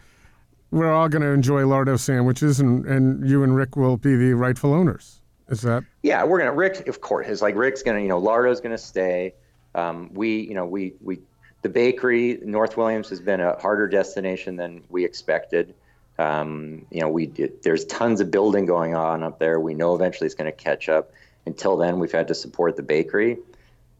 we're 0.71 0.91
all 0.91 1.07
going 1.07 1.21
to 1.21 1.29
enjoy 1.29 1.61
lardo 1.61 1.97
sandwiches, 1.99 2.59
and 2.59 2.85
and 2.85 3.27
you 3.29 3.43
and 3.43 3.55
Rick 3.55 3.75
will 3.75 3.97
be 3.97 4.15
the 4.15 4.33
rightful 4.33 4.73
owners. 4.73 5.21
Is 5.49 5.61
that 5.61 5.83
Yeah, 6.03 6.23
we're 6.23 6.39
gonna 6.39 6.53
Rick, 6.53 6.87
of 6.87 7.01
course, 7.01 7.27
is 7.27 7.41
like 7.41 7.55
Rick's 7.55 7.83
gonna, 7.83 7.99
you 7.99 8.07
know, 8.07 8.19
Lardo's 8.19 8.59
gonna 8.61 8.77
stay. 8.77 9.33
Um, 9.75 10.09
we, 10.13 10.39
you 10.41 10.53
know, 10.53 10.65
we 10.65 10.93
we 11.01 11.19
the 11.63 11.69
bakery 11.69 12.39
North 12.43 12.75
Williams 12.77 13.09
has 13.09 13.19
been 13.19 13.39
a 13.39 13.57
harder 13.59 13.87
destination 13.87 14.55
than 14.55 14.83
we 14.89 15.03
expected. 15.05 15.73
Um, 16.19 16.85
you 16.91 17.01
know, 17.01 17.09
we 17.09 17.25
did, 17.25 17.63
there's 17.63 17.85
tons 17.85 18.21
of 18.21 18.29
building 18.31 18.65
going 18.65 18.95
on 18.95 19.23
up 19.23 19.39
there. 19.39 19.59
We 19.59 19.73
know 19.73 19.95
eventually 19.95 20.25
it's 20.27 20.35
going 20.35 20.51
to 20.51 20.55
catch 20.57 20.87
up. 20.89 21.11
Until 21.45 21.77
then, 21.77 21.99
we've 21.99 22.11
had 22.11 22.29
to 22.29 22.35
support 22.35 22.75
the 22.75 22.83
bakery. 22.83 23.37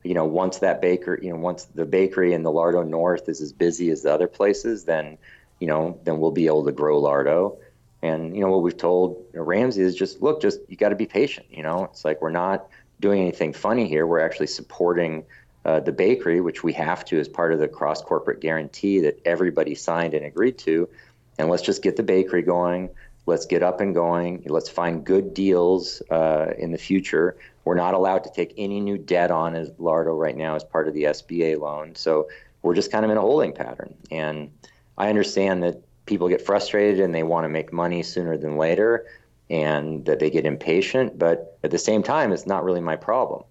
You 0.04 0.14
know, 0.14 0.26
once 0.26 0.60
that 0.60 0.82
baker, 0.82 1.18
you 1.22 1.30
know, 1.30 1.38
once 1.38 1.66
the 1.66 1.86
bakery 1.86 2.34
in 2.34 2.44
the 2.44 2.52
Lardo 2.52 2.88
North 2.88 3.30
is 3.30 3.42
as 3.42 3.54
busy 3.54 3.90
as 3.90 4.04
the 4.04 4.14
other 4.14 4.28
places, 4.28 4.84
then, 4.84 5.18
you 5.60 5.68
know, 5.68 6.00
then 6.04 6.20
we'll 6.20 6.32
be 6.32 6.48
able 6.48 6.66
to 6.66 6.72
grow 6.72 7.02
Lardo. 7.02 7.58
And 8.02 8.36
you 8.36 8.42
know 8.42 8.50
what 8.50 8.64
we've 8.64 8.76
told 8.76 9.26
Ramsey 9.34 9.82
is 9.82 9.96
just 9.96 10.22
look, 10.22 10.42
just 10.42 10.60
you 10.68 10.76
got 10.76 10.90
to 10.90 10.96
be 10.96 11.06
patient. 11.06 11.48
You 11.50 11.64
know, 11.64 11.86
it's 11.86 12.04
like 12.04 12.22
we're 12.22 12.32
not 12.32 12.68
doing 13.00 13.22
anything 13.22 13.54
funny 13.54 13.88
here. 13.88 14.06
We're 14.06 14.20
actually 14.20 14.48
supporting 14.48 15.24
uh, 15.64 15.80
the 15.80 15.94
bakery, 15.94 16.42
which 16.42 16.64
we 16.64 16.74
have 16.74 17.06
to 17.06 17.20
as 17.20 17.30
part 17.30 17.54
of 17.54 17.60
the 17.60 17.70
cross 17.70 18.02
corporate 18.02 18.42
guarantee 18.42 19.00
that 19.00 19.22
everybody 19.24 19.74
signed 19.74 20.14
and 20.14 20.26
agreed 20.26 20.58
to. 20.60 20.90
And 21.38 21.50
let's 21.50 21.64
just 21.64 21.82
get 21.82 21.96
the 21.96 22.04
bakery 22.04 22.42
going. 22.42 22.90
Let's 23.26 23.46
get 23.46 23.64
up 23.64 23.80
and 23.80 23.94
going. 23.94 24.44
Let's 24.46 24.70
find 24.70 25.04
good 25.06 25.34
deals 25.34 26.02
uh, 26.10 26.54
in 26.58 26.72
the 26.72 26.78
future. 26.78 27.38
We're 27.64 27.76
not 27.76 27.94
allowed 27.94 28.24
to 28.26 28.32
take 28.32 28.54
any 28.58 28.82
new 28.82 28.98
debt 28.98 29.32
on 29.32 29.56
as 29.56 29.72
Lardo 29.72 30.18
right 30.18 30.36
now 30.36 30.56
as 30.56 30.64
part 30.64 30.88
of 30.88 30.94
the 30.94 31.04
SBA 31.04 31.60
loan. 31.60 31.96
So 31.96 32.28
we're 32.62 32.76
just 32.76 32.92
kind 32.92 33.06
of 33.06 33.12
in 33.12 33.18
a 33.18 33.22
holding 33.22 33.54
pattern. 33.54 33.96
And 34.12 34.52
I 34.98 35.10
understand 35.10 35.64
that 35.64 35.82
people 36.06 36.28
get 36.28 36.42
frustrated 36.42 37.00
and 37.00 37.16
they 37.16 37.24
want 37.24 37.46
to 37.46 37.50
make 37.50 37.72
money 37.72 38.04
sooner 38.04 38.38
than 38.38 38.58
later 38.58 39.06
and 39.50 40.06
that 40.06 40.20
they 40.20 40.30
get 40.30 40.46
impatient. 40.46 41.18
But 41.18 41.58
at 41.64 41.72
the 41.72 41.78
same 41.78 42.04
time, 42.04 42.32
it's 42.32 42.46
not 42.46 42.64
really 42.64 42.82
my 42.82 42.96
problem. 42.96 43.44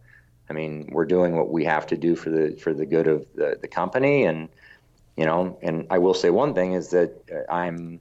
I 0.50 0.52
mean, 0.52 0.88
we're 0.92 1.06
doing 1.06 1.36
what 1.36 1.50
we 1.50 1.64
have 1.64 1.86
to 1.86 1.96
do 1.96 2.14
for 2.14 2.30
the 2.30 2.56
for 2.56 2.74
the 2.74 2.84
good 2.84 3.06
of 3.06 3.26
the, 3.34 3.56
the 3.60 3.68
company, 3.68 4.24
and 4.24 4.48
you 5.16 5.24
know. 5.24 5.56
And 5.62 5.86
I 5.88 5.98
will 5.98 6.12
say 6.12 6.28
one 6.28 6.52
thing 6.52 6.72
is 6.74 6.90
that 6.90 7.46
I'm 7.48 8.00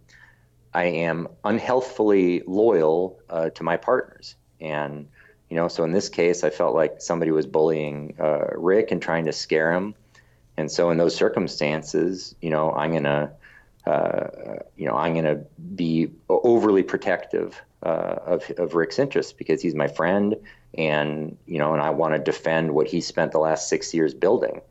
I 0.74 0.86
am 0.86 1.28
unhealthfully 1.44 2.44
loyal 2.48 3.20
uh, 3.30 3.50
to 3.52 3.64
my 3.64 3.78
partners, 3.78 4.36
and 4.60 5.08
you 5.50 5.56
know. 5.56 5.68
So 5.68 5.84
in 5.84 5.92
this 5.92 6.10
case, 6.10 6.44
I 6.44 6.50
felt 6.50 6.76
like 6.76 7.02
somebody 7.02 7.32
was 7.32 7.46
bullying 7.46 8.16
uh, 8.20 8.48
Rick 8.56 8.92
and 8.92 9.02
trying 9.02 9.26
to 9.26 9.34
scare 9.34 9.74
him, 9.74 9.96
and 10.58 10.72
so 10.72 10.90
in 10.90 10.98
those 10.98 11.16
circumstances, 11.16 12.36
you 12.42 12.50
know, 12.50 12.72
I'm 12.72 12.94
gonna 12.94 13.34
uh, 13.86 14.28
you 14.76 14.86
know, 14.86 14.96
I'm 14.96 15.14
going 15.14 15.26
to 15.26 15.44
be 15.76 16.12
overly 16.30 16.84
protective 16.84 17.60
uh, 17.84 18.16
of, 18.26 18.50
of 18.58 18.76
Rick's 18.76 19.00
interests 19.00 19.34
because 19.34 19.62
he's 19.62 19.74
my 19.74 19.88
friend, 19.88 20.36
and 20.78 21.38
you 21.48 21.58
know, 21.58 21.74
and 21.74 21.82
I 21.82 21.90
want 21.90 22.14
to 22.14 22.20
defend 22.20 22.74
what 22.74 22.88
he 22.88 23.02
spent 23.02 23.32
the 23.32 23.40
last 23.40 23.70
six 23.70 23.94
years 23.94 24.14
building. 24.14 24.62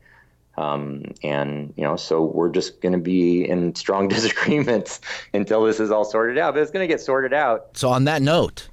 Um, 0.61 1.03
and 1.23 1.73
you 1.75 1.83
know, 1.83 1.95
so 1.95 2.23
we're 2.23 2.49
just 2.51 2.81
going 2.81 2.93
to 2.93 2.99
be 2.99 3.47
in 3.49 3.73
strong 3.75 4.07
disagreements 4.15 5.01
until 5.33 5.63
this 5.65 5.79
is 5.79 5.91
all 5.91 6.05
sorted 6.05 6.37
out. 6.37 6.53
But 6.53 6.61
it's 6.63 6.71
going 6.71 6.83
to 6.87 6.93
get 6.93 7.01
sorted 7.01 7.33
out. 7.33 7.75
So 7.77 7.89
on 7.89 8.03
that 8.05 8.21
note, 8.21 8.69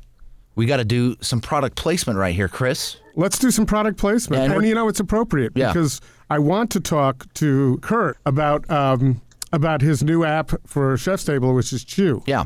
we 0.55 0.66
got 0.66 0.78
to 0.78 0.84
do 0.84 1.16
some 1.20 1.41
product 1.41 1.76
placement 1.76 2.18
right 2.18 2.34
here, 2.34 2.49
Chris. 2.49 2.97
Let's 3.16 3.39
do 3.39 3.51
some 3.51 3.66
product 3.66 3.99
placement. 3.99 4.43
And 4.45 4.53
And, 4.53 4.66
you 4.66 4.74
know, 4.74 4.89
it's 4.89 5.01
appropriate 5.01 5.53
Yeah. 5.55 5.68
because 5.72 6.01
I 6.30 6.39
want 6.39 6.70
to 6.72 6.80
talk 6.80 7.32
to 7.34 7.78
Kurt 7.80 8.18
about 8.26 8.68
um, 8.70 9.20
about 9.53 9.80
his 9.80 10.03
new 10.03 10.24
app 10.24 10.51
for 10.66 10.95
ChefStable, 10.97 11.55
which 11.55 11.72
is 11.72 11.84
Chew. 11.84 12.22
Yeah. 12.26 12.45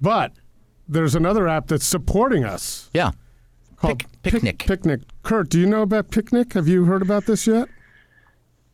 But 0.00 0.32
there's 0.88 1.14
another 1.14 1.46
app 1.48 1.66
that's 1.66 1.84
supporting 1.84 2.44
us 2.44 2.88
Yeah. 2.94 3.10
called 3.76 4.02
Pic- 4.22 4.34
Piqniq. 4.42 4.56
Piqniq. 4.58 5.02
Kurt, 5.22 5.50
do 5.50 5.60
you 5.60 5.66
know 5.66 5.82
about 5.82 6.10
Piqniq? 6.10 6.54
Have 6.54 6.66
you 6.66 6.86
heard 6.86 7.02
about 7.02 7.26
this 7.26 7.46
yet? 7.46 7.68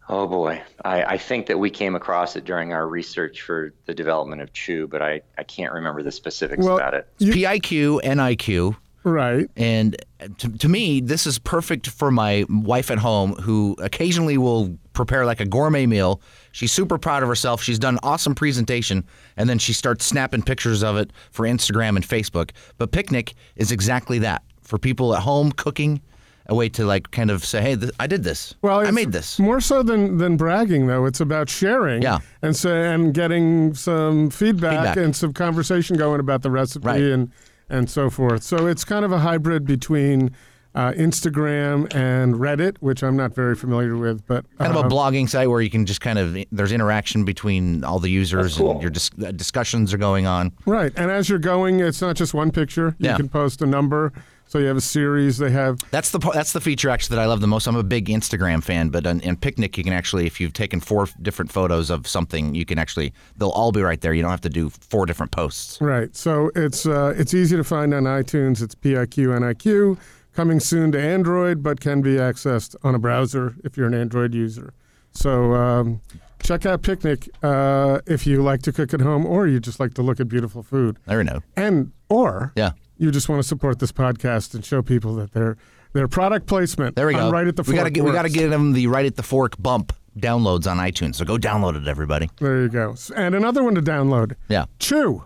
Oh 0.09 0.27
boy, 0.27 0.63
I, 0.85 1.03
I 1.05 1.19
think 1.19 1.47
that 1.47 1.59
we 1.59 1.71
came 1.71 1.95
across 1.95 2.37
it 2.37 2.45
during 2.45 2.73
our 2.73 2.87
research 2.87 3.41
for 3.41 3.73
the 3.87 3.95
development 3.95 4.43
of 4.43 4.53
Chew, 4.53 4.87
but 4.87 5.01
I, 5.01 5.23
I 5.39 5.45
can't 5.45 5.73
remember 5.73 6.03
the 6.03 6.13
specifics 6.13 6.63
Well, 6.65 6.77
about 6.77 6.93
it. 6.95 7.09
you- 7.19 7.33
PIQ, 7.33 8.03
NIQ. 8.03 8.77
right. 9.05 9.49
And 9.57 9.97
to, 10.39 10.49
to 10.59 10.69
me, 10.69 11.01
this 11.01 11.27
is 11.27 11.39
perfect 11.39 11.89
for 11.89 12.11
my 12.11 12.45
wife 12.51 12.91
at 12.91 12.99
home 12.99 13.33
who 13.35 13.77
occasionally 13.79 14.37
will 14.37 14.77
prepare 14.93 15.25
like 15.25 15.41
a 15.41 15.47
gourmet 15.47 15.87
meal. 15.87 16.21
She's 16.53 16.71
super 16.73 16.99
proud 16.99 17.23
of 17.23 17.29
herself. 17.31 17.63
She's 17.63 17.79
done 17.79 17.95
an 17.95 18.01
awesome 18.03 18.35
presentation, 18.35 19.05
and 19.39 19.49
then 19.49 19.59
she 19.59 19.73
starts 19.73 20.05
snapping 20.05 20.43
pictures 20.43 20.83
of 20.83 20.97
it 20.99 21.13
for 21.31 21.47
Instagram 21.47 21.97
and 21.97 22.07
Facebook. 22.07 22.51
But 22.77 22.93
Piqniq 22.93 23.33
is 23.57 23.73
exactly 23.73 24.19
that 24.21 24.43
for 24.63 24.79
people 24.79 25.15
at 25.15 25.23
home 25.23 25.51
cooking, 25.53 26.01
a 26.47 26.55
way 26.55 26.69
to 26.71 26.85
like 26.85 27.11
kind 27.11 27.31
of 27.31 27.45
say, 27.45 27.61
"Hey, 27.63 27.77
th- 27.77 27.93
I 27.99 28.07
did 28.07 28.23
this. 28.25 28.55
Well, 28.63 28.87
I 28.87 28.91
made 28.91 29.13
this." 29.13 29.39
More 29.39 29.61
so 29.61 29.83
than, 29.83 30.19
than 30.19 30.37
bragging, 30.37 30.87
though, 30.87 31.07
it's 31.07 31.21
about 31.21 31.49
sharing. 31.49 32.03
Yeah. 32.03 32.19
And 32.43 32.55
so, 32.55 32.71
and 32.75 33.15
getting 33.15 33.75
some 33.75 34.31
feedback, 34.31 34.73
Feedback. 34.87 34.97
and 34.97 35.17
some 35.17 35.33
conversation 35.33 35.97
going 35.97 36.21
about 36.21 36.43
the 36.43 36.51
recipe 36.51 36.87
Right. 36.87 37.03
and 37.03 37.31
and 37.71 37.89
so 37.89 38.11
forth. 38.11 38.43
So 38.43 38.67
it's 38.67 38.85
kind 38.85 39.05
of 39.07 39.13
a 39.13 39.19
hybrid 39.21 39.65
between 39.67 40.33
uh, 40.75 40.91
Instagram 40.93 41.93
and 41.95 42.35
Reddit, 42.35 42.77
which 42.81 43.03
I'm 43.03 43.17
not 43.17 43.33
very 43.35 43.55
familiar 43.55 43.97
with, 43.97 44.27
but 44.27 44.45
Kind 44.59 44.71
of 44.73 44.77
um, 44.77 44.87
a 44.87 44.89
blogging 44.95 45.29
site 45.29 45.49
where 45.49 45.61
you 45.61 45.71
can 45.71 45.87
just 45.87 46.01
kind 46.01 46.19
of 46.19 46.37
there's 46.53 46.73
interaction 46.73 47.25
between 47.25 47.85
all 47.85 47.99
the 48.01 48.11
users 48.11 48.59
cool. 48.59 48.73
and 48.73 48.83
your 48.83 48.91
dis- 48.91 49.11
uh, 49.25 49.31
discussions 49.33 49.95
are 49.95 49.99
going 49.99 50.27
on. 50.27 50.53
right. 50.67 50.93
And 50.97 51.11
as 51.11 51.29
you're 51.29 51.39
going, 51.39 51.81
it's 51.81 52.03
not 52.03 52.17
just 52.17 52.35
one 52.35 52.51
picture. 52.51 52.97
You 52.99 53.11
Yeah. 53.11 53.17
can 53.17 53.29
post 53.29 53.63
a 53.63 53.67
number. 53.67 54.13
So 54.47 54.59
you 54.61 54.67
have 54.67 54.77
a 54.77 54.81
series. 54.81 55.39
They 55.39 55.51
have 55.51 55.81
That's 55.91 56.11
the 56.11 56.19
that's 56.19 56.53
the 56.53 56.61
feature 56.61 56.89
actually 56.89 57.17
that 57.17 57.23
I 57.23 57.27
love 57.27 57.41
the 57.41 57.47
most. 57.49 57.67
I'm 57.67 57.75
a 57.77 57.83
big 57.83 58.07
Instagram 58.07 58.63
fan, 58.63 58.89
but 58.91 59.05
on, 59.07 59.21
in 59.21 59.37
Piqniq 59.37 59.77
you 59.77 59.83
can 59.85 59.93
actually, 59.93 60.27
if 60.27 60.41
you've 60.41 60.53
taken 60.53 60.79
four 60.81 61.09
different 61.23 61.51
photos 61.51 61.91
of 61.91 62.07
something, 62.07 62.55
you 62.55 62.65
can 62.65 62.79
actually 62.79 63.13
they'll 63.37 63.49
all 63.51 63.73
be 63.73 63.83
right 63.83 64.01
there. 64.01 64.15
You 64.15 64.23
don't 64.23 64.31
have 64.31 64.41
to 64.43 64.49
do 64.51 64.71
four 64.71 65.07
different 65.07 65.33
posts. 65.33 65.81
Right. 65.81 66.15
So 66.15 66.51
it's 66.55 66.87
uh, 66.87 67.15
it's 67.17 67.35
easy 67.35 67.57
to 67.57 67.65
find 67.65 67.93
on 67.93 68.05
iTunes. 68.05 68.63
It's 68.63 68.75
PIQ 68.77 69.39
NIQ. 69.41 69.99
Coming 70.35 70.59
soon 70.59 70.91
to 70.93 71.01
Android, 71.01 71.63
but 71.63 71.81
can 71.81 72.03
be 72.03 72.15
accessed 72.15 72.75
on 72.83 72.95
a 72.97 72.99
browser 72.99 73.55
if 73.63 73.77
you're 73.77 73.87
an 73.87 73.95
Android 73.95 74.35
user. 74.35 74.75
So 75.13 75.55
um, 75.55 76.01
check 76.43 76.67
out 76.67 76.83
Piqniq 76.83 77.29
uh, 77.43 78.01
if 78.07 78.27
you 78.27 78.43
like 78.43 78.61
to 78.63 78.73
cook 78.73 78.93
at 78.93 79.01
home, 79.01 79.25
or 79.27 79.47
you 79.47 79.61
just 79.61 79.79
like 79.79 79.95
to 79.95 80.03
look 80.03 80.19
at 80.19 80.29
beautiful 80.29 80.65
food, 80.65 80.99
There 81.07 81.19
we 81.19 81.25
know. 81.25 81.41
and 81.57 81.93
or 82.09 82.53
Yeah, 82.57 82.73
you 82.99 83.11
just 83.11 83.29
want 83.29 83.43
to 83.43 83.49
support 83.49 83.79
this 83.79 83.93
podcast 83.93 84.55
and 84.55 84.65
show 84.65 84.83
people 84.83 85.15
that 85.17 85.33
their 85.33 85.57
their 85.93 86.09
product 86.09 86.47
placement. 86.47 86.97
there 86.97 87.07
we 87.07 87.15
go. 87.15 87.31
Right 87.31 87.47
at 87.47 87.57
the 87.57 87.63
we 87.63 87.75
gotta 87.75 87.85
fork 87.85 87.95
get 87.95 88.05
we 88.05 88.11
gotta 88.13 88.27
works. 88.27 88.35
get 88.35 88.49
them 88.51 88.73
the 88.73 88.87
right 88.89 89.07
at 89.07 89.17
the 89.17 89.23
fork 89.23 89.61
bump 89.61 89.93
downloads 90.19 90.71
on 90.71 90.79
iTunes. 90.79 91.17
So 91.17 91.25
go 91.25 91.37
download 91.37 91.81
it, 91.81 91.89
everybody. 91.89 92.31
There 92.39 92.63
you 92.63 92.69
go. 92.69 92.95
And 93.17 93.35
another 93.35 93.63
one 93.63 93.75
to 93.75 93.83
download. 93.83 94.35
Yeah, 94.49 94.67
Chew. 94.79 95.25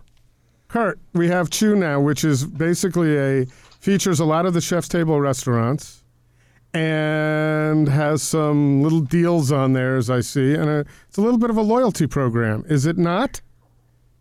Kurt, 0.69 0.99
we 1.15 1.29
have 1.29 1.49
Chew 1.49 1.77
now, 1.77 2.01
which 2.01 2.25
is 2.25 2.45
basically 2.45 3.17
a 3.19 3.47
features 3.81 4.21
a 4.21 4.25
lot 4.25 4.45
of 4.45 4.53
the 4.55 4.61
ChefStable 4.61 5.21
restaurants 5.21 6.05
and 6.75 7.89
has 7.89 8.23
some 8.23 8.83
little 8.83 9.01
deals 9.01 9.51
on 9.51 9.73
there 9.73 9.97
as 9.97 10.11
I 10.11 10.21
see 10.21 10.55
and 10.55 10.69
a, 10.69 10.85
it's 11.09 11.17
a 11.17 11.21
little 11.23 11.39
bit 11.39 11.49
of 11.49 11.57
a 11.57 11.63
loyalty 11.63 12.07
program. 12.07 12.65
Is 12.69 12.85
it 12.85 12.99
not? 12.99 13.41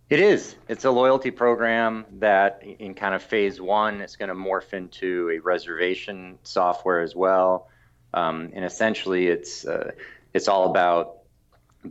It 0.10 0.22
is. 0.22 0.56
It's 0.70 0.86
a 0.86 0.92
loyalty 0.92 1.32
program 1.32 2.06
that, 2.20 2.64
in 2.64 2.94
kind 2.94 3.14
of 3.14 3.22
phase 3.22 3.60
one, 3.60 4.00
it's 4.00 4.16
going 4.16 4.30
to 4.30 4.36
morph 4.36 4.72
into 4.72 5.30
a 5.32 5.40
reservation 5.40 6.40
software 6.44 7.02
as 7.02 7.14
well. 7.14 7.68
Um, 8.14 8.52
and 8.54 8.64
essentially, 8.64 9.28
it's 9.28 9.66
uh, 9.66 9.92
it's 10.34 10.48
all 10.48 10.70
about 10.70 11.18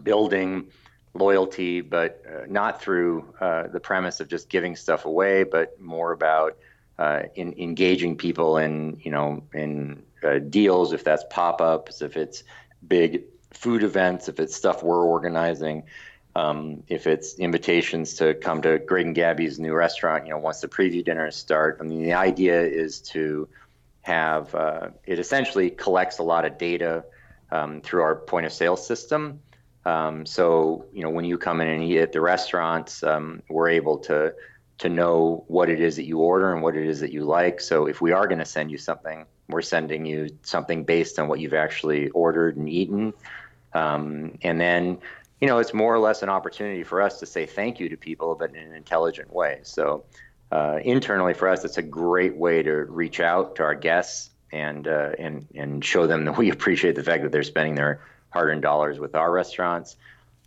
building 0.02 0.68
loyalty, 1.12 1.82
but 1.82 2.22
uh, 2.26 2.46
not 2.48 2.80
through 2.80 3.34
uh, 3.38 3.66
the 3.68 3.80
premise 3.80 4.20
of 4.20 4.28
just 4.28 4.48
giving 4.48 4.76
stuff 4.76 5.04
away, 5.04 5.44
but 5.44 5.78
more 5.78 6.12
about 6.12 6.56
uh, 6.98 7.24
in 7.34 7.52
engaging 7.58 8.16
people 8.16 8.56
in 8.56 8.98
you 9.02 9.10
know 9.10 9.42
in 9.52 10.02
uh, 10.24 10.38
deals, 10.38 10.94
if 10.94 11.04
that's 11.04 11.24
pop 11.28 11.60
ups, 11.60 12.00
if 12.00 12.16
it's 12.16 12.44
big 12.86 13.24
food 13.52 13.82
events, 13.82 14.28
if 14.28 14.40
it's 14.40 14.56
stuff 14.56 14.82
we're 14.82 15.04
organizing. 15.04 15.82
Um, 16.36 16.82
if 16.86 17.06
it's 17.06 17.38
invitations 17.38 18.12
to 18.16 18.34
come 18.34 18.60
to 18.60 18.78
Greg 18.78 19.06
and 19.06 19.14
Gabby's 19.14 19.58
new 19.58 19.72
restaurant, 19.72 20.26
you 20.26 20.32
know, 20.32 20.38
once 20.38 20.60
the 20.60 20.68
preview 20.68 21.02
dinners 21.02 21.34
start. 21.34 21.78
I 21.80 21.84
mean, 21.84 22.02
the 22.02 22.12
idea 22.12 22.60
is 22.60 23.00
to 23.12 23.48
have 24.02 24.54
uh, 24.54 24.88
it 25.06 25.18
essentially 25.18 25.70
collects 25.70 26.18
a 26.18 26.22
lot 26.22 26.44
of 26.44 26.58
data 26.58 27.06
um, 27.50 27.80
through 27.80 28.02
our 28.02 28.16
point 28.16 28.44
of 28.44 28.52
sale 28.52 28.76
system. 28.76 29.40
Um, 29.86 30.26
so, 30.26 30.84
you 30.92 31.02
know, 31.02 31.08
when 31.08 31.24
you 31.24 31.38
come 31.38 31.62
in 31.62 31.68
and 31.68 31.82
eat 31.82 32.00
at 32.00 32.12
the 32.12 32.20
restaurants, 32.20 33.02
um, 33.02 33.42
we're 33.48 33.70
able 33.70 33.96
to 34.00 34.34
to 34.78 34.90
know 34.90 35.42
what 35.48 35.70
it 35.70 35.80
is 35.80 35.96
that 35.96 36.04
you 36.04 36.18
order 36.18 36.52
and 36.52 36.60
what 36.60 36.76
it 36.76 36.86
is 36.86 37.00
that 37.00 37.12
you 37.12 37.24
like. 37.24 37.62
So, 37.62 37.86
if 37.86 38.02
we 38.02 38.12
are 38.12 38.26
going 38.26 38.40
to 38.40 38.44
send 38.44 38.70
you 38.70 38.76
something, 38.76 39.24
we're 39.48 39.62
sending 39.62 40.04
you 40.04 40.28
something 40.42 40.84
based 40.84 41.18
on 41.18 41.28
what 41.28 41.40
you've 41.40 41.54
actually 41.54 42.10
ordered 42.10 42.58
and 42.58 42.68
eaten. 42.68 43.14
Um, 43.72 44.38
and 44.42 44.60
then 44.60 44.98
you 45.40 45.46
know, 45.46 45.58
it's 45.58 45.74
more 45.74 45.94
or 45.94 45.98
less 45.98 46.22
an 46.22 46.28
opportunity 46.28 46.82
for 46.82 47.02
us 47.02 47.20
to 47.20 47.26
say 47.26 47.46
thank 47.46 47.80
you 47.80 47.90
to 47.90 47.96
people, 47.96 48.34
but 48.34 48.50
in 48.50 48.56
an 48.56 48.74
intelligent 48.74 49.32
way. 49.32 49.60
So, 49.64 50.04
uh, 50.50 50.78
internally 50.82 51.34
for 51.34 51.48
us, 51.48 51.64
it's 51.64 51.78
a 51.78 51.82
great 51.82 52.36
way 52.36 52.62
to 52.62 52.72
reach 52.72 53.20
out 53.20 53.56
to 53.56 53.64
our 53.64 53.74
guests 53.74 54.30
and 54.52 54.86
uh, 54.86 55.10
and 55.18 55.46
and 55.54 55.84
show 55.84 56.06
them 56.06 56.24
that 56.24 56.36
we 56.38 56.50
appreciate 56.50 56.94
the 56.94 57.02
fact 57.02 57.22
that 57.22 57.32
they're 57.32 57.42
spending 57.42 57.74
their 57.74 58.00
hard-earned 58.30 58.62
dollars 58.62 58.98
with 58.98 59.14
our 59.14 59.30
restaurants. 59.30 59.96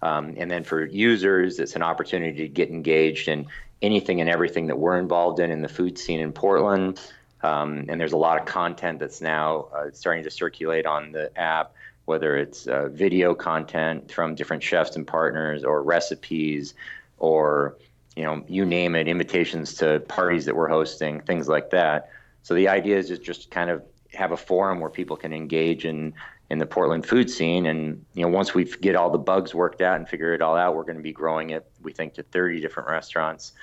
Um, 0.01 0.35
and 0.37 0.49
then 0.49 0.63
for 0.63 0.85
users, 0.85 1.59
it's 1.59 1.75
an 1.75 1.83
opportunity 1.83 2.37
to 2.43 2.47
get 2.47 2.69
engaged 2.69 3.27
in 3.27 3.47
anything 3.81 4.21
and 4.21 4.29
everything 4.29 4.67
that 4.67 4.77
we're 4.77 4.97
involved 4.97 5.39
in 5.39 5.51
in 5.51 5.61
the 5.61 5.67
food 5.67 5.97
scene 5.97 6.19
in 6.19 6.31
Portland. 6.31 7.01
Um, 7.41 7.85
and 7.89 7.99
there's 7.99 8.13
a 8.13 8.17
lot 8.17 8.39
of 8.39 8.45
content 8.45 8.99
that's 8.99 9.21
now 9.21 9.67
uh, 9.75 9.85
starting 9.93 10.23
to 10.23 10.31
circulate 10.31 10.85
on 10.85 11.11
the 11.11 11.37
app 11.37 11.73
whether 12.10 12.36
it's 12.36 12.66
uh, 12.68 12.89
video 12.89 13.36
content 13.36 14.12
from 14.12 14.34
different 14.34 14.64
chefs 14.64 14.95
and 14.95 15.05
partners 15.05 15.64
or 15.64 15.84
recipes 15.84 16.74
or 17.20 17.78
you 18.16 18.24
know 18.24 18.43
you 18.47 18.66
name 18.66 18.95
it 18.95 19.07
invitations 19.07 19.76
to 19.76 19.99
parties 20.07 20.43
that 20.45 20.55
we're 20.55 20.68
hosting 20.68 21.22
things 21.22 21.47
like 21.47 21.70
that 21.70 22.10
so 22.41 22.55
the 22.55 22.68
idea 22.68 22.97
is 22.97 23.07
just 23.10 23.22
just 23.22 23.51
kind 23.51 23.70
of 23.70 23.84
have 24.12 24.32
a 24.32 24.38
forum 24.38 24.80
where 24.80 24.89
people 24.89 25.16
can 25.16 25.32
engage 25.32 25.86
in 25.86 26.12
in 26.49 26.57
the 26.57 26.66
Portland 26.66 27.05
food 27.05 27.30
scene 27.30 27.68
and 27.68 28.03
you 28.16 28.24
know 28.24 28.28
once 28.28 28.55
we 28.55 28.66
get 28.66 28.95
all 28.95 29.12
the 29.12 29.20
bugs 29.20 29.53
worked 29.53 29.80
out 29.80 29.95
and 29.95 30.10
figure 30.10 30.34
it 30.34 30.41
all 30.41 30.55
out 30.55 30.76
we're 30.76 30.84
going 30.84 30.97
to 30.97 31.03
be 31.03 31.14
growing 31.14 31.51
it 31.51 31.70
we 31.84 31.93
think 31.93 32.16
to 32.16 32.24
30 32.24 32.60
different 32.60 32.89
restaurants 32.89 33.53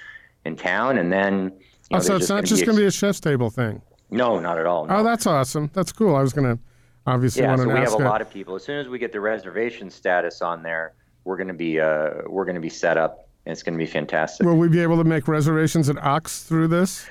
in 0.45 0.55
town 0.55 0.99
and 0.99 1.13
then 1.13 1.53
you 1.91 1.97
know, 1.97 1.99
oh, 1.99 2.01
so 2.01 2.15
it's 2.15 2.29
not 2.29 2.45
just 2.45 2.65
going 2.65 2.77
to 2.77 2.83
be 2.83 2.87
a 2.87 2.91
ChefStable 2.91 3.53
thing. 3.53 3.83
No, 4.11 4.41
not 4.41 4.59
at 4.59 4.67
all. 4.67 4.87
No. 4.87 4.97
Oh, 4.97 5.03
that's 5.05 5.27
awesome. 5.27 5.71
That's 5.73 5.93
cool. 5.93 6.17
I 6.17 6.23
was 6.23 6.33
going 6.33 6.57
to 6.57 6.63
obviously 7.07 7.43
yeah, 7.43 7.57
so 7.57 7.67
we 7.69 7.75
have 7.75 7.93
a 7.93 7.99
lot 7.99 8.21
of 8.21 8.31
people. 8.31 8.55
As 8.55 8.65
soon 8.65 8.79
as 8.79 8.89
we 8.89 8.99
get 8.99 9.13
the 9.13 9.21
reservation 9.21 9.91
status 9.91 10.43
on 10.43 10.63
there, 10.63 10.95
we're 11.25 11.37
going 11.37 11.49
to 11.49 11.55
be 11.55 11.81
uh, 11.81 12.23
we're 12.27 12.45
going 12.45 12.55
to 12.55 12.61
be 12.61 12.69
set 12.69 12.97
up, 12.97 13.29
and 13.45 13.53
it's 13.53 13.63
going 13.63 13.75
to 13.75 13.85
be 13.85 13.91
fantastic. 13.91 14.47
Will 14.47 14.57
we 14.57 14.69
be 14.69 14.81
able 14.81 14.97
to 14.97 15.05
make 15.05 15.29
reservations 15.29 15.89
at 15.89 15.99
Ox 15.99 16.43
through 16.43 16.69
this? 16.69 17.09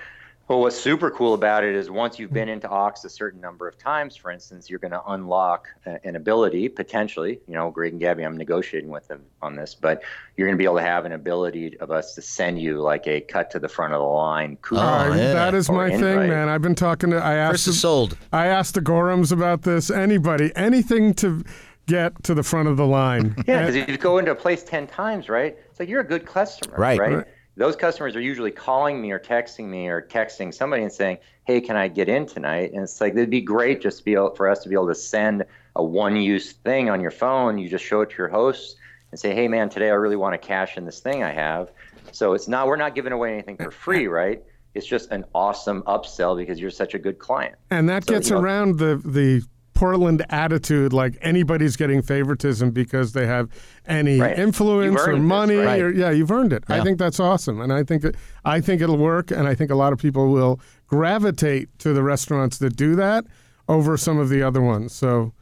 Well, 0.47 0.61
what's 0.61 0.79
super 0.79 1.09
cool 1.09 1.33
about 1.33 1.63
it 1.63 1.73
is 1.73 1.89
once 1.89 2.19
you've 2.19 2.31
been 2.31 2.49
mm. 2.49 2.53
into 2.53 2.69
Ox 2.69 3.03
a 3.03 3.09
certain 3.09 3.41
number 3.41 3.67
of 3.67 3.79
times, 3.79 4.15
for 4.15 4.29
instance, 4.29 4.69
you're 4.69 4.77
going 4.77 4.91
to 4.91 5.03
unlock 5.07 5.67
an 5.85 6.15
ability 6.15 6.69
potentially. 6.69 7.39
You 7.47 7.55
know, 7.55 7.71
Greg 7.71 7.93
and 7.93 7.99
Gabby, 7.99 8.23
I'm 8.23 8.37
negotiating 8.37 8.91
with 8.91 9.07
them 9.07 9.23
on 9.41 9.55
this, 9.55 9.73
but 9.73 10.03
you're 10.37 10.47
going 10.47 10.55
to 10.55 10.61
be 10.61 10.65
able 10.65 10.75
to 10.75 10.83
have 10.83 11.05
an 11.05 11.13
ability 11.13 11.79
of 11.79 11.89
us 11.89 12.13
to 12.13 12.21
send 12.21 12.61
you 12.61 12.79
like 12.79 13.07
a 13.07 13.21
cut 13.21 13.49
to 13.51 13.59
the 13.59 13.67
front 13.67 13.93
of 13.93 14.01
the 14.01 14.05
line 14.05 14.55
oh, 14.59 14.67
coupon. 14.67 15.11
Oh, 15.11 15.15
yeah. 15.15 15.33
That 15.33 15.55
is 15.55 15.67
Or 15.67 15.77
my 15.77 15.89
thing, 15.89 16.29
man. 16.29 16.47
I've 16.47 16.61
been 16.61 16.75
talking 16.75 17.09
to. 17.09 17.17
I 17.17 17.35
asked. 17.35 17.51
Chris 17.51 17.67
is 17.67 17.75
the- 17.75 17.79
sold. 17.81 18.17
I 18.31 18.45
asked 18.45 18.75
the 18.75 18.81
Gorhams 18.81 19.31
about 19.31 19.63
this. 19.63 19.89
Anybody, 19.89 20.51
anything 20.55 21.15
to 21.15 21.43
get 21.87 22.23
to 22.23 22.33
the 22.33 22.43
front 22.43 22.67
of 22.67 22.77
the 22.77 22.85
line. 22.85 23.35
Yeah, 23.47 23.61
because 23.61 23.75
if 23.75 23.89
you 23.89 23.97
go 23.97 24.17
into 24.17 24.31
a 24.31 24.35
place 24.35 24.63
10 24.63 24.87
times, 24.87 25.29
right? 25.29 25.57
It's 25.69 25.79
like 25.79 25.89
you're 25.89 26.01
a 26.01 26.07
good 26.07 26.25
customer, 26.25 26.75
Right. 26.77 26.99
right? 26.99 27.25
Right. 27.57 27.65
Those 27.65 27.75
customers 27.75 28.15
are 28.15 28.21
usually 28.21 28.51
calling 28.51 29.01
me 29.01 29.11
or 29.11 29.19
texting 29.19 29.65
me 29.65 29.87
or 29.87 30.01
texting 30.01 30.53
somebody 30.53 30.83
and 30.83 30.91
saying, 30.91 31.17
hey, 31.45 31.61
can 31.61 31.75
I 31.75 31.87
get 31.87 32.09
in 32.09 32.25
tonight? 32.25 32.71
And 32.73 32.83
it's 32.83 32.99
like, 33.01 33.13
it'd 33.13 33.29
be 33.29 33.41
great 33.41 33.81
just 33.81 33.99
to 33.99 34.03
be 34.05 34.13
able, 34.13 34.35
for 34.35 34.47
us 34.49 34.59
to 34.63 34.69
be 34.69 34.75
able 34.75 34.87
to 34.87 34.95
send 34.95 35.45
a 35.75 35.83
one 35.83 36.15
use 36.15 36.53
thing 36.53 36.89
on 36.89 37.01
your 37.01 37.11
phone. 37.11 37.57
You 37.57 37.69
just 37.69 37.83
show 37.85 38.01
it 38.01 38.09
to 38.11 38.15
your 38.17 38.27
hosts 38.29 38.75
and 39.11 39.19
say, 39.19 39.33
hey, 39.33 39.47
man, 39.47 39.69
today 39.69 39.89
I 39.89 39.93
really 39.93 40.15
want 40.15 40.33
to 40.33 40.37
cash 40.47 40.77
in 40.77 40.85
this 40.85 40.99
thing 40.99 41.23
I 41.23 41.31
have. 41.31 41.71
So 42.11 42.33
it's 42.33 42.47
not, 42.47 42.67
we're 42.67 42.75
not 42.75 42.95
giving 42.95 43.13
away 43.13 43.33
anything 43.33 43.57
for 43.57 43.71
free, 43.71 44.07
right? 44.21 44.43
It's 44.73 44.85
just 44.85 45.09
an 45.11 45.23
awesome 45.33 45.83
upsell 45.83 46.35
because 46.35 46.59
you're 46.59 46.69
such 46.71 46.93
a 46.95 46.99
good 46.99 47.17
client. 47.19 47.55
And 47.71 47.87
that 47.87 48.03
So, 48.05 48.13
gets 48.13 48.29
you 48.29 48.35
know- 48.35 48.41
around 48.41 48.77
the 48.79 49.01
the 49.05 49.43
Portland 49.75 50.25
attitude, 50.29 50.93
like 50.93 51.17
anybody's 51.21 51.75
getting 51.75 52.01
favoritism 52.01 52.71
because 52.71 53.13
they 53.13 53.27
have 53.27 53.49
any 53.85 54.19
Right. 54.19 54.39
influence 54.39 54.99
or 54.99 55.09
earned 55.11 55.17
this, 55.23 55.27
money. 55.29 55.55
right? 55.57 55.81
Or, 55.81 55.91
yeah, 55.91 56.09
you've 56.09 56.31
earned 56.31 56.53
it. 56.53 56.63
I 56.69 56.81
think 56.81 56.97
that's 56.97 57.19
awesome, 57.19 57.61
and 57.61 57.71
I 57.71 57.83
think 57.83 58.01
that 58.01 58.15
I 58.43 58.61
think 58.61 58.81
it'll 58.81 58.97
work, 58.97 59.29
and 59.31 59.47
I 59.47 59.53
think 59.53 59.69
a 59.69 59.75
lot 59.75 59.93
of 59.93 59.99
people 59.99 60.31
will 60.31 60.59
gravitate 60.87 61.67
to 61.79 61.93
the 61.93 62.01
restaurants 62.01 62.57
that 62.59 62.75
do 62.75 62.95
that 62.95 63.25
over 63.67 63.97
some 63.97 64.17
of 64.17 64.29
the 64.29 64.41
other 64.41 64.61
ones. 64.61 64.93
So 64.93 65.33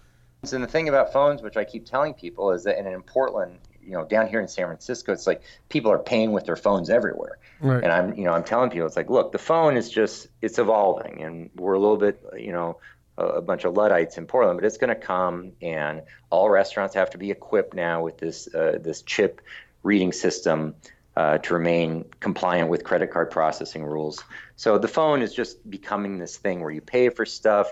And 0.51 0.61
the 0.63 0.67
thing 0.67 0.89
about 0.89 1.13
phones, 1.13 1.41
which 1.41 1.55
I 1.55 1.63
keep 1.63 1.85
telling 1.85 2.13
people, 2.13 2.51
is 2.51 2.63
that 2.65 2.77
in, 2.79 2.85
in 2.87 3.01
Portland, 3.03 3.59
you 3.81 3.91
know, 3.91 4.03
down 4.05 4.27
here 4.27 4.41
in 4.41 4.47
San 4.47 4.65
Francisco, 4.65 5.11
it's 5.13 5.27
like 5.27 5.41
people 5.69 5.91
are 5.91 5.99
paying 5.99 6.31
with 6.31 6.45
their 6.45 6.55
phones 6.55 6.89
everywhere. 6.89 7.37
Right. 7.61 7.83
And 7.83 7.91
I'm, 7.91 8.13
you 8.15 8.23
know, 8.23 8.31
I'm 8.33 8.43
telling 8.43 8.69
people, 8.69 8.87
it's 8.87 8.95
like, 8.97 9.09
look, 9.09 9.31
the 9.31 9.37
phone 9.37 9.77
is 9.77 9.89
just, 9.89 10.27
it's 10.41 10.57
evolving, 10.57 11.21
and 11.21 11.49
we're 11.55 11.73
a 11.73 11.79
little 11.79 11.97
bit, 11.97 12.19
you 12.37 12.51
know, 12.51 12.77
a, 13.17 13.25
a 13.25 13.41
bunch 13.41 13.63
of 13.65 13.75
luddites 13.75 14.17
in 14.17 14.25
Portland, 14.25 14.59
but 14.59 14.65
it's 14.65 14.77
going 14.77 14.89
to 14.89 14.95
come, 14.95 15.53
and 15.61 16.01
all 16.29 16.49
restaurants 16.49 16.95
have 16.95 17.09
to 17.11 17.17
be 17.17 17.31
equipped 17.31 17.73
now 17.73 18.03
with 18.03 18.17
this, 18.17 18.53
uh, 18.53 18.77
this 18.81 19.01
chip 19.01 19.41
reading 19.83 20.11
system. 20.11 20.75
Uh, 21.15 21.37
to 21.37 21.53
remain 21.53 22.03
compliant 22.19 22.69
with 22.69 22.83
credit 22.83 23.11
card 23.11 23.29
processing 23.29 23.85
rules. 23.85 24.23
So 24.55 24.79
the 24.79 24.87
phone 24.87 25.21
is 25.21 25.31
just 25.31 25.69
becoming 25.69 26.17
this 26.17 26.37
thing 26.37 26.59
where 26.59 26.71
you 26.71 26.81
pay 26.81 27.09
for 27.09 27.23
stuff, 27.23 27.71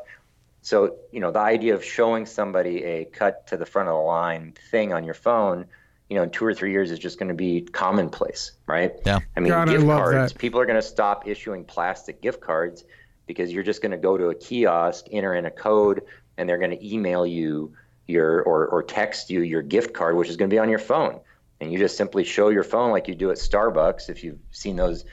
so, 0.62 0.98
you 1.12 1.20
know, 1.20 1.32
the 1.32 1.40
idea 1.40 1.74
of 1.74 1.84
showing 1.84 2.26
somebody 2.26 2.84
a 2.84 3.06
cut 3.06 3.48
to 3.48 3.58
the 3.58 3.66
front 3.66 3.90
of 3.90 3.96
the 3.96 4.02
line 4.02 4.54
thing 4.70 4.94
on 4.94 5.04
your 5.04 5.16
phone, 5.16 5.66
you 6.08 6.16
know, 6.16 6.24
in 6.24 6.30
two 6.30 6.46
or 6.46 6.54
three 6.54 6.72
years 6.72 6.92
is 6.92 7.00
just 7.00 7.18
going 7.18 7.30
to 7.30 7.36
be 7.36 7.62
commonplace, 7.62 8.52
right? 8.68 8.94
Yeah. 9.06 9.20
I 9.36 9.40
mean, 9.40 9.50
God, 9.50 9.70
gift 9.70 9.84
love 9.84 10.00
cards, 10.00 10.34
that. 10.34 10.40
people 10.40 10.60
are 10.60 10.66
going 10.66 10.80
to 10.80 10.88
stop 10.88 11.28
issuing 11.28 11.66
plastic 11.66 12.22
gift 12.22 12.42
cards 12.42 12.84
because 13.32 13.54
you're 13.54 13.64
just 13.64 13.82
going 13.82 13.94
to 13.94 13.98
go 13.98 14.18
to 14.18 14.28
a 14.28 14.36
kiosk, 14.36 15.06
enter 15.10 15.34
in 15.34 15.46
a 15.46 15.52
code, 15.52 16.02
and 16.38 16.50
they're 16.50 16.58
going 16.58 16.72
to 16.72 16.94
email 16.94 17.26
you 17.26 17.74
your 18.06 18.42
or, 18.42 18.68
or 18.68 18.84
text 18.84 19.30
you 19.30 19.42
your 19.42 19.62
gift 19.62 19.94
card, 19.94 20.18
which 20.18 20.28
is 20.28 20.36
going 20.36 20.50
to 20.50 20.54
be 20.54 20.60
on 20.60 20.70
your 20.70 20.80
phone. 20.80 21.22
And 21.62 21.72
you 21.72 21.78
just 21.78 21.96
simply 21.96 22.26
show 22.26 22.50
your 22.50 22.66
phone 22.66 22.92
like 22.92 23.08
you 23.08 23.16
do 23.16 23.32
at 23.32 23.38
Starbucks. 23.38 24.10
If 24.10 24.26
you've 24.26 24.40
seen 24.52 24.76
those, 24.76 25.06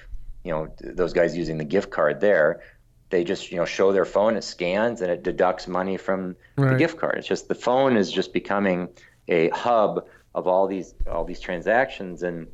you 0.42 0.50
know, 0.50 0.74
those 0.80 1.12
guys 1.12 1.36
using 1.36 1.58
the 1.58 1.64
gift 1.64 1.90
card 1.90 2.20
there, 2.20 2.62
they 3.10 3.22
just, 3.22 3.52
you 3.52 3.58
know, 3.58 3.64
show 3.64 3.92
their 3.92 4.04
phone, 4.04 4.36
it 4.36 4.42
scans, 4.42 5.00
and 5.00 5.12
it 5.12 5.22
deducts 5.22 5.68
money 5.68 5.96
from 5.96 6.34
the 6.70 6.76
gift 6.76 6.98
card. 6.98 7.18
It's 7.18 7.28
just 7.28 7.46
the 7.46 7.54
phone 7.54 7.96
is 7.96 8.10
just 8.10 8.32
becoming 8.32 8.88
a 9.28 9.50
hub 9.50 10.06
of 10.34 10.48
all 10.48 10.66
these 10.66 10.92
all 11.08 11.24
these 11.24 11.40
transactions, 11.40 12.24
and 12.24 12.48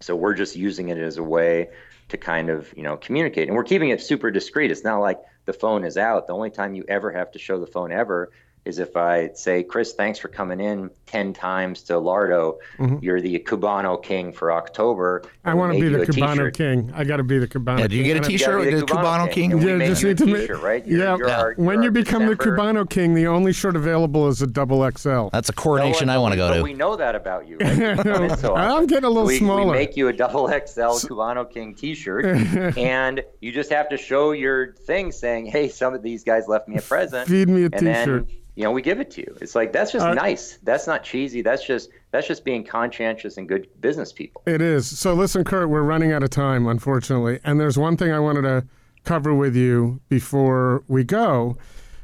so 0.00 0.14
we're 0.14 0.34
just 0.34 0.54
using 0.54 0.90
it 0.90 0.98
as 0.98 1.16
a 1.16 1.22
way 1.22 1.70
to 2.08 2.16
kind 2.16 2.50
of, 2.50 2.72
you 2.76 2.82
know, 2.82 2.96
communicate. 2.96 3.48
And 3.48 3.56
we're 3.56 3.64
keeping 3.64 3.90
it 3.90 4.00
super 4.00 4.30
discreet. 4.30 4.70
It's 4.70 4.84
not 4.84 4.98
like 4.98 5.18
the 5.44 5.52
phone 5.52 5.84
is 5.84 5.96
out. 5.96 6.26
The 6.26 6.34
only 6.34 6.50
time 6.50 6.74
you 6.74 6.84
ever 6.88 7.12
have 7.12 7.30
to 7.32 7.38
show 7.38 7.58
the 7.58 7.66
phone 7.66 7.92
ever 7.92 8.30
is 8.68 8.78
if 8.78 8.96
I 8.96 9.30
say, 9.34 9.62
Chris, 9.62 9.94
thanks 9.94 10.18
for 10.18 10.28
coming 10.28 10.60
in 10.60 10.90
10 11.06 11.32
times 11.32 11.82
to 11.84 11.94
Lardo. 11.94 12.58
You're 13.00 13.20
the 13.20 13.38
Cubano 13.40 14.00
king 14.02 14.32
for 14.32 14.52
October. 14.52 15.20
Mm-hmm. 15.24 15.48
I 15.48 15.54
want 15.54 15.72
to 15.72 15.80
be 15.80 15.88
the 15.88 16.04
Cubano 16.04 16.32
t-shirt." 16.34 16.54
king. 16.54 16.92
I 16.94 17.04
got 17.04 17.16
to 17.16 17.22
be 17.22 17.38
the 17.38 17.48
Cubano 17.48 17.78
Yeah, 17.80 17.86
do 17.86 17.96
you 17.96 18.04
get 18.04 18.12
a 18.12 18.16
And 18.18 18.26
I- 18.26 18.28
You 18.28 18.38
T-shirt 18.38 18.60
with 18.60 18.80
the 18.80 18.86
Cubano 18.86 19.30
King? 19.32 19.52
and 19.52 19.64
we 19.64 19.70
Yeah, 19.70 19.76
made 19.76 19.86
just 19.88 20.04
need 20.04 20.18
to 20.18 20.26
make. 20.26 20.36
t-shirt, 20.42 20.62
right? 20.62 20.86
You're- 20.86 21.02
yeah, 21.02 21.16
you're 21.16 21.30
our- 21.30 21.54
when 21.56 21.76
you're 21.76 21.84
you 21.84 21.90
become 21.92 22.26
the 22.26 22.36
Cubano 22.36 22.88
king, 22.88 23.14
the 23.14 23.26
only 23.26 23.52
shirt 23.54 23.74
available 23.74 24.28
is 24.28 24.42
a 24.42 24.46
double 24.46 24.88
XL. 24.90 25.28
That's 25.32 25.48
a 25.48 25.52
coronation 25.54 26.08
No, 26.08 26.14
I 26.14 26.18
want 26.18 26.32
to 26.32 26.36
go 26.36 26.54
to. 26.54 26.62
We 26.62 26.74
know 26.74 26.94
that 26.96 27.14
about 27.14 27.48
you. 27.48 27.56
Right? 27.58 27.78
You 27.96 28.02
come 28.02 28.24
in 28.24 28.36
so 28.36 28.54
I'm 28.54 28.70
often. 28.72 28.86
getting 28.86 29.04
a 29.04 29.08
little 29.08 29.26
we, 29.28 29.38
smaller. 29.38 29.72
We 29.72 29.78
make 29.78 29.96
you 29.96 30.08
a 30.08 30.12
double 30.12 30.46
XL 30.48 31.06
Cubano 31.08 31.50
King 31.50 31.74
T-shirt, 31.74 32.24
and 32.76 33.22
you 33.40 33.50
just 33.52 33.70
have 33.72 33.88
to 33.88 33.96
show 33.96 34.32
your 34.32 34.74
thing 34.74 35.10
saying, 35.12 35.46
"Hey, 35.46 35.68
some 35.68 35.94
of 35.94 36.02
these 36.02 36.22
guys 36.24 36.46
left 36.48 36.68
me 36.68 36.76
a 36.76 36.82
present." 36.82 37.28
Feed 37.28 37.48
me 37.48 37.62
a 37.62 37.64
and 37.72 37.86
then, 37.86 38.06
T-shirt. 38.06 38.26
You 38.58 38.64
know, 38.64 38.72
we 38.72 38.82
give 38.82 38.98
it 38.98 39.08
to 39.12 39.20
you. 39.20 39.36
It's 39.40 39.54
like 39.54 39.72
that's 39.72 39.92
just 39.92 40.04
Uh, 40.04 40.14
nice. 40.14 40.58
That's 40.64 40.88
not 40.88 41.04
cheesy. 41.04 41.42
That's 41.42 41.64
just 41.64 41.90
that's 42.10 42.26
just 42.26 42.44
being 42.44 42.64
conscientious 42.64 43.36
and 43.36 43.48
good 43.48 43.68
business 43.80 44.12
people. 44.12 44.42
It 44.46 44.60
is. 44.60 44.98
So 44.98 45.14
listen, 45.14 45.44
Kurt, 45.44 45.68
we're 45.68 45.82
running 45.82 46.10
out 46.10 46.24
of 46.24 46.30
time, 46.30 46.66
unfortunately. 46.66 47.38
And 47.44 47.60
there's 47.60 47.78
one 47.78 47.96
thing 47.96 48.10
I 48.10 48.18
wanted 48.18 48.42
to 48.42 48.66
cover 49.04 49.32
with 49.32 49.54
you 49.54 50.00
before 50.08 50.82
we 50.88 51.04
go. 51.04 51.56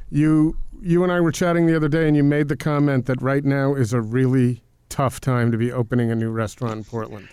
You 0.09 0.57
you 0.81 1.03
and 1.03 1.11
I 1.11 1.19
were 1.19 1.33
chatting 1.33 1.65
the 1.65 1.75
other 1.75 1.89
day 1.89 2.07
and 2.07 2.15
you 2.15 2.23
made 2.23 2.47
the 2.47 2.55
comment 2.55 3.05
that 3.07 3.21
right 3.21 3.43
now 3.43 3.75
is 3.75 3.91
a 3.91 3.99
really 3.99 4.63
tough 4.87 5.19
time 5.19 5.51
to 5.51 5.57
be 5.57 5.73
opening 5.73 6.09
a 6.09 6.15
new 6.15 6.29
restaurant 6.29 6.75
in 6.75 6.83
Portland. 6.85 7.27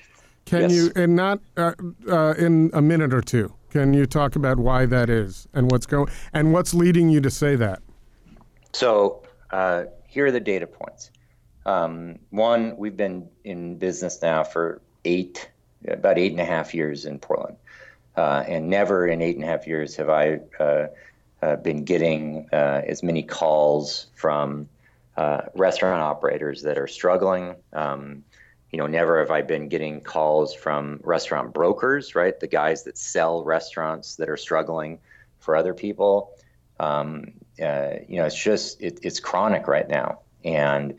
Can 0.47 0.63
Yes. 0.63 0.73
you 0.73 0.93
and 0.97 1.15
not 1.15 1.39
uh, 1.57 1.75
uh, 2.11 2.35
in 2.37 2.71
a 2.75 2.83
minute 2.83 3.15
or 3.15 3.21
two. 3.21 3.55
Can 3.71 3.95
you 3.95 4.05
talk 4.05 4.35
about 4.35 4.59
why 4.59 4.85
that 4.87 5.09
is 5.09 5.47
and 5.55 5.71
what's 5.71 5.87
going 5.87 6.09
and 6.33 6.53
what's 6.53 6.75
leading 6.75 7.09
you 7.09 7.21
to 7.21 7.31
say 7.31 7.55
that? 7.55 7.83
So 8.73 9.23
uh, 9.51 9.85
here 10.07 10.27
are 10.27 10.33
the 10.33 10.41
data 10.41 10.67
points. 10.67 11.11
Um, 11.65 12.19
one, 12.31 12.77
we've 12.77 12.97
been 12.97 13.29
in 13.45 13.79
business 13.79 14.21
now 14.21 14.43
for 14.43 14.81
eight, 15.05 15.49
about 15.87 16.19
eight 16.19 16.33
and 16.33 16.41
a 16.41 16.45
half 16.45 16.75
years 16.75 17.05
in 17.05 17.19
Portland, 17.19 17.57
uh, 18.17 18.45
and 18.47 18.69
never 18.69 19.07
in 19.07 19.23
eight 19.23 19.37
and 19.37 19.45
a 19.45 19.47
half 19.47 19.67
years 19.67 19.97
have 19.97 20.09
I 20.09 20.41
uh, 20.59 20.87
uh, 21.41 21.57
been 21.57 21.85
getting 21.85 22.49
uh, 22.53 22.83
as 22.87 23.03
many 23.03 23.23
calls 23.23 24.07
from 24.15 24.69
uh, 25.17 25.43
restaurant 25.55 26.03
operators 26.03 26.63
that 26.63 26.79
are 26.79 26.87
struggling. 26.87 27.55
Um, 27.73 28.25
you 28.71 28.79
know, 28.79 28.87
never 28.87 29.19
have 29.19 29.31
I 29.31 29.43
been 29.43 29.69
getting 29.69 30.01
calls 30.01 30.55
from 30.55 31.01
restaurant 31.05 31.53
brokers, 31.53 32.15
right? 32.15 32.39
The 32.39 32.47
guys 32.47 32.85
that 32.85 32.97
sell 32.97 33.45
restaurants 33.45 34.17
that 34.17 34.31
are 34.31 34.39
struggling 34.39 34.99
for 35.41 35.55
other 35.55 35.75
people. 35.75 36.31
Um, 36.81 37.35
uh, 37.61 37.95
you 38.09 38.19
know, 38.19 38.27
it's 38.27 38.41
just 38.41 38.81
it, 38.81 39.01
it's 39.03 39.21
chronic 39.21 39.67
right 39.69 39.89
now, 39.89 40.21
and 40.45 40.95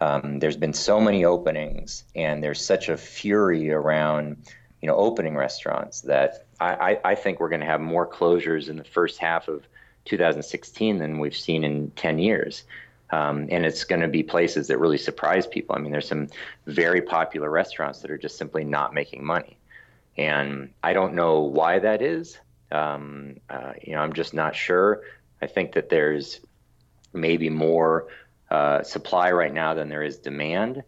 um, 0.00 0.38
there's 0.38 0.56
been 0.56 0.72
so 0.72 1.00
many 1.00 1.24
openings, 1.24 2.04
and 2.14 2.42
there's 2.42 2.64
such 2.64 2.88
a 2.88 2.96
fury 2.96 3.70
around 3.70 4.36
you 4.80 4.86
know 4.86 4.96
opening 4.96 5.36
restaurants 5.36 6.02
that 6.02 6.46
I, 6.60 6.74
I, 6.74 7.00
I 7.04 7.14
think 7.14 7.40
we're 7.40 7.48
going 7.48 7.60
to 7.60 7.66
have 7.66 7.80
more 7.80 8.06
closures 8.06 8.68
in 8.68 8.76
the 8.76 8.84
first 8.84 9.18
half 9.18 9.48
of 9.48 9.66
2016 10.04 10.98
than 10.98 11.18
we've 11.18 11.36
seen 11.36 11.64
in 11.64 11.90
10 11.92 12.18
years. 12.18 12.64
Um, 13.10 13.48
and 13.50 13.64
it's 13.64 13.84
going 13.84 14.02
to 14.02 14.08
be 14.08 14.22
places 14.22 14.68
that 14.68 14.78
really 14.78 14.98
surprise 14.98 15.46
people. 15.46 15.74
I 15.74 15.78
mean, 15.78 15.92
there's 15.92 16.08
some 16.08 16.28
very 16.66 17.00
popular 17.00 17.50
restaurants 17.50 18.00
that 18.00 18.10
are 18.10 18.18
just 18.18 18.36
simply 18.36 18.64
not 18.64 18.92
making 18.92 19.24
money, 19.24 19.56
and 20.18 20.70
I 20.82 20.92
don't 20.92 21.14
know 21.14 21.40
why 21.40 21.78
that 21.78 22.02
is. 22.02 22.38
Um, 22.70 23.36
uh, 23.48 23.72
you 23.82 23.94
know, 23.94 24.00
I'm 24.00 24.12
just 24.12 24.34
not 24.34 24.54
sure. 24.54 25.04
I 25.40 25.46
think 25.46 25.72
that 25.72 25.88
there's 25.88 26.40
maybe 27.12 27.50
more 27.50 28.08
uh, 28.50 28.82
supply 28.82 29.30
right 29.30 29.52
now 29.52 29.74
than 29.74 29.88
there 29.88 30.02
is 30.02 30.18
demand. 30.18 30.82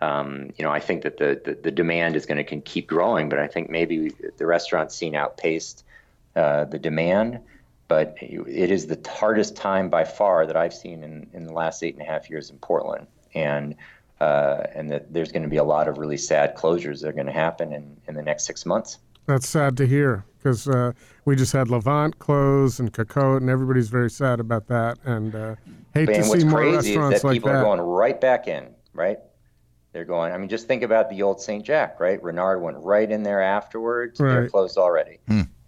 Um, 0.00 0.50
you 0.56 0.64
know, 0.64 0.70
I 0.70 0.80
think 0.80 1.02
that 1.02 1.18
the, 1.18 1.40
the, 1.44 1.54
the 1.54 1.70
demand 1.70 2.16
is 2.16 2.24
going 2.24 2.44
to 2.44 2.60
keep 2.60 2.86
growing, 2.86 3.28
but 3.28 3.38
I 3.38 3.48
think 3.48 3.68
maybe 3.68 4.14
the 4.38 4.46
restaurant 4.46 4.92
scene 4.92 5.14
outpaced 5.14 5.84
uh, 6.34 6.64
the 6.64 6.78
demand 6.78 7.40
but 7.90 8.16
it 8.20 8.70
is 8.70 8.86
the 8.86 8.96
hardest 9.10 9.56
time 9.56 9.90
by 9.90 10.04
far 10.04 10.46
that 10.46 10.56
I've 10.56 10.72
seen 10.72 11.02
in, 11.02 11.26
in 11.32 11.44
the 11.44 11.52
last 11.52 11.82
eight 11.82 11.94
and 11.94 12.02
a 12.02 12.04
half 12.04 12.30
years 12.30 12.48
in 12.48 12.56
Portland. 12.58 13.08
And 13.34 13.74
uh, 14.20 14.62
and 14.76 14.92
that 14.92 15.12
there's 15.12 15.32
going 15.32 15.42
to 15.42 15.48
be 15.48 15.56
a 15.56 15.64
lot 15.64 15.88
of 15.88 15.98
really 15.98 16.16
sad 16.16 16.54
closures 16.54 17.00
that 17.00 17.08
are 17.08 17.12
going 17.12 17.26
to 17.26 17.32
happen 17.32 17.72
in, 17.72 17.96
in 18.06 18.14
the 18.14 18.22
next 18.22 18.44
six 18.44 18.64
months. 18.64 18.98
That's 19.26 19.48
sad 19.48 19.76
to 19.78 19.88
hear 19.88 20.24
because 20.42 20.66
uh, 20.68 20.92
we 21.24 21.36
just 21.36 21.52
had 21.52 21.68
Levant 21.68 22.18
close 22.18 22.78
and 22.80 22.92
Cocotte, 22.92 23.40
and 23.42 23.50
everybody's 23.50 23.88
very 23.88 24.10
sad 24.10 24.40
about 24.40 24.66
that. 24.68 24.98
And 25.04 25.34
uh, 25.34 25.54
hate 25.94 26.08
and 26.08 26.16
to 26.16 26.24
see 26.40 26.44
more 26.44 26.60
crazy 26.60 26.96
restaurants 26.96 27.16
is 27.16 27.22
that 27.22 27.28
like 27.28 27.34
people 27.36 27.50
that. 27.50 27.58
are 27.58 27.62
going 27.64 27.80
right 27.80 28.20
back 28.20 28.48
in, 28.48 28.68
right? 28.94 29.18
They're 29.92 30.04
going. 30.04 30.32
I 30.32 30.38
mean, 30.38 30.48
just 30.48 30.66
think 30.68 30.82
about 30.82 31.10
the 31.10 31.22
old 31.22 31.40
St. 31.40 31.64
Jack, 31.64 31.98
right? 32.00 32.22
Renard 32.22 32.62
went 32.62 32.76
right 32.78 33.10
in 33.10 33.22
there 33.22 33.42
afterwards. 33.42 34.18
They're 34.18 34.48
closed 34.48 34.78
already. 34.78 35.18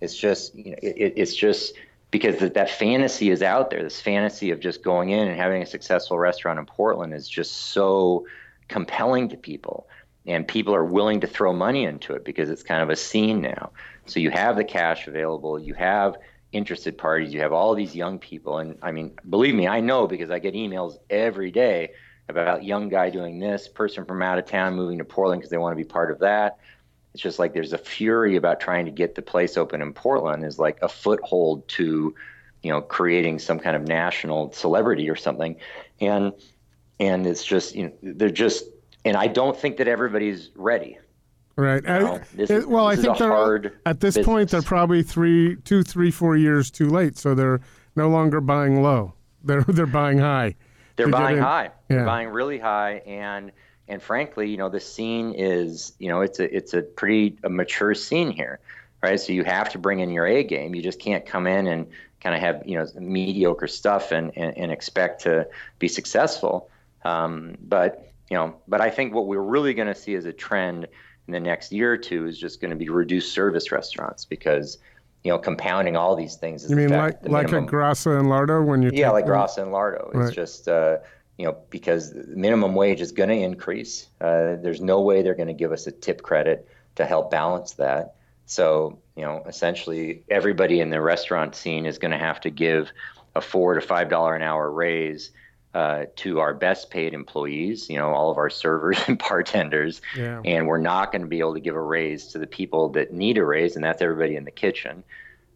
It's 0.01 0.17
just, 0.17 0.55
you 0.55 0.71
know, 0.73 0.77
it, 0.83 0.97
it- 0.97 1.15
it's 1.17 1.35
just 1.35 1.75
because 2.11 2.39
that, 2.41 2.55
that 2.55 2.71
fantasy 2.71 3.31
is 3.31 3.43
out 3.43 3.71
there. 3.71 3.83
This 3.83 4.01
fantasy 4.01 4.51
of 4.51 4.61
just 4.61 4.83
going 4.83 5.11
in 5.11 5.29
and 5.29 5.37
having 5.37 5.63
a 5.63 5.67
successful 5.67 6.19
restaurant 6.19 6.59
in 6.59 6.67
Portland 6.67 7.15
is 7.15 7.29
just 7.29 7.53
so 7.53 8.27
compelling 8.69 9.29
to 9.31 9.37
people, 9.37 9.89
and 10.27 10.47
people 10.47 10.75
are 10.75 10.85
willing 10.85 11.21
to 11.21 11.27
throw 11.27 11.53
money 11.53 11.85
into 11.85 12.15
it 12.15 12.25
because 12.25 12.49
it's 12.51 12.63
kind 12.63 12.83
of 12.83 12.91
a 12.91 12.97
scene 12.97 13.41
now. 13.41 13.71
So 14.07 14.21
you 14.21 14.31
have 14.31 14.57
the 14.57 14.65
cash 14.65 15.07
available. 15.07 15.59
You 15.59 15.75
have 15.75 16.17
interested 16.53 16.99
parties. 16.99 17.33
You 17.33 17.41
have 17.41 17.53
all 17.53 17.75
these 17.75 17.95
young 17.95 18.19
people, 18.19 18.59
and 18.59 18.79
I 18.83 18.93
mean, 18.93 19.13
believe 19.29 19.55
me, 19.55 19.67
I 19.67 19.81
know 19.81 20.07
because 20.07 20.31
I 20.31 20.39
get 20.39 20.55
emails 20.55 20.97
every 21.09 21.51
day 21.51 21.93
about 22.29 22.65
young 22.65 22.89
guy 22.89 23.11
doing 23.11 23.39
this, 23.39 23.69
person 23.69 24.05
from 24.05 24.23
out 24.23 24.39
of 24.39 24.47
town 24.47 24.75
moving 24.75 24.99
to 24.99 25.05
Portland 25.05 25.41
because 25.41 25.51
they 25.51 25.59
want 25.59 25.73
to 25.73 25.83
be 25.83 25.89
part 25.89 26.11
of 26.11 26.21
that. 26.21 26.59
It's 27.15 27.23
just 27.23 27.39
like 27.39 27.53
there's 27.53 27.73
a 27.73 27.79
fury 27.79 28.37
about 28.37 28.61
trying 28.61 28.87
to 28.87 28.91
get 28.91 29.15
the 29.15 29.23
place 29.23 29.57
open 29.57 29.83
in 29.83 29.93
Portland 29.93 30.45
is 30.45 30.59
like 30.59 30.79
a 30.83 30.89
foothold 30.89 31.69
to, 31.69 32.15
you 32.63 32.73
know, 32.73 32.81
creating 32.81 33.39
some 33.39 33.59
kind 33.59 33.77
of 33.77 33.83
national 33.83 34.53
celebrity 34.53 35.11
or 35.11 35.17
something, 35.17 35.57
and 36.01 36.33
and 36.99 37.27
it's 37.27 37.45
just 37.45 37.75
you 37.75 37.87
know 37.87 37.93
they're 38.03 38.31
just 38.31 38.65
and 39.05 39.17
I 39.17 39.27
don't 39.27 39.57
think 39.57 39.77
that 39.79 39.89
everybody's 39.89 40.51
ready. 40.55 40.99
Right. 41.57 41.87
I- 41.89 41.99
know, 41.99 42.21
this 42.35 42.51
it- 42.51 42.69
well, 42.69 42.87
I 42.87 42.97
think 42.97 43.19
they're 43.19 43.29
hard 43.29 43.73
at 43.85 44.01
this 44.01 44.17
point 44.19 44.51
they're 44.51 44.63
probably 44.63 45.03
three, 45.03 45.57
two, 45.57 45.83
three, 45.83 46.11
four 46.11 46.37
years 46.37 46.71
too 46.71 46.89
late. 46.89 47.19
So 47.19 47.35
they're 47.35 47.61
no 47.95 48.09
longer 48.09 48.41
buying 48.41 48.83
low. 48.83 49.13
They're 49.45 49.63
they're 49.63 49.87
buying 49.87 50.19
high. 50.19 50.55
They're 50.97 51.07
to 51.07 51.13
buying 51.13 51.39
high. 51.39 51.65
Yeah. 51.89 51.97
They're 51.97 52.05
buying 52.07 52.29
really 52.29 52.59
high, 52.59 53.03
and 53.07 53.53
and 53.89 54.03
frankly, 54.03 54.49
you 54.49 54.57
know, 54.57 54.69
the 54.69 54.81
scene 54.81 55.35
is, 55.35 55.93
you 55.99 56.09
know, 56.09 56.21
it's 56.23 56.39
a 56.41 56.55
it's 56.55 56.75
a 56.75 56.83
pretty 56.83 57.37
a 57.45 57.51
mature 57.51 57.95
scene 57.95 58.31
here, 58.31 58.61
right? 59.03 59.19
So 59.21 59.33
you 59.33 59.45
have 59.45 59.71
to 59.71 59.79
bring 59.79 60.01
in 60.01 60.11
your 60.11 60.27
A 60.27 60.45
game. 60.45 60.75
You 60.75 60.83
just 60.83 61.01
can't 61.01 61.27
come 61.27 61.47
in 61.47 61.67
and 61.67 61.87
kind 62.21 62.35
of 62.35 62.41
have 62.41 62.63
you 62.65 62.79
know 62.79 62.87
mediocre 62.99 63.67
stuff 63.67 64.13
and 64.13 64.33
and, 64.37 64.57
and 64.57 64.73
expect 64.73 65.23
to 65.23 65.49
be 65.79 65.89
successful. 65.89 66.71
Um, 67.05 67.57
but 67.61 68.13
you 68.31 68.37
know, 68.37 68.55
but 68.69 68.81
I 68.81 68.89
think 68.91 69.13
what 69.13 69.27
we're 69.27 69.43
really 69.43 69.75
going 69.75 69.89
to 69.89 69.95
see 69.95 70.15
is 70.15 70.25
a 70.25 70.33
trend 70.33 70.87
in 71.29 71.33
the 71.33 71.41
next 71.41 71.73
year 71.73 71.93
or 71.93 71.97
two 71.97 72.27
is 72.27 72.39
just 72.39 72.61
going 72.61 72.71
to 72.71 72.77
be 72.77 72.89
reduced 72.89 73.33
service 73.33 73.71
restaurants 73.73 74.25
because 74.25 74.79
you 75.25 75.31
know 75.31 75.39
compounding 75.39 75.97
all 75.97 76.17
these 76.17 76.37
things 76.37 76.65
is 76.65 76.71
You 76.71 76.77
mean 76.77 76.89
fact 76.89 77.23
like 77.25 77.33
like 77.33 77.49
a 77.49 77.51
minimum- 77.53 77.69
Grassa 77.71 78.19
and 78.19 78.29
Lardo 78.29 78.65
when 78.65 78.83
you 78.83 78.91
yeah, 78.93 79.11
like 79.11 79.27
them- 79.27 79.35
Grassa 79.35 79.59
and 79.59 79.73
Lardo. 79.73 80.09
It's 80.09 80.17
Right. 80.17 80.35
just 80.35 80.69
uh, 80.69 80.99
you 81.39 81.47
know 81.47 81.57
because 81.71 82.13
minimum 82.29 82.75
wage 82.75 83.01
is 83.01 83.13
going 83.13 83.29
to 83.29 83.37
increase. 83.37 84.09
Uh, 84.21 84.57
there's 84.57 84.81
no 84.81 85.01
way 85.01 85.23
they're 85.23 85.35
going 85.35 85.49
to 85.49 85.55
give 85.55 85.73
us 85.73 85.87
a 85.87 85.93
tip 85.93 86.23
credit 86.23 86.69
to 86.97 87.07
help 87.07 87.31
balance 87.31 87.73
that. 87.75 88.15
So 88.47 88.99
you 89.17 89.23
know, 89.25 89.43
essentially, 89.47 90.25
everybody 90.29 90.81
in 90.81 90.91
the 90.91 91.01
restaurant 91.01 91.55
scene 91.55 91.87
is 91.87 91.99
going 91.99 92.11
to 92.13 92.19
have 92.19 92.41
to 92.41 92.51
give 92.51 92.91
a 93.37 93.41
four 93.41 93.75
to 93.75 93.81
five 93.81 94.09
dollar 94.09 94.35
an 94.35 94.43
hour 94.43 94.71
raise. 94.71 95.31
Uh, 95.75 96.05
to 96.17 96.39
our 96.39 96.53
best 96.53 96.91
paid 96.91 97.15
employees, 97.15 97.89
you 97.89 97.97
know, 97.97 98.11
all 98.13 98.31
of 98.31 98.37
our 98.37 98.51
servers 98.51 98.99
and 99.09 99.17
bartenders, 99.19 100.03
Yeah. 100.15 100.43
and 100.45 100.67
we're 100.67 100.77
not 100.77 101.13
going 101.13 101.23
to 101.23 101.29
be 101.29 101.39
able 101.39 101.55
to 101.55 101.61
give 101.61 101.75
a 101.75 101.81
raise 101.81 102.27
to 102.33 102.39
the 102.39 102.47
people 102.47 102.91
that 102.91 103.11
need 103.11 103.39
a 103.39 103.45
raise, 103.45 103.75
and 103.75 103.83
that's 103.83 104.03
everybody 104.03 104.37
in 104.37 104.45
the 104.45 104.51
kitchen. 104.51 105.03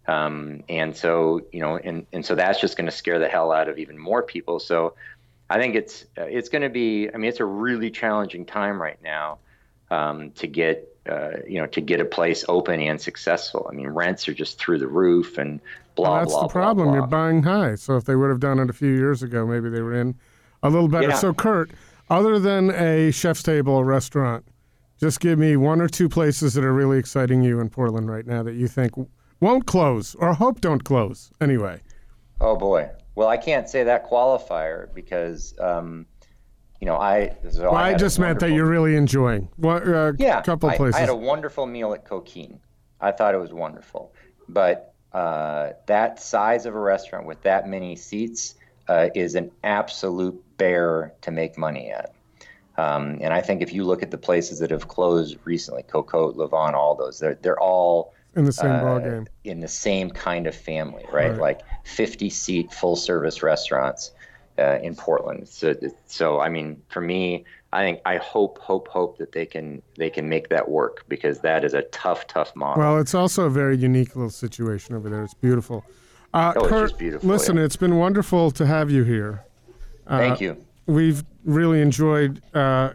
Um, 0.09 0.63
and 0.71 0.97
so, 0.97 1.43
you 1.53 1.61
know, 1.61 1.77
and, 1.77 2.07
and 2.15 2.25
so 2.25 2.35
that's 2.35 2.59
just 2.61 2.79
going 2.79 2.87
to 2.87 2.97
scare 2.97 3.19
the 3.19 3.29
hell 3.29 3.53
out 3.53 3.69
of 3.69 3.79
even 3.79 3.99
more 3.99 4.23
people. 4.23 4.59
So 4.59 4.95
I 5.51 5.59
think 5.59 5.75
it's, 5.75 6.05
uh, 6.17 6.23
it's 6.23 6.49
going 6.49 6.63
to 6.63 6.71
be, 6.71 7.11
I 7.13 7.19
mean, 7.19 7.29
it's 7.29 7.41
a 7.41 7.45
really 7.45 7.91
challenging 7.91 8.47
time 8.47 8.81
right 8.81 8.99
now 9.03 9.39
um, 9.91 10.31
to 10.37 10.47
get, 10.47 10.97
uh, 11.07 11.33
you 11.47 11.61
know, 11.61 11.67
to 11.67 11.81
get 11.83 12.01
a 12.01 12.05
place 12.07 12.43
open 12.49 12.81
and 12.81 12.99
successful. 12.99 13.69
I 13.71 13.75
mean, 13.75 13.89
rents 13.89 14.29
are 14.29 14.35
just 14.35 14.59
through 14.59 14.79
the 14.79 14.89
roof 14.89 15.37
and 15.39 15.61
blah, 15.97 16.11
Well, 16.11 16.21
that's 16.21 16.33
blah, 16.33 16.43
the 16.43 16.49
problem. 16.49 16.89
blah. 16.89 16.97
You're 16.97 17.07
buying 17.07 17.43
high. 17.43 17.75
So 17.75 17.97
if 17.97 18.05
they 18.05 18.15
would 18.15 18.31
have 18.31 18.41
done 18.41 18.59
it 18.59 18.71
a 18.71 18.73
few 18.73 18.93
years 18.93 19.23
ago, 19.23 19.47
maybe 19.47 19.69
they 19.69 19.83
were 19.83 19.95
in 19.95 20.15
a 20.63 20.71
little 20.71 20.89
better. 20.89 21.09
Yeah. 21.09 21.15
So 21.15 21.35
Kurt, 21.35 21.71
other 22.11 22.39
than 22.39 22.71
a 22.71 23.11
ChefStable 23.11 23.85
restaurant, 23.85 24.47
just 24.99 25.21
give 25.21 25.39
me 25.39 25.57
one 25.57 25.81
or 25.81 25.89
two 25.89 26.09
places 26.09 26.55
that 26.55 26.65
are 26.65 26.73
really 26.73 26.99
exciting 26.99 27.43
you 27.43 27.61
in 27.61 27.69
Portland 27.69 28.09
right 28.11 28.27
now 28.27 28.43
that 28.43 28.55
you 28.55 28.69
think 28.69 28.93
won't 29.41 29.67
close 29.67 30.15
or 30.15 30.33
hope 30.35 30.61
don't 30.61 30.85
close 30.85 31.31
anyway. 31.41 31.81
Oh 32.41 32.57
boy. 32.57 32.91
Well, 33.15 33.29
I 33.29 33.37
can't 33.39 33.69
say 33.69 33.83
that 33.85 34.09
qualifier 34.09 34.93
because, 34.95 35.55
um, 35.59 36.07
you 36.81 36.87
know, 36.87 36.97
I. 36.97 37.35
So 37.49 37.63
Well, 37.63 37.75
I, 37.75 37.91
a 37.91 37.99
just 37.99 38.19
meant 38.19 38.41
that 38.41 38.51
you're 38.51 38.67
really 38.67 38.95
enjoying. 38.97 39.49
What? 39.57 39.89
Uh, 39.89 40.13
yeah, 40.19 40.43
couple 40.43 40.69
I, 40.69 40.77
places. 40.77 40.97
I 40.97 41.01
had 41.01 41.09
a 41.09 41.17
wonderful 41.17 41.67
meal 41.67 41.95
at 41.95 42.05
Coquine. 42.05 42.61
I 43.01 43.13
thought 43.13 43.35
it 43.35 43.39
was 43.39 43.53
wonderful, 43.53 44.15
but 44.49 44.95
uh, 45.13 45.71
that 45.87 46.21
size 46.21 46.67
of 46.67 46.75
a 46.75 46.79
restaurant 46.79 47.27
with 47.27 47.43
that 47.43 47.69
many 47.69 47.97
seats 47.97 48.55
uh, 48.89 49.09
is 49.15 49.35
an 49.35 49.51
absolute 49.65 50.43
bear 50.59 51.13
to 51.23 51.31
make 51.31 51.57
money 51.57 51.91
at. 51.91 52.13
Um, 52.79 53.19
and 53.23 53.33
I 53.33 53.41
think 53.41 53.63
if 53.63 53.73
you 53.73 53.85
look 53.85 54.03
at 54.03 54.11
the 54.11 54.19
places 54.19 54.59
that 54.59 54.71
have 54.71 54.89
closed 54.89 55.39
recently, 55.45 55.83
Cocotte, 55.83 56.37
Levant, 56.37 56.75
all 56.75 56.95
those, 56.95 57.19
they're 57.19 57.39
they're 57.41 57.59
all 57.59 58.13
in 58.35 58.45
the 58.45 58.53
same 58.53 58.71
uh, 58.71 58.81
ball 58.83 59.01
game. 59.01 59.27
in 59.45 59.61
the 59.61 59.69
same 59.69 60.11
kind 60.11 60.47
of 60.47 60.55
family, 60.55 61.05
right? 61.11 61.31
Right. 61.31 61.41
Like 61.41 61.61
50 61.85 62.29
seat 62.29 62.73
full 62.73 62.97
service 62.97 63.43
restaurants 63.43 64.13
uh, 64.59 64.79
in 64.83 64.95
Portland. 64.95 65.49
So, 65.49 65.75
so 66.07 66.41
I 66.41 66.51
mean, 66.51 66.83
for 66.89 67.01
me, 67.01 67.47
I 67.73 67.83
think 67.83 68.01
I 68.07 68.17
hope, 68.19 68.59
hope, 68.59 68.89
hope 68.89 69.19
that 69.19 69.33
they 69.33 69.45
can 69.45 69.83
they 69.97 70.09
can 70.09 70.29
make 70.29 70.49
that 70.49 70.69
work 70.69 71.05
because 71.09 71.41
that 71.41 71.65
is 71.65 71.75
a 71.75 71.83
tough, 71.83 72.27
tough 72.27 72.55
model. 72.57 72.83
Well, 72.83 72.99
it's 72.99 73.15
also 73.15 73.45
a 73.45 73.51
very 73.51 73.77
unique 73.77 74.15
little 74.17 74.31
situation 74.31 74.95
over 74.95 75.11
there. 75.11 75.23
It's 75.25 75.35
beautiful. 75.35 75.85
Uh, 76.33 76.53
Oh, 76.57 76.61
it's 76.61 76.69
Kurt, 76.69 76.89
just 76.91 76.99
beautiful, 76.99 77.29
listen, 77.29 77.57
yeah. 77.57 77.65
it's 77.65 77.77
been 77.77 77.97
wonderful 77.97 78.51
to 78.53 78.67
have 78.67 78.91
you 78.91 79.05
here. 79.05 79.45
Thank 80.09 80.41
you. 80.41 80.57
We've 80.87 81.25
really 81.45 81.81
enjoyed 81.81 82.41
uh, 82.55 82.91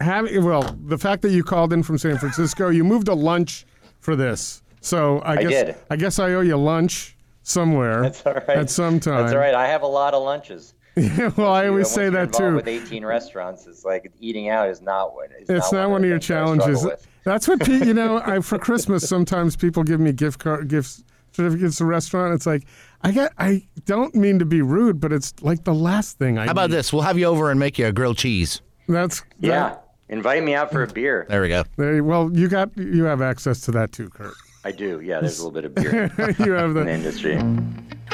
having. 0.00 0.42
Well, 0.44 0.62
the 0.86 0.98
fact 0.98 1.22
that 1.22 1.30
you 1.30 1.42
called 1.44 1.72
in 1.72 1.82
from 1.82 1.98
San 1.98 2.16
Francisco, 2.18 2.68
you 2.70 2.84
moved 2.84 3.08
a 3.08 3.14
lunch 3.14 3.66
for 4.00 4.16
this, 4.16 4.62
So 4.80 5.18
I, 5.20 5.32
I 5.32 5.36
guess 5.42 5.50
did. 5.50 5.76
I 5.90 5.96
guess 5.96 6.18
I 6.18 6.32
owe 6.34 6.40
you 6.40 6.56
lunch 6.56 7.16
somewhere 7.42 8.02
That's 8.02 8.24
all 8.26 8.34
right. 8.34 8.48
at 8.50 8.70
some 8.70 9.00
time. 9.00 9.22
That's 9.22 9.32
all 9.32 9.38
right. 9.38 9.54
I 9.54 9.66
have 9.66 9.82
a 9.82 9.86
lot 9.86 10.14
of 10.14 10.22
lunches. 10.22 10.74
well, 11.36 11.52
I 11.52 11.62
You 11.62 11.66
know, 11.66 11.70
always 11.70 11.90
say 11.90 12.08
that 12.08 12.32
too. 12.32 12.54
With 12.54 12.68
18 12.68 13.04
restaurants, 13.04 13.66
it's 13.66 13.84
like 13.84 14.12
eating 14.20 14.48
out 14.48 14.68
is 14.68 14.80
not 14.80 15.14
what. 15.14 15.30
Is 15.38 15.48
It's 15.50 15.72
not, 15.72 15.90
one 15.90 16.02
of 16.04 16.08
your 16.08 16.18
the 16.18 16.26
things 16.26 16.30
I 16.30 16.44
struggle 16.44 16.56
challenges. 16.56 17.06
That's 17.24 17.48
what 17.48 17.60
pe- 17.60 17.86
you 17.86 17.94
know. 17.94 18.18
I 18.24 18.40
for 18.40 18.58
Christmas 18.58 19.08
sometimes 19.08 19.56
people 19.56 19.82
give 19.82 19.98
me 20.00 20.12
gift 20.12 20.38
card 20.40 20.68
gifts 20.68 21.02
certificates 21.32 21.78
to 21.78 21.84
restaurant. 21.84 22.34
It's 22.34 22.46
like 22.46 22.64
I 23.02 23.10
get. 23.10 23.32
I 23.38 23.66
don't 23.86 24.14
mean 24.14 24.38
to 24.38 24.44
be 24.44 24.62
rude, 24.62 25.00
but 25.00 25.12
it's 25.12 25.34
like 25.42 25.64
the 25.64 25.74
last 25.74 26.18
thing 26.18 26.38
I. 26.38 26.44
How 26.44 26.52
about 26.52 26.70
need. 26.70 26.76
this? 26.76 26.92
We'll 26.92 27.02
have 27.02 27.18
you 27.18 27.26
over 27.26 27.50
and 27.50 27.58
make 27.58 27.78
you 27.78 27.86
a 27.86 27.92
grilled 27.92 28.18
cheese. 28.18 28.60
That's 28.88 29.22
Yeah. 29.40 29.76
Invite 30.10 30.44
me 30.44 30.54
out 30.54 30.70
for 30.70 30.82
a 30.82 30.86
beer. 30.86 31.24
There 31.30 31.40
we 31.40 31.48
go. 31.48 31.64
there- 31.78 32.04
well, 32.04 32.30
you 32.32 32.46
got 32.48 32.76
you 32.76 33.04
have 33.04 33.22
access 33.22 33.62
to 33.62 33.70
that 33.72 33.90
too, 33.92 34.10
Kurt. 34.10 34.34
I 34.66 34.70
do. 34.70 35.00
Yeah, 35.00 35.20
there's 35.20 35.40
a 35.40 35.46
little 35.48 35.50
bit 35.60 35.64
of 35.64 35.74
beer 35.74 36.10
you 36.38 36.52
have 36.52 36.70
in 36.70 36.74
the 36.74 36.84
the. 36.84 36.90
industry. 36.90 37.38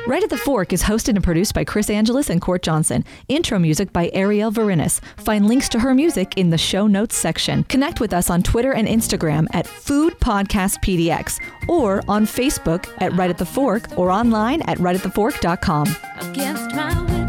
Right 0.06 0.22
at 0.22 0.30
the 0.30 0.38
Fork 0.38 0.72
is 0.72 0.82
hosted 0.82 1.10
and 1.10 1.22
produced 1.22 1.54
by 1.54 1.64
Chris 1.64 1.88
Angeles 1.90 2.30
and 2.30 2.40
Court 2.40 2.62
Johnson. 2.62 3.04
Intro 3.28 3.58
music 3.58 3.92
by 3.92 4.08
Arielle 4.10 4.52
Verinis. 4.52 5.00
Find 5.18 5.46
links 5.46 5.68
to 5.70 5.78
her 5.78 5.94
music 5.94 6.36
in 6.36 6.50
the 6.50 6.58
show 6.58 6.86
notes 6.86 7.14
section. 7.14 7.64
Connect 7.64 8.00
with 8.00 8.12
us 8.12 8.28
on 8.30 8.42
Twitter 8.42 8.72
and 8.72 8.88
Instagram 8.88 9.46
at 9.52 9.66
Food 9.66 10.18
Podcast 10.18 10.82
PDX 10.82 11.38
or 11.68 12.02
on 12.08 12.24
Facebook 12.24 12.88
at 12.98 13.12
Right 13.12 13.30
at 13.30 13.38
the 13.38 13.46
Fork 13.46 13.96
or 13.96 14.10
online 14.10 14.62
at 14.62 14.78
rightatthefork.com. 14.78 15.94
against 16.18 16.74
my 16.74 17.19